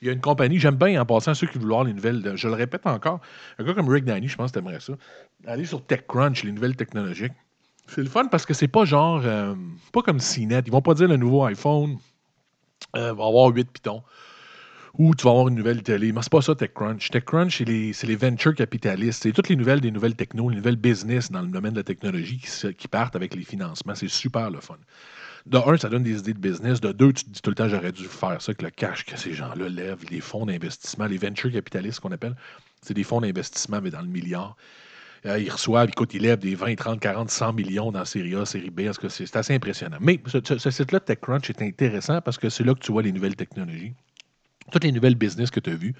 Il 0.00 0.06
y 0.06 0.10
a 0.10 0.12
une 0.12 0.20
compagnie, 0.20 0.58
j'aime 0.58 0.76
bien 0.76 1.00
en 1.00 1.06
passant 1.06 1.34
ceux 1.34 1.46
qui 1.46 1.58
veulent 1.58 1.68
voir 1.68 1.84
les 1.84 1.94
nouvelles. 1.94 2.32
je 2.36 2.48
le 2.48 2.54
répète 2.54 2.86
encore, 2.86 3.20
un 3.58 3.64
gars 3.64 3.74
comme 3.74 3.88
Rick 3.88 4.04
Danny, 4.04 4.28
je 4.28 4.36
pense 4.36 4.52
que 4.52 4.58
t'aimerais 4.58 4.80
ça. 4.80 4.92
Aller 5.46 5.64
sur 5.64 5.84
TechCrunch, 5.84 6.44
les 6.44 6.52
nouvelles 6.52 6.76
technologiques. 6.76 7.32
C'est 7.88 8.02
le 8.02 8.08
fun 8.08 8.26
parce 8.26 8.44
que 8.44 8.52
c'est 8.52 8.68
pas 8.68 8.84
genre. 8.84 9.22
Euh, 9.24 9.54
pas 9.92 10.02
comme 10.02 10.20
CNET. 10.20 10.62
Ils 10.66 10.72
vont 10.72 10.82
pas 10.82 10.94
dire 10.94 11.08
le 11.08 11.16
nouveau 11.16 11.44
iPhone 11.44 11.96
euh, 12.96 13.14
va 13.14 13.24
avoir 13.24 13.48
8 13.48 13.70
pitons 13.72 14.02
ou 14.98 15.14
tu 15.14 15.24
vas 15.24 15.30
avoir 15.30 15.48
une 15.48 15.54
nouvelle 15.54 15.82
télé. 15.82 16.12
Mais 16.12 16.20
c'est 16.22 16.32
pas 16.32 16.42
ça, 16.42 16.56
TechCrunch. 16.56 17.10
TechCrunch, 17.10 17.58
c'est 17.58 17.64
les, 17.64 17.92
les 18.02 18.16
venture 18.16 18.54
capitalistes. 18.54 19.22
C'est 19.22 19.32
toutes 19.32 19.48
les 19.48 19.56
nouvelles 19.56 19.80
des 19.80 19.92
nouvelles 19.92 20.16
techno, 20.16 20.50
les 20.50 20.56
nouvelles 20.56 20.76
business 20.76 21.30
dans 21.30 21.40
le 21.40 21.46
domaine 21.46 21.72
de 21.72 21.78
la 21.78 21.84
technologie 21.84 22.38
qui, 22.76 22.88
partent 22.88 23.14
avec 23.14 23.34
les 23.34 23.44
financements. 23.44 23.94
C'est 23.94 24.08
super 24.08 24.50
le 24.50 24.60
fun. 24.60 24.76
De 25.46 25.56
un, 25.56 25.76
ça 25.78 25.88
donne 25.88 26.02
des 26.02 26.18
idées 26.18 26.34
de 26.34 26.40
business. 26.40 26.80
De 26.80 26.90
deux, 26.90 27.12
tu 27.12 27.24
te 27.24 27.30
dis 27.30 27.40
tout 27.40 27.50
le 27.50 27.54
temps, 27.54 27.68
j'aurais 27.68 27.92
dû 27.92 28.04
faire 28.04 28.42
ça, 28.42 28.52
que 28.52 28.64
le 28.64 28.70
cash 28.70 29.04
que 29.04 29.16
ces 29.16 29.32
gens-là 29.32 29.68
lèvent, 29.68 30.04
les 30.10 30.20
fonds 30.20 30.44
d'investissement, 30.44 31.06
les 31.06 31.16
venture 31.16 31.52
capitalistes 31.52 32.00
qu'on 32.00 32.12
appelle, 32.12 32.34
c'est 32.82 32.94
des 32.94 33.04
fonds 33.04 33.20
d'investissement, 33.20 33.80
mais 33.80 33.90
dans 33.90 34.02
le 34.02 34.08
milliard. 34.08 34.56
Euh, 35.26 35.38
ils 35.38 35.50
reçoivent, 35.50 35.88
écoute, 35.88 36.14
ils 36.14 36.22
lèvent 36.22 36.38
des 36.38 36.54
20, 36.54 36.74
30, 36.76 37.00
40, 37.00 37.30
100 37.30 37.52
millions 37.52 37.92
dans 37.92 38.04
série 38.04 38.34
A, 38.34 38.44
série 38.44 38.70
B. 38.70 38.82
C'est 39.08 39.36
assez 39.36 39.54
impressionnant. 39.54 39.98
Mais 40.00 40.20
ce, 40.26 40.58
ce 40.58 40.70
site-là, 40.70 41.00
TechCrunch, 41.00 41.50
est 41.50 41.62
intéressant 41.62 42.20
parce 42.20 42.36
que 42.36 42.48
c'est 42.48 42.64
là 42.64 42.74
que 42.74 42.80
tu 42.80 42.92
vois 42.92 43.02
les 43.02 43.12
nouvelles 43.12 43.36
technologies 43.36 43.94
toutes 44.70 44.84
les 44.84 44.92
nouvelles 44.92 45.14
business 45.14 45.50
que 45.50 45.60
tu 45.60 45.70
as 45.70 45.74
vues, 45.74 45.94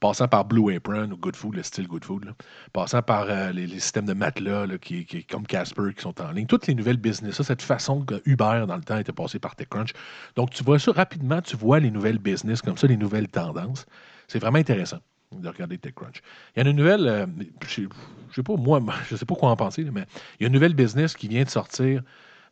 passant 0.00 0.28
par 0.28 0.44
Blue 0.44 0.74
Apron 0.74 1.10
ou 1.10 1.16
Good 1.16 1.36
Food, 1.36 1.54
le 1.54 1.62
style 1.62 1.86
Good 1.86 2.04
Food, 2.04 2.34
passant 2.72 3.02
par 3.02 3.26
euh, 3.28 3.52
les, 3.52 3.68
systèmes 3.68 4.06
de 4.06 4.12
matelas 4.12 4.66
qui, 4.78 5.06
comme 5.30 5.46
Casper 5.46 5.94
qui 5.96 6.02
sont 6.02 6.20
en 6.20 6.32
ligne, 6.32 6.46
toutes 6.46 6.66
les 6.66 6.74
nouvelles 6.74 6.96
business, 6.96 7.40
cette 7.40 7.62
façon 7.62 8.04
que 8.04 8.20
Uber 8.26 8.64
dans 8.66 8.76
le 8.76 8.82
temps 8.82 8.98
était 8.98 9.12
passé 9.12 9.38
par 9.38 9.54
TechCrunch. 9.54 9.92
Donc, 10.36 10.50
tu 10.50 10.64
vois 10.64 10.78
ça 10.78 10.92
rapidement, 10.92 11.40
tu 11.40 11.56
vois 11.56 11.80
les 11.80 11.90
nouvelles 11.90 12.18
business 12.18 12.60
comme 12.62 12.76
ça, 12.76 12.86
les 12.86 12.96
nouvelles 12.96 13.28
tendances. 13.28 13.86
C'est 14.26 14.40
vraiment 14.40 14.58
intéressant 14.58 14.98
de 15.30 15.48
regarder 15.48 15.78
TechCrunch. 15.78 16.20
Il 16.56 16.62
y 16.62 16.66
a 16.66 16.70
une 16.70 16.76
nouvelle, 16.76 17.06
euh, 17.06 17.26
je 17.66 17.82
ne 17.82 17.88
sais 18.34 18.42
pas, 18.42 18.56
moi, 18.56 18.82
je 19.08 19.16
sais 19.16 19.24
pas 19.24 19.34
quoi 19.34 19.50
en 19.50 19.56
penser, 19.56 19.84
mais 19.84 20.04
il 20.38 20.42
y 20.42 20.44
a 20.44 20.48
une 20.48 20.54
nouvelle 20.54 20.74
business 20.74 21.14
qui 21.14 21.28
vient 21.28 21.44
de 21.44 21.50
sortir 21.50 22.02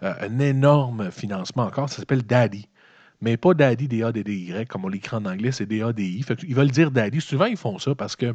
euh, 0.03 0.15
un 0.21 0.39
énorme 0.39 1.11
financement 1.11 1.65
encore, 1.65 1.91
ça 1.91 1.97
s'appelle 1.97 2.23
Daddy 2.23 2.69
mais 3.21 3.37
pas 3.37 3.55
Daddy, 3.55 3.87
D-A-D-D-Y, 3.89 4.67
comme 4.67 4.85
on 4.85 4.89
l'écrit 4.89 5.17
en 5.17 5.25
anglais, 5.27 5.53
c'est 5.53 5.67
D-A-D-I. 5.67 6.25
Ils 6.49 6.55
veulent 6.55 6.71
dire 6.71 6.91
Daddy. 6.91 7.21
Souvent, 7.21 7.45
ils 7.45 7.57
font 7.57 7.79
ça 7.79 7.95
parce 7.95 8.17
que 8.17 8.35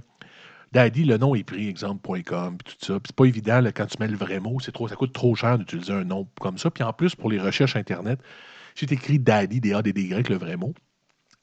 Daddy, 0.72 1.06
le 1.06 1.18
nom 1.18 1.36
est 1.36 1.44
pris, 1.44 1.68
exemple.com, 1.68 2.58
puis 2.58 2.76
tout 2.78 2.86
ça. 2.86 2.94
Puis 3.00 3.08
c'est 3.08 3.16
pas 3.16 3.26
évident, 3.26 3.62
quand 3.74 3.86
tu 3.86 3.98
mets 4.00 4.08
le 4.08 4.18
vrai 4.18 4.40
mot, 4.40 4.60
c'est 4.60 4.72
trop, 4.72 4.88
ça 4.88 4.96
coûte 4.96 5.14
trop 5.14 5.34
cher 5.36 5.58
d'utiliser 5.58 5.94
un 5.94 6.04
nom 6.04 6.28
comme 6.40 6.58
ça. 6.58 6.70
Puis 6.70 6.84
en 6.84 6.94
plus, 6.94 7.16
pour 7.16 7.30
les 7.30 7.40
recherches 7.40 7.76
Internet, 7.76 8.20
si 8.76 8.86
tu 8.86 8.94
écris 8.94 9.20
Daddy, 9.20 9.60
D-A-D-D-Y, 9.62 10.30
le 10.30 10.38
vrai 10.38 10.58
mot, 10.58 10.74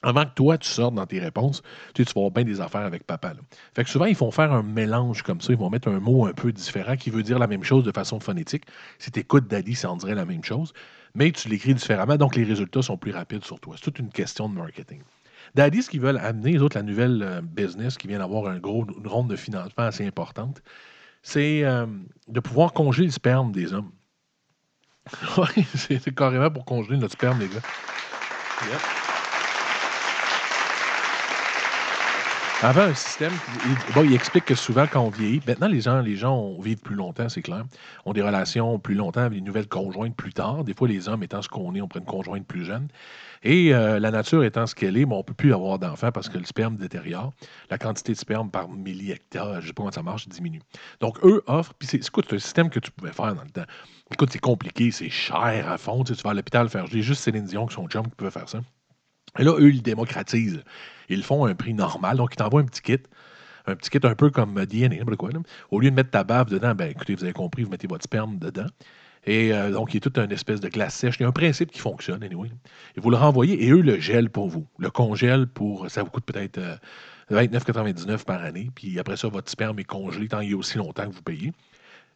avant 0.02 0.24
que 0.24 0.34
toi, 0.34 0.58
tu 0.58 0.68
sortes 0.68 0.94
dans 0.94 1.06
tes 1.06 1.20
réponses, 1.20 1.62
tu, 1.94 2.02
vas 2.02 2.10
avoir 2.16 2.30
bien 2.32 2.44
des 2.44 2.60
affaires 2.60 2.82
avec 2.82 3.04
papa. 3.06 3.34
Fait 3.74 3.84
que 3.84 3.90
souvent, 3.90 4.06
ils 4.06 4.16
font 4.16 4.32
faire 4.32 4.52
un 4.52 4.62
mélange 4.62 5.22
comme 5.22 5.40
ça. 5.40 5.52
Ils 5.52 5.58
vont 5.58 5.70
mettre 5.70 5.88
un 5.88 6.00
mot 6.00 6.26
un 6.26 6.32
peu 6.32 6.52
différent 6.52 6.96
qui 6.96 7.10
veut 7.10 7.22
dire 7.22 7.38
la 7.38 7.46
même 7.46 7.62
chose 7.62 7.84
de 7.84 7.92
façon 7.92 8.18
phonétique. 8.18 8.64
Si 8.98 9.10
tu 9.10 9.20
écoutes 9.20 9.46
Daddy, 9.46 9.74
ça 9.74 9.90
en 9.90 9.96
dirait 9.96 10.16
la 10.16 10.24
même 10.24 10.44
chose 10.44 10.72
mais 11.14 11.30
tu 11.32 11.48
l'écris 11.48 11.74
différemment, 11.74 12.16
donc 12.16 12.36
les 12.36 12.44
résultats 12.44 12.82
sont 12.82 12.96
plus 12.96 13.12
rapides 13.12 13.44
sur 13.44 13.60
toi. 13.60 13.74
C'est 13.76 13.84
toute 13.84 13.98
une 13.98 14.10
question 14.10 14.48
de 14.48 14.54
marketing. 14.54 15.02
Daddy, 15.54 15.82
ce 15.82 15.90
qu'ils 15.90 16.00
veulent 16.00 16.18
amener, 16.18 16.52
les 16.52 16.62
autres, 16.62 16.76
la 16.76 16.82
nouvelle 16.82 17.22
euh, 17.22 17.40
business 17.42 17.98
qui 17.98 18.08
vient 18.08 18.18
d'avoir 18.18 18.50
un 18.50 18.58
gros, 18.58 18.86
une 18.86 19.06
ronde 19.06 19.28
de 19.28 19.36
financement 19.36 19.84
assez 19.84 20.06
importante, 20.06 20.62
c'est 21.22 21.64
euh, 21.64 21.86
de 22.28 22.40
pouvoir 22.40 22.72
congeler 22.72 23.06
le 23.06 23.12
sperme 23.12 23.52
des 23.52 23.72
hommes. 23.72 23.92
c'est 25.74 26.14
carrément 26.14 26.50
pour 26.50 26.64
congeler 26.64 26.96
notre 26.96 27.14
sperme, 27.14 27.40
les 27.40 27.48
gars. 27.48 27.60
Avant, 32.64 32.82
un 32.82 32.94
système, 32.94 33.32
bon, 33.92 34.04
il 34.04 34.14
explique 34.14 34.44
que 34.44 34.54
souvent, 34.54 34.86
quand 34.86 35.00
on 35.00 35.10
vieillit, 35.10 35.40
maintenant, 35.48 35.66
les 35.66 35.80
gens, 35.80 36.00
les 36.00 36.14
gens 36.14 36.56
vivent 36.60 36.78
plus 36.78 36.94
longtemps, 36.94 37.28
c'est 37.28 37.42
clair. 37.42 37.64
ont 38.04 38.12
des 38.12 38.22
relations 38.22 38.78
plus 38.78 38.94
longtemps 38.94 39.22
avec 39.22 39.32
des 39.32 39.40
nouvelles 39.40 39.66
conjointes 39.66 40.14
plus 40.14 40.32
tard. 40.32 40.62
Des 40.62 40.72
fois, 40.72 40.86
les 40.86 41.08
hommes 41.08 41.24
étant 41.24 41.42
ce 41.42 41.48
qu'on 41.48 41.74
est, 41.74 41.80
on 41.80 41.88
prend 41.88 41.98
une 41.98 42.06
conjointe 42.06 42.46
plus 42.46 42.64
jeune. 42.64 42.86
Et 43.42 43.74
euh, 43.74 43.98
la 43.98 44.12
nature 44.12 44.44
étant 44.44 44.68
ce 44.68 44.76
qu'elle 44.76 44.96
est, 44.96 45.04
on 45.04 45.18
ne 45.18 45.22
peut 45.22 45.34
plus 45.34 45.52
avoir 45.52 45.80
d'enfants 45.80 46.12
parce 46.12 46.28
que 46.28 46.38
le 46.38 46.44
sperme 46.44 46.76
détériore. 46.76 47.32
La 47.68 47.78
quantité 47.78 48.12
de 48.12 48.18
sperme 48.18 48.48
par 48.48 48.68
milli-hectare, 48.68 49.54
je 49.54 49.56
ne 49.56 49.66
sais 49.66 49.72
pas 49.72 49.82
comment 49.82 49.90
ça 49.90 50.04
marche, 50.04 50.28
diminue. 50.28 50.62
Donc, 51.00 51.18
eux 51.24 51.42
offrent, 51.48 51.74
puis 51.74 51.88
c'est, 51.88 52.00
c'est 52.00 52.32
un 52.32 52.38
système 52.38 52.70
que 52.70 52.78
tu 52.78 52.92
pouvais 52.92 53.10
faire 53.10 53.34
dans 53.34 53.42
le 53.42 53.50
temps. 53.50 53.66
Écoute, 54.12 54.30
c'est 54.30 54.38
compliqué, 54.38 54.92
c'est 54.92 55.10
cher 55.10 55.68
à 55.68 55.78
fond. 55.78 56.04
Tu 56.04 56.12
vas 56.12 56.30
à 56.30 56.34
l'hôpital 56.34 56.68
faire. 56.68 56.86
J'ai 56.86 57.02
juste 57.02 57.22
Céline 57.22 57.44
Dion, 57.44 57.66
qui 57.66 57.74
son 57.74 57.88
chum, 57.88 58.04
qui 58.04 58.14
pouvait 58.14 58.30
faire 58.30 58.48
ça. 58.48 58.60
Et 59.38 59.44
là, 59.44 59.54
eux, 59.58 59.70
ils 59.70 59.82
démocratisent. 59.82 60.62
Ils 61.08 61.22
font 61.22 61.46
un 61.46 61.54
prix 61.54 61.74
normal. 61.74 62.16
Donc, 62.16 62.30
ils 62.34 62.36
t'envoient 62.36 62.60
un 62.60 62.66
petit 62.66 62.82
kit. 62.82 62.98
Un 63.66 63.76
petit 63.76 63.90
kit 63.90 64.00
un 64.02 64.14
peu 64.14 64.30
comme 64.30 64.54
DNA, 64.66 65.04
quoi. 65.16 65.30
Au 65.70 65.80
lieu 65.80 65.90
de 65.90 65.94
mettre 65.94 66.10
ta 66.10 66.24
bave 66.24 66.50
dedans, 66.50 66.74
ben 66.74 66.90
écoutez, 66.90 67.14
vous 67.14 67.24
avez 67.24 67.32
compris, 67.32 67.62
vous 67.62 67.70
mettez 67.70 67.86
votre 67.86 68.04
sperme 68.04 68.38
dedans. 68.38 68.66
Et 69.24 69.52
euh, 69.52 69.70
donc, 69.70 69.92
il 69.92 69.96
y 69.96 69.98
a 69.98 70.00
toute 70.00 70.18
une 70.18 70.32
espèce 70.32 70.60
de 70.60 70.68
glace 70.68 70.94
sèche. 70.94 71.16
Il 71.18 71.22
y 71.22 71.24
a 71.24 71.28
un 71.28 71.32
principe 71.32 71.70
qui 71.70 71.78
fonctionne, 71.78 72.24
anyway. 72.24 72.50
Et 72.96 73.00
vous 73.00 73.10
le 73.10 73.16
renvoyez 73.16 73.64
et 73.64 73.70
eux 73.70 73.80
le 73.80 74.00
gèlent 74.00 74.30
pour 74.30 74.48
vous. 74.48 74.66
Le 74.78 74.90
congèlent 74.90 75.46
pour. 75.46 75.88
Ça 75.90 76.02
vous 76.02 76.10
coûte 76.10 76.24
peut-être 76.24 76.58
29,99 77.30 78.10
euh, 78.10 78.18
par 78.18 78.42
année. 78.42 78.70
Puis 78.74 78.98
après 78.98 79.16
ça, 79.16 79.28
votre 79.28 79.50
sperme 79.50 79.78
est 79.78 79.84
congelé 79.84 80.26
tant 80.26 80.40
il 80.40 80.50
y 80.50 80.54
a 80.54 80.56
aussi 80.56 80.76
longtemps 80.78 81.08
que 81.08 81.14
vous 81.14 81.22
payez. 81.22 81.52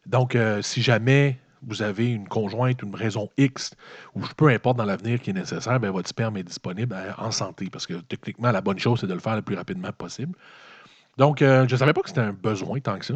Donc, 0.05 0.35
euh, 0.35 0.61
si 0.61 0.81
jamais 0.81 1.39
vous 1.67 1.81
avez 1.81 2.09
une 2.11 2.27
conjointe, 2.27 2.81
une 2.81 2.95
raison 2.95 3.29
X, 3.37 3.75
ou 4.15 4.21
peu 4.35 4.47
importe 4.47 4.77
dans 4.77 4.85
l'avenir 4.85 5.19
qui 5.21 5.29
est 5.29 5.33
nécessaire, 5.33 5.79
bien, 5.79 5.91
votre 5.91 6.09
sperme 6.09 6.37
est 6.37 6.43
disponible 6.43 6.95
euh, 6.95 7.11
en 7.17 7.31
santé. 7.31 7.69
Parce 7.69 7.85
que 7.85 7.95
techniquement, 7.95 8.51
la 8.51 8.61
bonne 8.61 8.79
chose, 8.79 9.01
c'est 9.01 9.07
de 9.07 9.13
le 9.13 9.19
faire 9.19 9.35
le 9.35 9.41
plus 9.41 9.55
rapidement 9.55 9.91
possible. 9.91 10.33
Donc, 11.17 11.41
euh, 11.41 11.67
je 11.67 11.73
ne 11.73 11.79
savais 11.79 11.93
pas 11.93 12.01
que 12.01 12.09
c'était 12.09 12.21
un 12.21 12.33
besoin 12.33 12.79
tant 12.79 12.97
que 12.97 13.05
ça. 13.05 13.15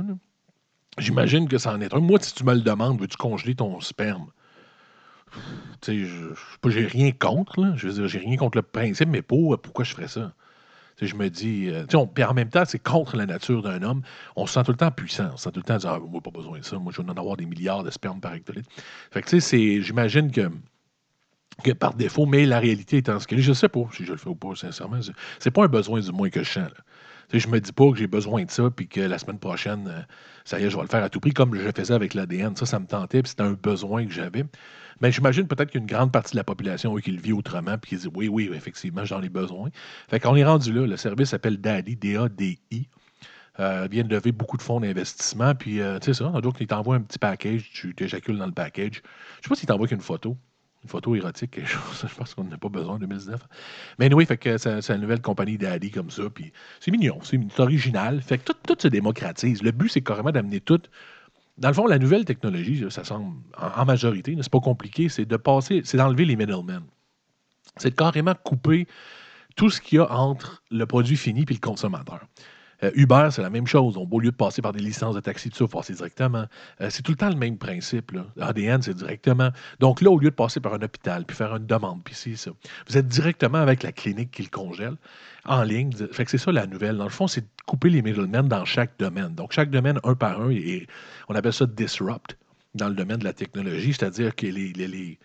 J'imagine 0.98 1.48
que 1.48 1.58
ça 1.58 1.78
est 1.80 1.94
un. 1.94 2.00
Moi, 2.00 2.20
si 2.22 2.34
tu 2.34 2.44
me 2.44 2.54
le 2.54 2.62
demandes, 2.62 3.00
veux-tu 3.00 3.18
congeler 3.18 3.56
ton 3.56 3.80
sperme? 3.80 4.28
Tu 5.82 6.06
sais, 6.06 6.06
je 6.06 6.80
n'ai 6.80 6.86
rien 6.86 7.12
contre. 7.12 7.74
Je 7.78 7.88
veux 7.88 7.94
dire, 7.94 8.08
j'ai 8.08 8.20
rien 8.20 8.36
contre 8.36 8.58
le 8.58 8.64
principe, 8.64 9.08
mais 9.08 9.22
pour, 9.22 9.60
pourquoi 9.62 9.86
je 9.86 9.94
ferais 9.94 10.10
ça? 10.10 10.34
Je 11.00 11.16
me 11.16 11.30
dis, 11.30 11.70
euh, 11.70 11.86
puis 12.14 12.24
en 12.24 12.34
même 12.34 12.50
temps, 12.50 12.64
c'est 12.66 12.82
contre 12.82 13.18
la 13.18 13.26
nature 13.26 13.62
d'un 13.62 13.82
homme. 13.84 14.02
On 14.36 14.46
se 14.46 14.54
sent 14.54 14.64
tout 14.64 14.72
le 14.72 14.78
temps 14.78 14.92
puissant. 14.92 15.30
On 15.34 15.38
se 15.38 15.44
sent 15.44 15.52
tout 15.52 15.60
le 15.60 15.64
temps 15.66 15.78
ah, 15.88 16.00
moi, 16.00 16.22
pas 16.22 16.32
besoin 16.32 16.60
de 16.60 16.66
ça. 16.66 16.78
Moi, 16.78 16.92
je 16.96 17.02
vais 17.02 17.10
en 17.10 17.18
avoir 17.18 17.38
des 17.38 17.46
milliards 17.46 17.84
de 17.84 17.92
sperme 17.92 18.20
par 18.20 18.34
hectolitre. 18.34 18.70
Fait 19.12 19.22
que, 19.22 19.30
tu 19.30 19.42
sais, 19.42 19.82
j'imagine 19.82 20.32
que, 20.32 20.50
que 21.64 21.72
par 21.72 21.94
défaut, 21.94 22.26
mais 22.26 22.46
la 22.46 22.60
réalité 22.60 22.98
étant 22.98 23.20
ce 23.20 23.28
qu'elle 23.28 23.40
est, 23.40 23.44
je 23.44 23.54
sais 23.54 23.70
pas 23.70 23.82
si 23.94 24.06
je 24.06 24.12
le 24.12 24.18
fais 24.18 24.30
ou 24.30 24.36
pas, 24.36 24.56
sincèrement. 24.56 25.00
C'est 25.40 25.52
pas 25.52 25.66
un 25.66 25.68
besoin 25.68 26.00
du 26.00 26.12
moins 26.12 26.30
que 26.30 26.44
je 26.44 26.52
sens. 26.52 26.70
Je 27.40 27.48
me 27.48 27.60
dis 27.60 27.72
pas 27.72 27.90
que 27.92 27.98
j'ai 27.98 28.08
besoin 28.08 28.44
de 28.44 28.52
ça, 28.52 28.70
puis 28.70 28.88
que 28.88 29.02
la 29.02 29.18
semaine 29.18 29.40
prochaine, 29.40 29.88
euh, 29.88 30.02
ça 30.46 30.60
y 30.60 30.64
est, 30.64 30.70
je 30.70 30.76
vais 30.76 30.82
le 30.82 30.88
faire 30.88 31.04
à 31.04 31.10
tout 31.10 31.20
prix, 31.20 31.34
comme 31.34 31.56
je 31.56 31.72
faisais 31.72 31.94
avec 31.94 32.14
l'ADN. 32.14 32.56
Ça, 32.56 32.66
ça 32.66 32.80
me 32.80 32.86
tentait, 32.86 33.22
puis 33.22 33.30
c'était 33.30 33.44
un 33.44 33.54
besoin 33.54 34.06
que 34.06 34.12
j'avais. 34.12 34.46
Mais 35.02 35.12
j'imagine 35.12 35.48
peut-être 35.48 35.72
qu'une 35.72 35.86
grande 35.86 36.12
partie 36.12 36.34
de 36.34 36.38
la 36.38 36.44
population 36.44 36.96
qui 36.96 37.12
le 37.12 37.22
vit 37.22 37.34
autrement, 37.34 37.78
puis 37.78 37.92
qui 37.92 38.02
dit 38.04 38.10
oui, 38.14 38.28
oui, 38.28 38.50
effectivement, 38.54 39.06
j'en 39.06 39.22
ai 39.22 39.30
besoin. 39.30 39.70
Fait 40.10 40.20
qu'on 40.20 40.36
est 40.36 40.46
rendu 40.46 40.74
là. 40.74 40.86
Le 40.86 40.98
service 40.98 41.30
s'appelle 41.30 41.58
DADI, 41.58 41.96
D-A-D-I. 41.96 42.88
Euh, 43.60 43.88
vient 43.92 44.04
de 44.04 44.16
lever 44.16 44.32
beaucoup 44.32 44.58
de 44.58 44.62
fonds 44.62 44.80
d'investissement. 44.80 45.56
Puis, 45.56 45.82
euh, 45.82 46.00
tu 46.00 46.14
sais 46.14 46.24
ça, 46.24 46.30
donc 46.42 46.58
il 46.62 46.68
t'envoie 46.68 46.96
un 46.96 47.02
petit 47.02 47.20
package, 47.20 47.70
tu 47.74 47.94
t'éjacules 47.94 48.38
dans 48.38 48.46
le 48.46 48.54
package. 48.54 49.02
Je 49.38 49.44
sais 49.44 49.50
pas 49.50 49.56
s'il 49.56 49.68
t'envoie 49.68 49.88
qu'une 49.88 50.02
photo 50.02 50.38
une 50.84 50.90
photo 50.90 51.16
érotique, 51.16 51.52
quelque 51.52 51.70
chose. 51.70 52.06
Je 52.08 52.16
pense 52.16 52.34
qu'on 52.34 52.44
n'a 52.44 52.58
pas 52.58 52.70
besoin 52.70 52.96
en 52.96 53.00
2019. 53.00 53.40
Mais 54.00 54.14
oui, 54.14 54.26
fait 54.26 54.38
que 54.38 54.58
c'est 54.58 54.90
une 54.90 55.02
nouvelle 55.02 55.22
compagnie 55.22 55.58
d'Adi 55.58 55.92
comme 55.92 56.10
ça. 56.10 56.24
Puis 56.30 56.52
c'est 56.80 56.92
mignon, 56.92 57.20
c'est 57.24 57.60
original. 57.60 58.22
Fait 58.22 58.38
que 58.38 58.52
tout, 58.52 58.76
se 58.80 58.88
démocratise. 58.88 59.62
Le 59.62 59.72
but, 59.72 59.90
c'est 59.90 60.02
carrément 60.02 60.32
d'amener 60.32 60.60
tout. 60.60 60.82
Dans 61.58 61.68
le 61.68 61.74
fond, 61.74 61.86
la 61.86 62.00
nouvelle 62.00 62.26
technologie, 62.26 62.86
ça 62.90 63.04
semble 63.04 63.36
en, 63.58 63.86
majorité, 63.86 64.36
c'est 64.42 64.52
pas 64.52 64.60
compliqué, 64.60 65.10
c'est 65.10 65.26
de 65.26 65.38
passer, 65.38 65.82
c'est 65.84 65.98
d'enlever 65.98 66.26
les 66.26 66.36
middlemen. 66.36 66.82
C'est 67.78 67.92
de 67.92 67.96
carrément 67.96 68.34
couper 68.34 68.88
tout 69.56 69.70
ce 69.70 69.80
qu'il 69.82 69.98
y 69.98 70.00
a 70.00 70.12
entre 70.12 70.64
le 70.72 70.86
produit 70.86 71.18
fini 71.18 71.46
et 71.48 71.54
le 71.54 71.60
consommateur. 71.60 72.22
Euh, 72.84 72.92
Uber, 72.96 73.30
c'est 73.32 73.42
la 73.42 73.50
même 73.50 73.68
chose. 73.68 73.98
On, 73.98 74.08
au 74.10 74.20
lieu 74.20 74.32
de 74.32 74.36
passer 74.36 74.62
par 74.62 74.72
des 74.72 74.80
licences 74.80 75.16
de 75.16 75.20
taxi, 75.20 75.50
tout 75.50 75.58
ça, 75.58 75.68
passer 75.68 75.94
directement. 75.94 76.46
Euh, 76.82 76.90
c'est 76.90 77.02
tout 77.02 77.12
le 77.12 77.18
temps 77.18 77.30
le 77.30 77.36
même 77.36 77.58
principe. 77.58 78.12
ADN, 78.40 78.82
c'est 78.82 78.94
directement. 78.94 79.50
Donc 79.80 80.02
là, 80.02 80.10
au 80.10 80.20
lieu 80.20 80.30
de 80.30 80.36
passer 80.36 80.60
par 80.60 80.74
un 80.74 80.82
hôpital, 80.82 81.26
puis 81.26 81.36
faire 81.36 81.56
une 81.56 81.66
demande, 81.66 82.02
puis 82.04 82.16
c'est 82.16 82.36
ça. 82.36 82.52
Vous 82.88 82.98
êtes 82.98 83.08
directement 83.08 83.60
avec 83.60 83.84
la 83.84 83.92
clinique 83.92 84.32
qui 84.32 84.44
le 84.44 84.50
congèle, 84.50 84.96
en 85.46 85.64
ligne. 85.64 85.92
Fait 86.12 86.28
c'est 86.28 86.38
ça 86.38 86.52
la 86.52 86.68
nouvelle. 86.68 86.98
Dans 86.98 87.04
le 87.04 87.10
fond, 87.10 87.28
c'est 87.28 87.42
de 87.42 87.48
couper 87.66 87.90
les 87.90 88.02
middlemen 88.02 88.48
dans 88.48 88.66
chaque 88.66 88.92
domaine. 89.00 89.36
Donc 89.36 89.52
chaque 89.52 89.70
domaine, 89.70 90.00
un 90.04 90.16
par 90.16 90.42
un, 90.42 90.50
et 90.50 90.88
on 91.30 91.36
appelle 91.36 91.54
ça 91.54 91.66
disrupt 91.66 92.38
dans 92.74 92.88
le 92.88 92.96
domaine 92.96 93.18
de 93.18 93.26
la 93.26 93.34
technologie, 93.34 93.94
c'est-à-dire 93.94 94.36
que 94.36 94.46
les 94.46 95.20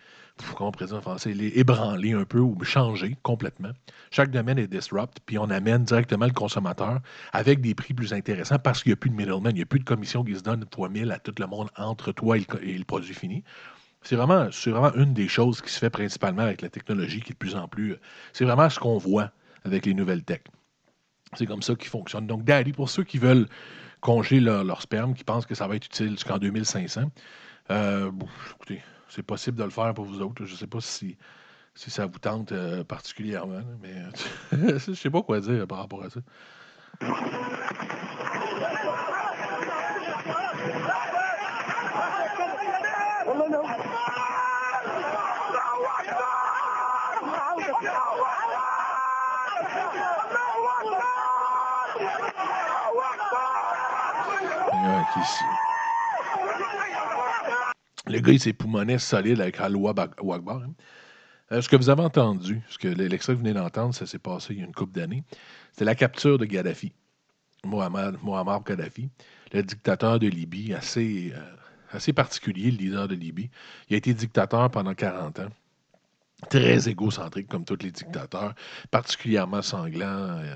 comment 0.55 0.71
on 0.79 0.93
en 0.93 1.01
français, 1.01 1.31
ébranler 1.31 2.13
un 2.13 2.25
peu 2.25 2.39
ou 2.39 2.57
changer 2.63 3.17
complètement. 3.23 3.71
Chaque 4.11 4.31
domaine 4.31 4.57
est 4.57 4.67
disrupt, 4.67 5.19
puis 5.25 5.37
on 5.37 5.49
amène 5.49 5.83
directement 5.83 6.25
le 6.25 6.31
consommateur 6.31 6.99
avec 7.33 7.61
des 7.61 7.75
prix 7.75 7.93
plus 7.93 8.13
intéressants 8.13 8.59
parce 8.59 8.83
qu'il 8.83 8.91
n'y 8.91 8.93
a 8.93 8.97
plus 8.97 9.09
de 9.09 9.15
middleman, 9.15 9.51
il 9.51 9.55
n'y 9.55 9.61
a 9.61 9.65
plus 9.65 9.79
de 9.79 9.85
commission 9.85 10.23
qui 10.23 10.35
se 10.35 10.41
donne 10.41 10.65
fois 10.73 10.89
1000 10.89 11.11
à 11.11 11.19
tout 11.19 11.33
le 11.39 11.47
monde 11.47 11.69
entre 11.77 12.11
toi 12.11 12.37
et 12.37 12.45
le, 12.77 12.83
produit 12.83 13.13
fini. 13.13 13.43
C'est 14.01 14.15
vraiment, 14.15 14.47
vraiment 14.65 14.93
une 14.95 15.13
des 15.13 15.27
choses 15.27 15.61
qui 15.61 15.71
se 15.71 15.79
fait 15.79 15.89
principalement 15.89 16.43
avec 16.43 16.61
la 16.61 16.69
technologie 16.69 17.21
qui 17.21 17.31
est 17.31 17.33
de 17.33 17.37
plus 17.37 17.55
en 17.55 17.67
plus. 17.67 17.95
C'est 18.33 18.45
vraiment 18.45 18.69
ce 18.69 18.79
qu'on 18.79 18.97
voit 18.97 19.31
avec 19.65 19.85
les 19.85 19.93
nouvelles 19.93 20.23
tech. 20.23 20.41
C'est 21.33 21.45
comme 21.45 21.61
ça 21.61 21.75
qu'ils 21.75 21.89
fonctionnent. 21.89 22.27
Donc, 22.27 22.43
Daddy, 22.43 22.71
pour 22.71 22.89
ceux 22.89 23.03
qui 23.03 23.17
veulent 23.17 23.47
congeler 23.99 24.39
leur, 24.39 24.81
sperme, 24.81 25.13
qui 25.13 25.23
pensent 25.23 25.45
que 25.45 25.55
ça 25.55 25.67
va 25.67 25.75
être 25.75 25.85
utile 25.85 26.11
jusqu'en 26.11 26.37
2500, 26.37 27.11
euh, 27.71 28.11
écoutez, 28.51 28.81
c'est 29.09 29.23
possible 29.23 29.57
de 29.57 29.63
le 29.63 29.69
faire 29.69 29.93
pour 29.93 30.05
vous 30.05 30.21
autres. 30.21 30.45
Je 30.45 30.53
ne 30.53 30.57
sais 30.57 30.67
pas 30.67 30.81
si, 30.81 31.17
si 31.75 31.89
ça 31.89 32.05
vous 32.05 32.19
tente 32.19 32.51
euh, 32.51 32.83
particulièrement, 32.83 33.63
mais 33.81 33.95
je 34.51 34.89
ne 34.91 34.95
sais 34.95 35.09
pas 35.09 35.21
quoi 35.21 35.39
dire 35.39 35.67
par 35.67 35.79
rapport 35.79 36.03
à 36.03 36.09
ça. 36.09 36.19
Le 58.09 58.19
gars, 58.19 58.33
il 58.33 58.39
s'est 58.39 58.55
solide 58.99 59.41
avec 59.41 59.59
Aloua 59.59 59.93
Wagbar. 60.21 60.61
Hein. 60.63 60.73
Euh, 61.51 61.61
ce 61.61 61.69
que 61.69 61.75
vous 61.75 61.89
avez 61.89 62.01
entendu, 62.01 62.61
ce 62.69 62.77
que 62.77 62.87
l'extrait 62.87 63.33
que 63.33 63.37
vous 63.37 63.43
venez 63.43 63.53
d'entendre, 63.53 63.93
ça 63.93 64.05
s'est 64.05 64.19
passé 64.19 64.53
il 64.53 64.59
y 64.59 64.61
a 64.61 64.65
une 64.65 64.73
couple 64.73 64.93
d'années, 64.93 65.23
c'est 65.71 65.85
la 65.85 65.95
capture 65.95 66.37
de 66.37 66.45
Gaddafi. 66.45 66.91
Mohamed, 67.63 68.17
Mohamed 68.21 68.63
Gaddafi, 68.65 69.09
le 69.53 69.63
dictateur 69.63 70.19
de 70.19 70.27
Libye, 70.27 70.73
assez, 70.73 71.33
euh, 71.35 71.55
assez 71.91 72.13
particulier, 72.13 72.71
le 72.71 72.77
leader 72.77 73.07
de 73.07 73.15
Libye. 73.15 73.49
Il 73.89 73.95
a 73.95 73.97
été 73.97 74.13
dictateur 74.13 74.69
pendant 74.69 74.93
40 74.93 75.39
ans. 75.39 75.49
Très 76.49 76.87
égocentrique, 76.87 77.47
comme 77.47 77.65
tous 77.65 77.77
les 77.81 77.91
dictateurs, 77.91 78.53
particulièrement 78.91 79.61
sanglant, 79.61 80.05
euh, 80.05 80.55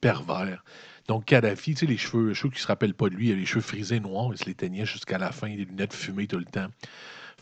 pervers. 0.00 0.62
Donc, 1.10 1.24
Kadhafi, 1.24 1.74
tu 1.74 1.80
sais, 1.80 1.86
les 1.86 1.96
cheveux, 1.96 2.34
cheveux 2.34 2.50
qui 2.50 2.58
ne 2.58 2.62
se 2.62 2.68
rappellent 2.68 2.94
pas 2.94 3.08
de 3.08 3.16
lui, 3.16 3.30
il 3.30 3.32
a 3.32 3.34
les 3.34 3.44
cheveux 3.44 3.62
frisés 3.62 3.98
noirs, 3.98 4.28
il 4.30 4.38
se 4.38 4.44
les 4.44 4.54
teignait 4.54 4.86
jusqu'à 4.86 5.18
la 5.18 5.32
fin, 5.32 5.48
des 5.48 5.64
lunettes 5.64 5.92
fumées 5.92 6.28
tout 6.28 6.38
le 6.38 6.44
temps. 6.44 6.68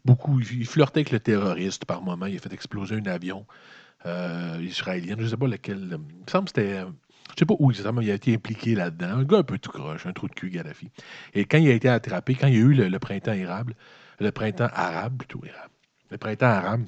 Beaucoup, 0.07 0.41
il 0.41 0.65
flirtait 0.65 1.01
avec 1.01 1.11
le 1.11 1.21
terroriste 1.21 1.85
par 1.85 2.01
moment, 2.01 2.25
il 2.25 2.37
a 2.37 2.39
fait 2.39 2.51
exploser 2.55 2.95
un 2.95 3.05
avion 3.05 3.45
euh, 4.07 4.57
israélien, 4.63 5.17
je 5.19 5.25
ne 5.25 5.29
sais 5.29 5.37
pas 5.37 5.49
lequel. 5.49 5.81
Il 5.83 5.99
me 5.99 6.31
semble 6.31 6.47
que 6.47 6.53
c'était. 6.57 6.81
Je 6.81 7.41
sais 7.41 7.45
pas 7.45 7.57
où 7.59 7.71
exactement 7.71 8.01
il 8.01 8.11
a 8.11 8.15
été 8.15 8.33
impliqué 8.33 8.75
là-dedans. 8.75 9.19
Un 9.19 9.25
gars 9.25 9.41
un 9.41 9.43
peu 9.43 9.59
tout 9.59 9.71
croche, 9.71 10.07
un 10.07 10.13
trou 10.15 10.29
de 10.29 10.35
cul, 10.35 10.49
Gaddafi. 10.49 10.91
Et 11.35 11.45
quand 11.45 11.59
il 11.59 11.69
a 11.69 11.75
été 11.75 11.91
attrapé, 11.91 12.37
quand 12.37 12.47
il 12.47 12.55
y 12.55 12.57
a 12.57 12.61
eu 12.61 12.73
le, 12.73 12.99
printemps 12.99 13.35
érable, 13.35 13.75
le 14.19 14.33
printemps 14.33 14.71
arabe, 14.73 15.19
plutôt 15.19 15.45
érable, 15.45 15.75
le 16.11 16.17
printemps 16.17 16.47
arabe, 16.47 16.87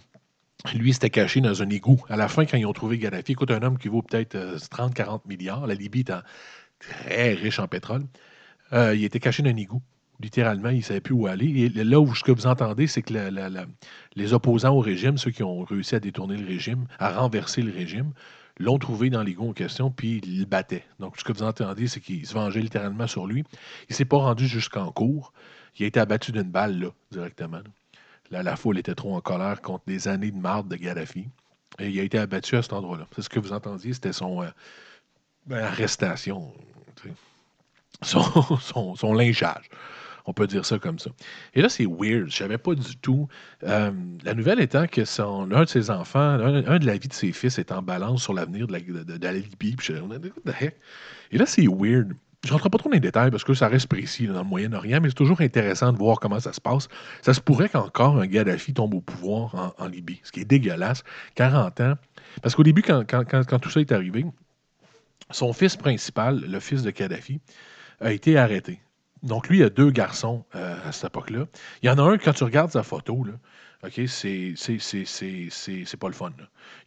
lui, 0.75 0.93
s'était 0.93 1.11
caché 1.11 1.41
dans 1.41 1.63
un 1.63 1.71
égout. 1.71 2.01
À 2.09 2.17
la 2.17 2.29
fin, 2.29 2.45
quand 2.47 2.57
ils 2.57 2.67
ont 2.67 2.73
trouvé 2.73 2.97
Gaddafi, 2.99 3.33
écoute, 3.33 3.51
un 3.51 3.63
homme 3.63 3.79
qui 3.79 3.89
vaut 3.89 4.03
peut-être 4.03 4.37
30-40 4.37 5.15
euh, 5.15 5.19
milliards, 5.27 5.67
la 5.67 5.75
Libye 5.75 6.01
est 6.01 6.11
en, 6.11 6.21
très 6.81 7.35
riche 7.35 7.59
en 7.59 7.69
pétrole. 7.69 8.03
Euh, 8.73 8.95
il 8.95 9.05
était 9.05 9.21
caché 9.21 9.43
dans 9.43 9.51
un 9.51 9.57
égout. 9.57 9.83
Littéralement, 10.21 10.69
il 10.69 10.79
ne 10.79 10.83
savait 10.83 11.01
plus 11.01 11.15
où 11.15 11.27
aller. 11.27 11.47
Et 11.47 11.69
là 11.85 11.99
où 11.99 12.15
ce 12.15 12.23
que 12.23 12.33
vous 12.33 12.47
entendez, 12.47 12.87
c'est 12.87 13.03
que 13.03 13.15
les 14.17 14.33
opposants 14.35 14.75
au 14.75 14.81
régime, 14.81 15.17
ceux 15.17 15.31
qui 15.31 15.43
ont 15.43 15.65
réussi 15.65 15.95
à 15.95 16.01
détourner 16.01 16.37
le 16.37 16.47
régime, 16.47 16.87
à 16.99 17.19
renverser 17.19 17.63
le 17.63 17.73
régime, 17.73 18.13
l'ont 18.59 18.79
trouvé 18.79 19.09
dans 19.09 19.23
l'égout 19.23 19.49
en 19.49 19.53
question, 19.55 19.91
puis 19.91 20.21
ils 20.23 20.41
le 20.41 20.45
battaient. 20.45 20.85
Donc, 20.99 21.19
ce 21.19 21.25
que 21.25 21.33
vous 21.33 21.43
entendez, 21.43 21.89
c'est 21.89 22.01
qu'il 22.01 22.27
se 22.27 22.35
vengeait 22.35 22.61
littéralement 22.61 23.07
sur 23.07 23.27
lui. 23.27 23.45
Il 23.89 23.93
ne 23.93 23.95
s'est 23.95 24.05
pas 24.05 24.19
rendu 24.19 24.47
jusqu'en 24.47 24.93
cours. 24.93 25.33
Il 25.79 25.85
a 25.85 25.87
été 25.87 25.99
abattu 25.99 26.33
d'une 26.33 26.51
balle, 26.51 26.79
là, 26.79 26.89
directement. 27.11 27.61
Là, 28.31 28.43
la 28.43 28.57
foule 28.57 28.79
était 28.79 28.95
trop 28.95 29.17
en 29.17 29.23
colère 29.23 29.63
contre 29.63 29.85
des 29.87 30.07
années 30.07 30.31
de 30.31 30.37
marde 30.39 30.69
de 30.69 30.77
Gaddafi. 30.77 31.29
Et 31.79 31.89
il 31.89 31.99
a 31.99 32.03
été 32.03 32.19
abattu 32.19 32.57
à 32.57 32.63
cet 32.63 32.75
endroit-là. 32.75 33.07
C'est 33.17 33.23
ce 33.23 33.31
que 33.31 33.41
vous 33.41 33.55
entendiez, 33.55 33.95
c'était 33.95 34.13
son, 34.13 34.43
euh, 34.43 34.49
ben, 35.47 35.65
arrestation. 35.65 36.53
Son, 38.03 39.13
lingeage. 39.15 39.69
On 40.27 40.33
peut 40.33 40.47
dire 40.47 40.65
ça 40.65 40.79
comme 40.79 40.99
ça. 40.99 41.11
Et 41.55 41.63
là, 41.63 41.69
c'est 41.69 41.87
weird. 41.87 42.31
Je 42.31 42.37
savais 42.37 42.59
pas 42.59 42.75
du 42.75 42.97
tout. 42.99 43.27
Euh, 43.65 43.91
la 44.23 44.35
nouvelle 44.35 44.61
étant 44.61 44.87
que 44.87 45.05
son, 45.05 45.47
de 45.47 45.65
ses 45.65 45.91
enfants, 45.91 46.21
un, 46.21 46.79
de 46.79 46.87
la 46.87 46.97
vie 46.97 47.09
de 47.09 47.13
ses 47.13 47.33
fils 47.33 47.59
est 47.59 47.73
en 47.73 47.83
balance 47.83 48.23
sur 48.23 48.35
l'avenir 48.35 48.67
de 48.67 48.73
la, 48.73 49.33
Libye. 49.33 49.77
Et 51.33 51.39
là, 51.39 51.47
c'est 51.47 51.67
weird. 51.67 52.13
Je 52.47 52.53
rentre 52.53 52.71
pas 52.71 52.79
trop 52.79 52.89
dans 52.89 52.95
les 52.95 53.01
détails 53.01 53.31
parce 53.31 53.45
que 53.45 53.53
ça 53.53 53.69
reste 53.69 53.87
précis 53.87 54.27
dans 54.27 54.39
le 54.39 54.45
Moyen-Orient, 54.45 55.01
mais 55.03 55.11
c'est 55.11 55.15
toujours 55.15 55.43
intéressant 55.43 55.93
de 55.93 55.99
voir 55.99 56.19
comment 56.21 56.41
ça 56.41 56.55
se 56.55 56.61
passe. 56.61 56.89
Ça 57.21 57.35
se 57.35 57.41
pourrait 57.41 57.69
qu'encore 57.69 58.19
un 58.19 58.27
Gaddafi 58.27 58.73
tombe 58.73 58.95
au 58.95 59.03
pouvoir 59.03 59.75
en, 59.79 59.87
Libye, 59.89 60.21
ce 60.23 60.33
qui 60.33 60.41
est 60.41 60.47
dégueulasse. 60.47 61.03
40 61.35 61.81
ans. 61.81 61.95
Parce 62.41 62.55
qu'au 62.55 62.63
début, 62.63 62.83
quand, 62.83 63.05
quand, 63.07 63.59
tout 63.59 63.69
ça 63.69 63.81
est 63.81 63.93
arrivé, 63.93 64.25
son 65.31 65.53
fils 65.53 65.77
principal, 65.77 66.41
le 66.41 66.61
fils 66.61 66.83
de 66.83 66.91
Kadhafi, 66.91 67.41
a 68.01 68.13
été 68.13 68.37
arrêté. 68.37 68.81
Donc, 69.23 69.49
lui, 69.49 69.59
il 69.59 69.65
a 69.65 69.71
deux 69.71 69.91
garçons 69.91 70.45
euh, 70.55 70.77
à 70.87 70.93
cette 70.93 71.11
époque-là. 71.11 71.47
Il 71.83 71.87
y 71.87 71.91
en 71.91 71.99
a 71.99 72.03
un, 72.03 72.19
quand 72.19 72.33
tu 72.33 72.45
regardes 72.45 72.71
sa 72.71 72.83
photo, 72.83 73.25
là, 73.25 73.33
OK, 73.83 74.01
c'est, 74.07 74.55
pas 75.99 76.09
le 76.09 76.15
fun. 76.15 76.33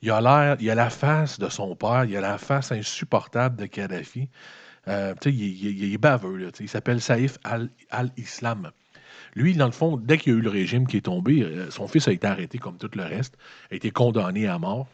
Il 0.02 0.12
a 0.12 0.22
l'air, 0.22 0.58
il 0.60 0.70
a 0.70 0.76
la 0.76 0.90
face 0.90 1.40
de 1.40 1.50
son 1.50 1.76
père, 1.76 2.06
il 2.06 2.16
a 2.16 2.22
la 2.22 2.38
face 2.38 2.72
insupportable 2.72 3.58
de 3.60 3.66
Kadhafi. 3.66 4.30
Euh, 4.88 5.16
il, 5.26 5.32
il, 5.32 5.84
il, 5.84 5.94
est 5.94 5.98
baveux. 5.98 6.52
il 6.60 6.70
s'appelle 6.70 7.02
Saïf 7.02 7.40
al-Islam. 7.90 8.72
lui, 9.36 9.56
dans 9.56 9.66
le 9.66 9.72
fond, 9.72 9.98
dès 9.98 10.18
qu'il 10.18 10.34
y 10.34 10.36
a 10.36 10.40
eu 10.40 10.42
le 10.42 10.50
régime 10.50 10.86
qui 10.86 10.98
est 10.98 11.06
tombé, 11.06 11.42
euh, 11.42 11.72
son 11.72 11.88
fils 11.88 12.08
a 12.08 12.12
été 12.12 12.28
arrêté 12.28 12.58
comme 12.60 12.78
tout 12.78 12.92
le 12.94 13.04
reste, 13.04 13.38
a 13.72 13.76
été 13.76 13.90
condamné 13.90 14.48
à 14.48 14.60
mort. 14.60 14.88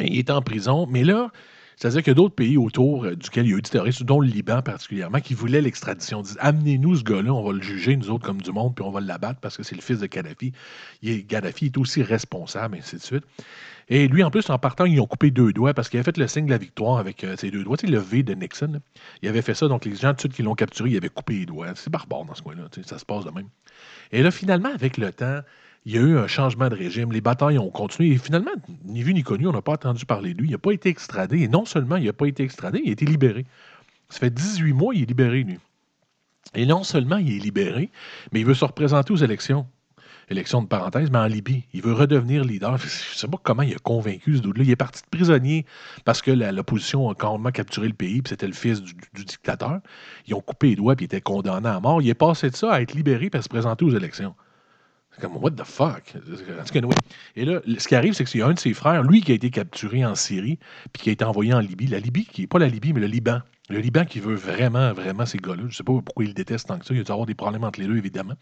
Il 0.00 0.18
est 0.18 0.30
en 0.30 0.42
prison. 0.42 0.86
Mais 0.86 1.04
là, 1.04 1.30
c'est-à-dire 1.76 2.02
qu'il 2.02 2.10
y 2.10 2.12
a 2.12 2.14
d'autres 2.14 2.34
pays 2.34 2.56
autour 2.56 3.04
euh, 3.04 3.14
duquel 3.14 3.46
il 3.46 3.50
y 3.50 3.54
a 3.54 3.58
eu 3.58 3.62
des 3.62 3.68
terroristes, 3.68 4.02
dont 4.02 4.20
le 4.20 4.28
Liban 4.28 4.62
particulièrement, 4.62 5.20
qui 5.20 5.34
voulaient 5.34 5.60
l'extradition. 5.60 6.22
Disent 6.22 6.38
Amenez-nous 6.40 6.96
ce 6.96 7.04
gars-là, 7.04 7.32
on 7.32 7.44
va 7.44 7.52
le 7.52 7.60
juger, 7.60 7.96
nous 7.96 8.10
autres, 8.10 8.24
comme 8.24 8.40
du 8.40 8.50
monde, 8.50 8.74
puis 8.74 8.84
on 8.84 8.90
va 8.90 9.00
l'abattre 9.00 9.40
parce 9.40 9.58
que 9.58 9.62
c'est 9.62 9.76
le 9.76 9.82
fils 9.82 10.00
de 10.00 10.06
Kadhafi. 10.06 10.52
Il 11.02 11.26
Gaddafi 11.26 11.66
est 11.66 11.76
aussi 11.76 12.02
responsable, 12.02 12.78
ainsi 12.78 12.96
de 12.96 13.02
suite. 13.02 13.24
Et 13.88 14.08
lui, 14.08 14.24
en 14.24 14.30
plus, 14.30 14.48
en 14.48 14.58
partant, 14.58 14.84
ils 14.86 15.00
ont 15.00 15.06
coupé 15.06 15.30
deux 15.30 15.52
doigts 15.52 15.74
parce 15.74 15.88
qu'il 15.88 15.98
avait 15.98 16.04
fait 16.04 16.16
le 16.16 16.26
signe 16.26 16.46
de 16.46 16.50
la 16.50 16.58
victoire 16.58 16.98
avec 16.98 17.22
euh, 17.22 17.36
ses 17.36 17.50
deux 17.50 17.62
doigts. 17.62 17.76
Tu 17.76 17.86
sais, 17.86 17.92
le 17.92 17.98
V 17.98 18.22
de 18.22 18.34
Nixon, 18.34 18.80
il 19.22 19.28
avait 19.28 19.42
fait 19.42 19.54
ça. 19.54 19.68
Donc, 19.68 19.84
les 19.84 19.94
gens 19.94 20.12
de 20.14 20.18
suite 20.18 20.32
qui 20.32 20.42
l'ont 20.42 20.54
capturé, 20.54 20.90
ils 20.90 20.96
avaient 20.96 21.08
coupé 21.08 21.34
les 21.34 21.46
doigts. 21.46 21.68
C'est 21.74 21.90
barbare 21.90 22.24
dans 22.24 22.34
ce 22.34 22.42
coin-là. 22.42 22.64
Ça 22.84 22.98
se 22.98 23.04
passe 23.04 23.24
de 23.24 23.30
même. 23.30 23.48
Et 24.12 24.22
là, 24.22 24.30
finalement, 24.30 24.70
avec 24.70 24.96
le 24.96 25.12
temps, 25.12 25.40
Il 25.86 25.94
y 25.94 25.98
a 25.98 26.00
eu 26.00 26.18
un 26.18 26.26
changement 26.26 26.68
de 26.68 26.74
régime, 26.74 27.12
les 27.12 27.20
batailles 27.20 27.58
ont 27.58 27.70
continué 27.70 28.10
et 28.10 28.18
finalement, 28.18 28.50
ni 28.84 29.02
vu 29.02 29.14
ni 29.14 29.22
connu, 29.22 29.46
on 29.46 29.52
n'a 29.52 29.62
pas 29.62 29.72
entendu 29.72 30.04
parler 30.04 30.34
de 30.34 30.40
lui. 30.40 30.48
Il 30.48 30.50
n'a 30.50 30.58
pas 30.58 30.72
été 30.72 30.88
extradé 30.88 31.42
et 31.42 31.48
non 31.48 31.64
seulement 31.64 31.96
il 31.96 32.06
n'a 32.06 32.12
pas 32.12 32.26
été 32.26 32.42
extradé, 32.42 32.82
il 32.84 32.88
a 32.90 32.92
été 32.92 33.06
libéré. 33.06 33.46
Ça 34.08 34.18
fait 34.18 34.30
18 34.30 34.72
mois, 34.72 34.94
il 34.94 35.02
est 35.02 35.06
libéré, 35.06 35.44
lui. 35.44 35.58
Et 36.54 36.66
non 36.66 36.82
seulement 36.82 37.16
il 37.16 37.36
est 37.36 37.38
libéré, 37.38 37.90
mais 38.32 38.40
il 38.40 38.46
veut 38.46 38.54
se 38.54 38.64
représenter 38.64 39.12
aux 39.12 39.16
élections 39.16 39.66
élection 40.28 40.62
de 40.62 40.66
parenthèse, 40.66 41.10
mais 41.10 41.18
en 41.18 41.26
Libye. 41.26 41.64
Il 41.72 41.82
veut 41.82 41.92
redevenir 41.92 42.44
leader. 42.44 42.76
Je 42.78 42.84
ne 42.84 42.88
sais 42.88 43.28
pas 43.28 43.38
comment 43.42 43.62
il 43.62 43.74
a 43.74 43.78
convaincu 43.78 44.36
ce 44.36 44.42
doute-là. 44.42 44.64
Il 44.64 44.70
est 44.70 44.76
parti 44.76 45.02
de 45.02 45.08
prisonnier 45.08 45.66
parce 46.04 46.22
que 46.22 46.30
l'opposition 46.30 47.08
a 47.08 47.14
carrément 47.14 47.50
capturé 47.50 47.88
le 47.88 47.94
pays, 47.94 48.22
puis 48.22 48.30
c'était 48.30 48.46
le 48.46 48.52
fils 48.52 48.82
du, 48.82 48.94
dictateur. 49.14 49.80
Ils 50.26 50.34
ont 50.34 50.40
coupé 50.40 50.70
les 50.70 50.76
doigts, 50.76 50.96
puis 50.96 51.04
il 51.04 51.06
était 51.06 51.20
condamné 51.20 51.68
à 51.68 51.80
mort. 51.80 52.02
Il 52.02 52.08
est 52.08 52.14
passé 52.14 52.50
de 52.50 52.56
ça 52.56 52.72
à 52.72 52.80
être 52.80 52.94
libéré, 52.94 53.30
puis 53.30 53.38
à 53.38 53.42
se 53.42 53.48
présenter 53.48 53.84
aux 53.84 53.94
élections. 53.94 54.34
Comme, 55.20 55.36
what 55.36 55.52
the 55.52 55.64
fuck? 55.64 56.14
Et 57.36 57.44
là, 57.44 57.60
ce 57.78 57.88
qui 57.88 57.94
arrive, 57.94 58.12
c'est 58.12 58.24
que 58.24 58.30
c'est 58.30 58.42
un 58.42 58.52
de 58.52 58.58
ses 58.58 58.74
frères, 58.74 59.02
lui, 59.02 59.22
qui 59.22 59.32
a 59.32 59.34
été 59.34 59.50
capturé 59.50 60.04
en 60.04 60.14
Syrie, 60.14 60.58
puis 60.92 61.02
qui 61.02 61.08
a 61.08 61.12
été 61.12 61.24
envoyé 61.24 61.54
en 61.54 61.60
Libye. 61.60 61.86
La 61.86 62.00
Libye, 62.00 62.26
qui 62.26 62.42
n'est 62.42 62.46
pas 62.46 62.58
la 62.58 62.68
Libye, 62.68 62.92
mais 62.92 63.00
le 63.00 63.06
Liban. 63.06 63.40
Le 63.68 63.78
Liban 63.78 64.04
qui 64.04 64.20
veut 64.20 64.34
vraiment, 64.34 64.92
vraiment 64.92 65.26
ces 65.26 65.38
gars-là. 65.38 65.62
Je 65.62 65.66
ne 65.66 65.72
sais 65.72 65.82
pas 65.82 65.92
pourquoi 65.92 66.24
il 66.24 66.34
déteste 66.34 66.68
tant 66.68 66.78
que 66.78 66.84
ça. 66.84 66.94
Il 66.94 66.98
y 66.98 67.00
a 67.00 67.04
dû 67.04 67.10
avoir 67.10 67.26
des 67.26 67.34
problèmes 67.34 67.64
entre 67.64 67.80
les 67.80 67.86
deux, 67.86 67.96
évidemment. 67.96 68.34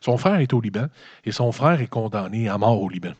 Son 0.00 0.16
frère 0.16 0.36
est 0.36 0.52
au 0.54 0.60
Liban 0.60 0.86
et 1.24 1.32
son 1.32 1.52
frère 1.52 1.80
est 1.80 1.88
condamné 1.88 2.48
à 2.48 2.56
mort 2.56 2.80
au 2.80 2.88
Liban. 2.88 3.12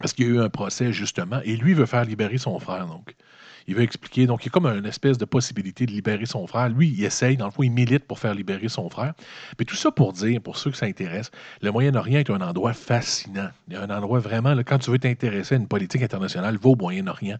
Parce 0.00 0.12
qu'il 0.12 0.26
y 0.26 0.28
a 0.28 0.32
eu 0.32 0.40
un 0.40 0.50
procès, 0.50 0.92
justement, 0.92 1.40
et 1.44 1.56
lui 1.56 1.72
veut 1.72 1.86
faire 1.86 2.04
libérer 2.04 2.38
son 2.38 2.58
frère, 2.58 2.86
donc. 2.86 3.14
Il 3.66 3.74
veut 3.74 3.82
expliquer. 3.82 4.26
Donc, 4.26 4.44
il 4.44 4.46
y 4.46 4.48
a 4.48 4.52
comme 4.52 4.66
une 4.66 4.86
espèce 4.86 5.18
de 5.18 5.24
possibilité 5.24 5.86
de 5.86 5.92
libérer 5.92 6.26
son 6.26 6.46
frère. 6.46 6.68
Lui, 6.68 6.88
il 6.88 7.04
essaye, 7.04 7.36
dans 7.36 7.46
le 7.46 7.50
fond, 7.50 7.62
il 7.62 7.70
milite 7.70 8.04
pour 8.04 8.18
faire 8.18 8.34
libérer 8.34 8.68
son 8.68 8.88
frère. 8.88 9.14
Mais 9.58 9.64
tout 9.64 9.76
ça 9.76 9.90
pour 9.90 10.12
dire, 10.12 10.40
pour 10.40 10.56
ceux 10.56 10.70
que 10.70 10.76
ça 10.76 10.86
intéresse, 10.86 11.30
le 11.62 11.72
Moyen-Orient 11.72 12.20
est 12.20 12.30
un 12.30 12.40
endroit 12.40 12.72
fascinant. 12.72 13.48
Il 13.68 13.74
y 13.74 13.76
a 13.76 13.82
un 13.82 13.90
endroit 13.90 14.20
vraiment, 14.20 14.54
quand 14.64 14.78
tu 14.78 14.90
veux 14.90 14.98
t'intéresser 14.98 15.54
à 15.54 15.58
une 15.58 15.68
politique 15.68 16.02
internationale, 16.02 16.56
va 16.56 16.70
au 16.70 16.76
Moyen-Orient 16.76 17.38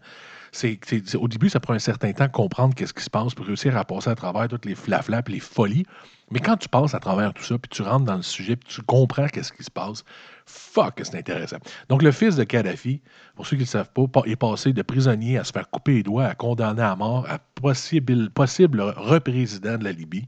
c'est, 0.51 1.15
au 1.15 1.27
début, 1.27 1.49
ça 1.49 1.59
prend 1.59 1.73
un 1.73 1.79
certain 1.79 2.11
temps 2.13 2.25
de 2.25 2.31
comprendre 2.31 2.73
qu'est-ce 2.75 2.93
qui 2.93 3.03
se 3.03 3.09
passe 3.09 3.33
pour 3.33 3.45
réussir 3.45 3.77
à 3.77 3.85
passer 3.85 4.09
à 4.09 4.15
travers 4.15 4.47
toutes 4.47 4.65
les 4.65 4.75
flaflas 4.75 5.21
les 5.27 5.39
folies. 5.39 5.85
Mais 6.31 6.39
quand 6.39 6.57
tu 6.57 6.67
passes 6.67 6.93
à 6.93 6.99
travers 6.99 7.33
tout 7.33 7.43
ça, 7.43 7.57
puis 7.57 7.69
tu 7.69 7.81
rentres 7.81 8.05
dans 8.05 8.15
le 8.15 8.21
sujet, 8.21 8.55
puis 8.55 8.67
tu 8.73 8.81
comprends 8.81 9.27
qu'est-ce 9.27 9.51
qui 9.51 9.63
se 9.63 9.71
passe, 9.71 10.03
fuck, 10.47 11.01
c'est 11.03 11.15
intéressant. 11.15 11.57
Donc, 11.89 12.01
le 12.01 12.11
fils 12.11 12.35
de 12.35 12.43
Kadhafi, 12.43 13.01
pour 13.35 13.45
ceux 13.45 13.57
qui 13.57 13.61
ne 13.61 13.65
le 13.65 13.69
savent 13.69 13.91
pas, 13.91 14.21
est 14.25 14.35
passé 14.35 14.73
de 14.73 14.81
prisonnier 14.81 15.37
à 15.37 15.43
se 15.43 15.51
faire 15.51 15.69
couper 15.69 15.95
les 15.95 16.03
doigts, 16.03 16.25
à 16.25 16.35
condamner 16.35 16.81
à 16.81 16.95
mort, 16.95 17.25
à 17.29 17.39
possible, 17.39 18.29
possible 18.31 18.81
représident 18.81 19.77
de 19.77 19.83
la 19.83 19.91
Libye. 19.91 20.27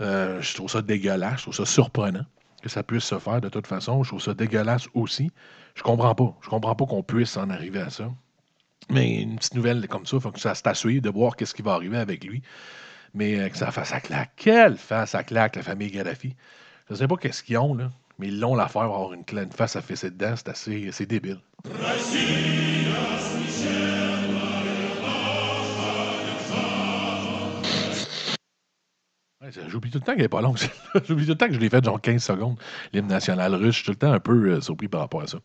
Euh, 0.00 0.40
je 0.40 0.54
trouve 0.54 0.70
ça 0.70 0.82
dégueulasse, 0.82 1.38
je 1.38 1.42
trouve 1.42 1.54
ça 1.54 1.66
surprenant 1.66 2.24
que 2.62 2.68
ça 2.68 2.82
puisse 2.82 3.04
se 3.04 3.18
faire 3.18 3.40
de 3.40 3.48
toute 3.48 3.66
façon. 3.66 4.02
Je 4.02 4.10
trouve 4.10 4.22
ça 4.22 4.34
dégueulasse 4.34 4.88
aussi. 4.94 5.30
Je 5.74 5.82
comprends 5.82 6.14
pas. 6.14 6.34
Je 6.42 6.48
comprends 6.48 6.74
pas 6.74 6.86
qu'on 6.86 7.02
puisse 7.02 7.36
en 7.36 7.50
arriver 7.50 7.80
à 7.80 7.90
ça. 7.90 8.10
Mais 8.88 9.20
une 9.22 9.36
petite 9.36 9.54
nouvelle 9.54 9.86
comme 9.88 10.06
ça, 10.06 10.16
il 10.16 10.22
faut 10.22 10.30
que 10.30 10.40
ça 10.40 10.54
se 10.54 10.98
de 11.00 11.10
voir 11.10 11.36
qu'est-ce 11.36 11.54
qui 11.54 11.62
va 11.62 11.72
arriver 11.72 11.98
avec 11.98 12.24
lui. 12.24 12.42
Mais 13.14 13.38
euh, 13.38 13.48
que 13.48 13.56
ça 13.56 13.70
fasse 13.70 13.92
à 13.92 14.00
claque. 14.00 14.32
Quelle 14.36 14.76
face 14.76 15.14
à 15.14 15.22
claque, 15.22 15.56
la 15.56 15.62
famille 15.62 15.90
Gaddafi. 15.90 16.34
Je 16.88 16.94
ne 16.94 16.98
sais 16.98 17.08
pas 17.08 17.16
qu'est-ce 17.16 17.42
qu'ils 17.42 17.58
ont, 17.58 17.74
là, 17.74 17.90
mais 18.18 18.28
ils 18.28 18.40
l'ont 18.40 18.54
l'affaire 18.54 18.82
avoir 18.82 19.12
une, 19.12 19.24
une 19.32 19.52
face 19.52 19.76
à 19.76 19.82
fesser 19.82 20.10
dedans. 20.10 20.34
C'est 20.36 20.48
assez 20.88 21.06
débile. 21.06 21.40
J'oublie 29.68 29.90
tout 29.90 29.98
le 29.98 30.04
temps 30.04 30.12
qu'elle 30.12 30.22
n'est 30.22 30.28
pas 30.28 30.40
longue. 30.40 30.56
J'oublie 31.06 31.24
tout 31.24 31.32
le 31.32 31.36
temps 31.36 31.48
que 31.48 31.54
je 31.54 31.58
l'ai 31.58 31.68
fait 31.68 31.84
genre 31.84 32.00
15 32.00 32.22
secondes, 32.22 32.56
l'hymne 32.92 33.08
national 33.08 33.54
russe. 33.54 33.76
Je 33.76 33.82
suis 33.82 33.84
tout 33.84 33.90
le 33.90 33.96
temps 33.96 34.12
un 34.12 34.20
peu 34.20 34.50
euh, 34.50 34.60
surpris 34.60 34.88
par 34.88 35.00
rapport 35.00 35.22
à 35.22 35.26
ça. 35.26 35.38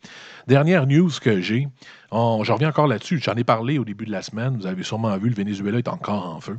Dernière 0.47 0.85
news 0.85 1.09
que 1.19 1.41
j'ai, 1.41 1.67
je 2.11 2.51
reviens 2.51 2.69
encore 2.69 2.87
là-dessus. 2.87 3.19
J'en 3.19 3.35
ai 3.35 3.43
parlé 3.43 3.79
au 3.79 3.85
début 3.85 4.05
de 4.05 4.11
la 4.11 4.21
semaine. 4.21 4.55
Vous 4.55 4.67
avez 4.67 4.83
sûrement 4.83 5.17
vu, 5.17 5.29
le 5.29 5.35
Venezuela 5.35 5.79
est 5.79 5.87
encore 5.87 6.27
en 6.27 6.39
feu. 6.39 6.57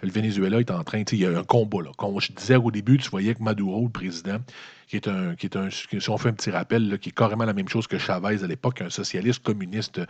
Le 0.00 0.10
Venezuela 0.10 0.60
est 0.60 0.70
en 0.70 0.84
train, 0.84 1.02
il 1.10 1.18
y 1.18 1.26
a 1.26 1.36
un 1.36 1.42
combat. 1.42 1.82
Là. 1.82 1.90
Comme 1.96 2.20
je 2.20 2.32
disais 2.32 2.54
au 2.54 2.70
début, 2.70 2.98
tu 2.98 3.10
voyais 3.10 3.34
que 3.34 3.42
Maduro, 3.42 3.84
le 3.84 3.90
président, 3.90 4.38
qui 4.86 4.96
est 4.96 5.08
un, 5.08 5.34
qui 5.34 5.46
est 5.46 5.56
un 5.56 5.70
si 5.70 6.10
on 6.10 6.16
fait 6.16 6.28
un 6.28 6.34
petit 6.34 6.50
rappel, 6.50 6.98
qui 7.00 7.08
est 7.08 7.12
carrément 7.12 7.44
la 7.44 7.52
même 7.52 7.68
chose 7.68 7.88
que 7.88 7.98
Chavez 7.98 8.44
à 8.44 8.46
l'époque, 8.46 8.80
un 8.80 8.90
socialiste, 8.90 9.42
communiste, 9.42 10.00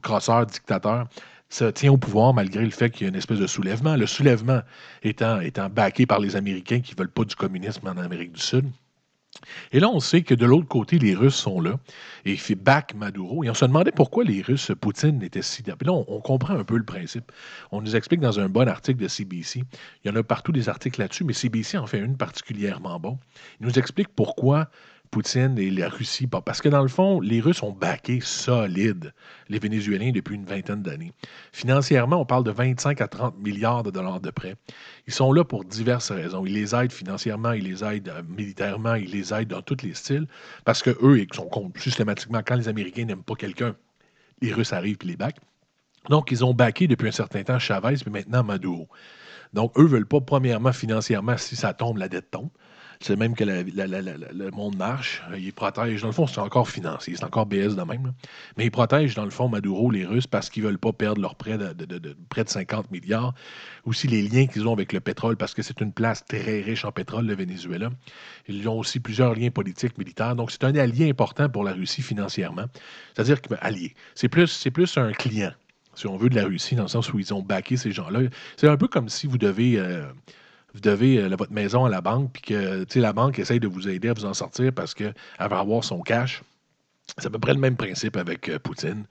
crosseur, 0.00 0.46
dictateur, 0.46 1.06
se 1.50 1.66
tient 1.66 1.92
au 1.92 1.98
pouvoir 1.98 2.32
malgré 2.32 2.64
le 2.64 2.70
fait 2.70 2.90
qu'il 2.90 3.02
y 3.02 3.04
a 3.06 3.08
une 3.10 3.16
espèce 3.16 3.38
de 3.38 3.46
soulèvement. 3.46 3.96
Le 3.96 4.06
soulèvement 4.06 4.62
étant, 5.02 5.40
étant 5.40 5.68
baqué 5.68 6.06
par 6.06 6.18
les 6.18 6.34
Américains 6.34 6.80
qui 6.80 6.94
ne 6.94 6.98
veulent 6.98 7.10
pas 7.10 7.24
du 7.24 7.36
communisme 7.36 7.86
en 7.86 7.96
Amérique 7.98 8.32
du 8.32 8.40
Sud. 8.40 8.64
Et 9.72 9.80
là, 9.80 9.88
on 9.88 10.00
sait 10.00 10.22
que 10.22 10.34
de 10.34 10.46
l'autre 10.46 10.68
côté, 10.68 10.98
les 10.98 11.14
Russes 11.14 11.36
sont 11.36 11.60
là 11.60 11.78
et 12.24 12.36
fait 12.36 12.54
back 12.54 12.94
Maduro. 12.94 13.44
Et 13.44 13.50
on 13.50 13.54
se 13.54 13.64
demandait 13.64 13.92
pourquoi 13.92 14.24
les 14.24 14.42
Russes, 14.42 14.72
Poutine, 14.80 15.22
étaient 15.22 15.42
si. 15.42 15.62
Là, 15.66 15.74
on, 15.92 16.04
on, 16.08 16.20
comprend 16.20 16.54
un 16.54 16.64
peu 16.64 16.76
le 16.76 16.84
principe. 16.84 17.32
On 17.72 17.80
nous 17.80 17.96
explique 17.96 18.20
dans 18.20 18.40
un 18.40 18.48
bon 18.48 18.68
article 18.68 19.02
de 19.02 19.08
CBC. 19.08 19.64
Il 20.04 20.08
y 20.08 20.10
en 20.10 20.16
a 20.16 20.22
partout 20.22 20.52
des 20.52 20.68
articles 20.68 21.00
là-dessus, 21.00 21.24
mais 21.24 21.32
CBC 21.32 21.78
en 21.78 21.86
fait 21.86 21.98
une 21.98 22.16
particulièrement 22.16 22.98
bon. 23.00 23.18
Il 23.60 23.66
nous 23.66 23.78
explique 23.78 24.08
pourquoi 24.08 24.68
Poutine 25.10 25.58
et 25.58 25.70
la 25.70 25.88
Russie. 25.88 26.26
Parce 26.26 26.60
que 26.60 26.68
dans 26.68 26.82
le 26.82 26.88
fond, 26.88 27.20
les 27.20 27.40
Russes 27.40 27.62
ont 27.62 27.72
baqué 27.72 28.20
solide 28.20 29.12
les 29.48 29.58
Vénézuéliens 29.58 30.12
depuis 30.12 30.34
une 30.34 30.44
vingtaine 30.44 30.82
d'années. 30.82 31.12
Financièrement, 31.52 32.20
on 32.20 32.24
parle 32.24 32.44
de 32.44 32.50
25 32.50 33.00
à 33.00 33.08
30 33.08 33.38
milliards 33.38 33.82
de 33.82 33.90
dollars 33.90 34.20
de 34.20 34.30
prêts. 34.30 34.56
Ils 35.06 35.14
sont 35.14 35.32
là 35.32 35.44
pour 35.44 35.64
diverses 35.64 36.10
raisons. 36.10 36.44
Ils 36.44 36.54
les 36.54 36.74
aident 36.74 36.92
financièrement, 36.92 37.52
ils 37.52 37.64
les 37.64 37.84
aident 37.84 38.08
euh, 38.08 38.22
militairement, 38.28 38.94
ils 38.94 39.10
les 39.10 39.32
aident 39.32 39.48
dans 39.48 39.62
tous 39.62 39.82
les 39.82 39.94
styles. 39.94 40.26
Parce 40.64 40.82
que 40.82 40.90
eux, 41.02 41.20
ils 41.20 41.34
sont 41.34 41.48
systématiquement, 41.76 42.42
quand 42.44 42.56
les 42.56 42.68
Américains 42.68 43.04
n'aiment 43.04 43.22
pas 43.22 43.34
quelqu'un, 43.34 43.76
les 44.40 44.52
Russes 44.52 44.72
arrivent 44.72 44.98
et 45.02 45.06
les 45.06 45.16
baquent. 45.16 45.40
Donc, 46.08 46.30
ils 46.30 46.44
ont 46.44 46.54
baqué 46.54 46.86
depuis 46.86 47.08
un 47.08 47.12
certain 47.12 47.42
temps 47.42 47.58
Chavez, 47.58 47.96
puis 47.96 48.10
maintenant 48.10 48.44
Maduro. 48.44 48.88
Donc, 49.56 49.72
eux 49.78 49.84
ne 49.84 49.88
veulent 49.88 50.06
pas, 50.06 50.20
premièrement, 50.20 50.72
financièrement, 50.72 51.38
si 51.38 51.56
ça 51.56 51.72
tombe, 51.72 51.96
la 51.96 52.08
dette 52.08 52.30
tombe. 52.30 52.50
C'est 53.00 53.16
même 53.16 53.34
que 53.34 53.44
le 53.44 54.50
monde 54.52 54.76
marche. 54.76 55.22
Il 55.36 55.52
protège. 55.52 56.02
Dans 56.02 56.08
le 56.08 56.12
fond, 56.12 56.26
c'est 56.26 56.40
encore 56.40 56.68
financier. 56.68 57.14
C'est 57.16 57.24
encore 57.24 57.46
BS 57.46 57.74
de 57.74 57.82
même. 57.82 58.12
Mais 58.56 58.66
ils 58.66 58.70
protègent, 58.70 59.14
dans 59.14 59.24
le 59.24 59.30
fond, 59.30 59.48
Maduro, 59.48 59.90
les 59.90 60.04
Russes, 60.04 60.26
parce 60.26 60.50
qu'ils 60.50 60.62
ne 60.62 60.68
veulent 60.68 60.78
pas 60.78 60.92
perdre 60.92 61.20
leur 61.20 61.36
prêt 61.36 61.56
de, 61.58 62.16
près 62.28 62.44
de 62.44 62.48
50 62.48 62.90
milliards. 62.90 63.34
Aussi, 63.84 64.08
les 64.08 64.22
liens 64.22 64.46
qu'ils 64.46 64.68
ont 64.68 64.72
avec 64.72 64.92
le 64.92 65.00
pétrole, 65.00 65.36
parce 65.36 65.54
que 65.54 65.62
c'est 65.62 65.80
une 65.80 65.92
place 65.92 66.24
très 66.24 66.60
riche 66.60 66.84
en 66.84 66.92
pétrole, 66.92 67.26
le 67.26 67.34
Venezuela. 67.34 67.90
Ils 68.48 68.68
ont 68.68 68.78
aussi 68.78 69.00
plusieurs 69.00 69.34
liens 69.34 69.50
politiques, 69.50 69.96
militaires. 69.96 70.36
Donc, 70.36 70.50
c'est 70.50 70.64
un 70.64 70.74
allié 70.76 71.08
important 71.08 71.48
pour 71.48 71.64
la 71.64 71.72
Russie 71.72 72.02
financièrement. 72.02 72.66
C'est-à-dire 73.14 73.38
ben, 73.48 73.58
allié. 73.60 73.94
C'est 74.14 74.28
plus, 74.28 74.68
plus 74.70 74.96
un 74.98 75.12
client, 75.12 75.52
si 75.96 76.06
on 76.06 76.16
veut, 76.16 76.28
de 76.28 76.36
la 76.36 76.44
Russie, 76.44 76.76
dans 76.76 76.82
le 76.82 76.88
sens 76.88 77.12
où 77.12 77.18
ils 77.18 77.34
ont 77.34 77.42
baqué 77.42 77.76
ces 77.76 77.90
gens-là. 77.90 78.20
C'est 78.56 78.68
un 78.68 78.76
peu 78.76 78.86
comme 78.86 79.08
si 79.08 79.26
vous 79.26 79.38
devez. 79.38 79.78
Euh, 79.78 80.04
vous 80.74 80.80
devez 80.80 81.18
euh, 81.18 81.34
votre 81.36 81.52
maison 81.52 81.86
à 81.86 81.88
la 81.88 82.02
banque, 82.02 82.32
puis 82.34 82.42
que 82.42 82.98
la 82.98 83.12
banque 83.14 83.38
essaye 83.38 83.60
de 83.60 83.66
vous 83.66 83.88
aider 83.88 84.10
à 84.10 84.12
vous 84.12 84.26
en 84.26 84.34
sortir 84.34 84.72
parce 84.72 84.92
qu'elle 84.92 85.14
va 85.38 85.58
avoir 85.58 85.82
son 85.82 86.02
cash. 86.02 86.42
C'est 87.16 87.26
à 87.26 87.30
peu 87.30 87.38
près 87.38 87.54
le 87.54 87.60
même 87.60 87.76
principe 87.76 88.16
avec 88.16 88.50
euh, 88.50 88.58
Poutine 88.58 89.06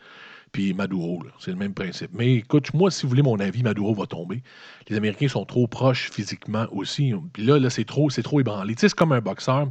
puis 0.52 0.74
Maduro. 0.74 1.24
C'est 1.40 1.52
le 1.52 1.58
même 1.58 1.74
principe. 1.74 2.12
Mais 2.14 2.36
écoute, 2.36 2.74
moi, 2.74 2.92
si 2.92 3.04
vous 3.04 3.10
voulez 3.10 3.22
mon 3.22 3.40
avis, 3.40 3.64
Maduro 3.64 3.94
va 3.94 4.06
tomber. 4.06 4.42
Les 4.90 4.98
Américains 4.98 5.28
sont 5.28 5.46
trop 5.46 5.68
proches 5.68 6.10
physiquement 6.12 6.68
aussi. 6.72 7.14
Puis 7.34 7.44
là, 7.44 7.60
là 7.60 7.70
c'est 7.70 7.86
trop, 7.86 8.10
trop 8.10 8.40
ébranlé. 8.40 8.76
Tu 8.76 8.82
sais, 8.82 8.90
c'est 8.90 8.96
comme 8.96 9.12
un 9.12 9.22
boxeur 9.22 9.68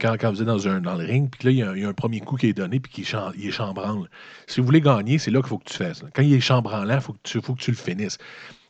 quand, 0.00 0.16
quand 0.18 0.30
vous 0.30 0.42
êtes 0.42 0.46
dans, 0.46 0.68
un, 0.68 0.80
dans 0.80 0.94
le 0.94 1.04
ring, 1.04 1.28
puis 1.30 1.44
là, 1.44 1.50
il 1.50 1.80
y, 1.80 1.84
a 1.84 1.88
un, 1.88 1.92
premier 1.92 2.20
coup 2.20 2.36
qui 2.36 2.46
est 2.46 2.52
donné, 2.52 2.78
puis 2.80 2.92
qui 2.92 3.00
est, 3.02 3.50
chambranle. 3.50 4.08
Si 4.46 4.60
vous 4.60 4.66
voulez 4.66 4.80
gagner, 4.80 5.18
c'est 5.18 5.30
là 5.30 5.40
qu'il 5.40 5.48
faut 5.48 5.58
que 5.58 5.68
tu 5.68 5.76
fasses. 5.76 6.04
Quand 6.14 6.22
il 6.22 6.32
est 6.32 6.40
chambranlant, 6.40 6.96
il 6.96 7.00
faut 7.00 7.14
que 7.54 7.60
tu 7.60 7.70
le 7.70 7.76
finisses 7.76 8.18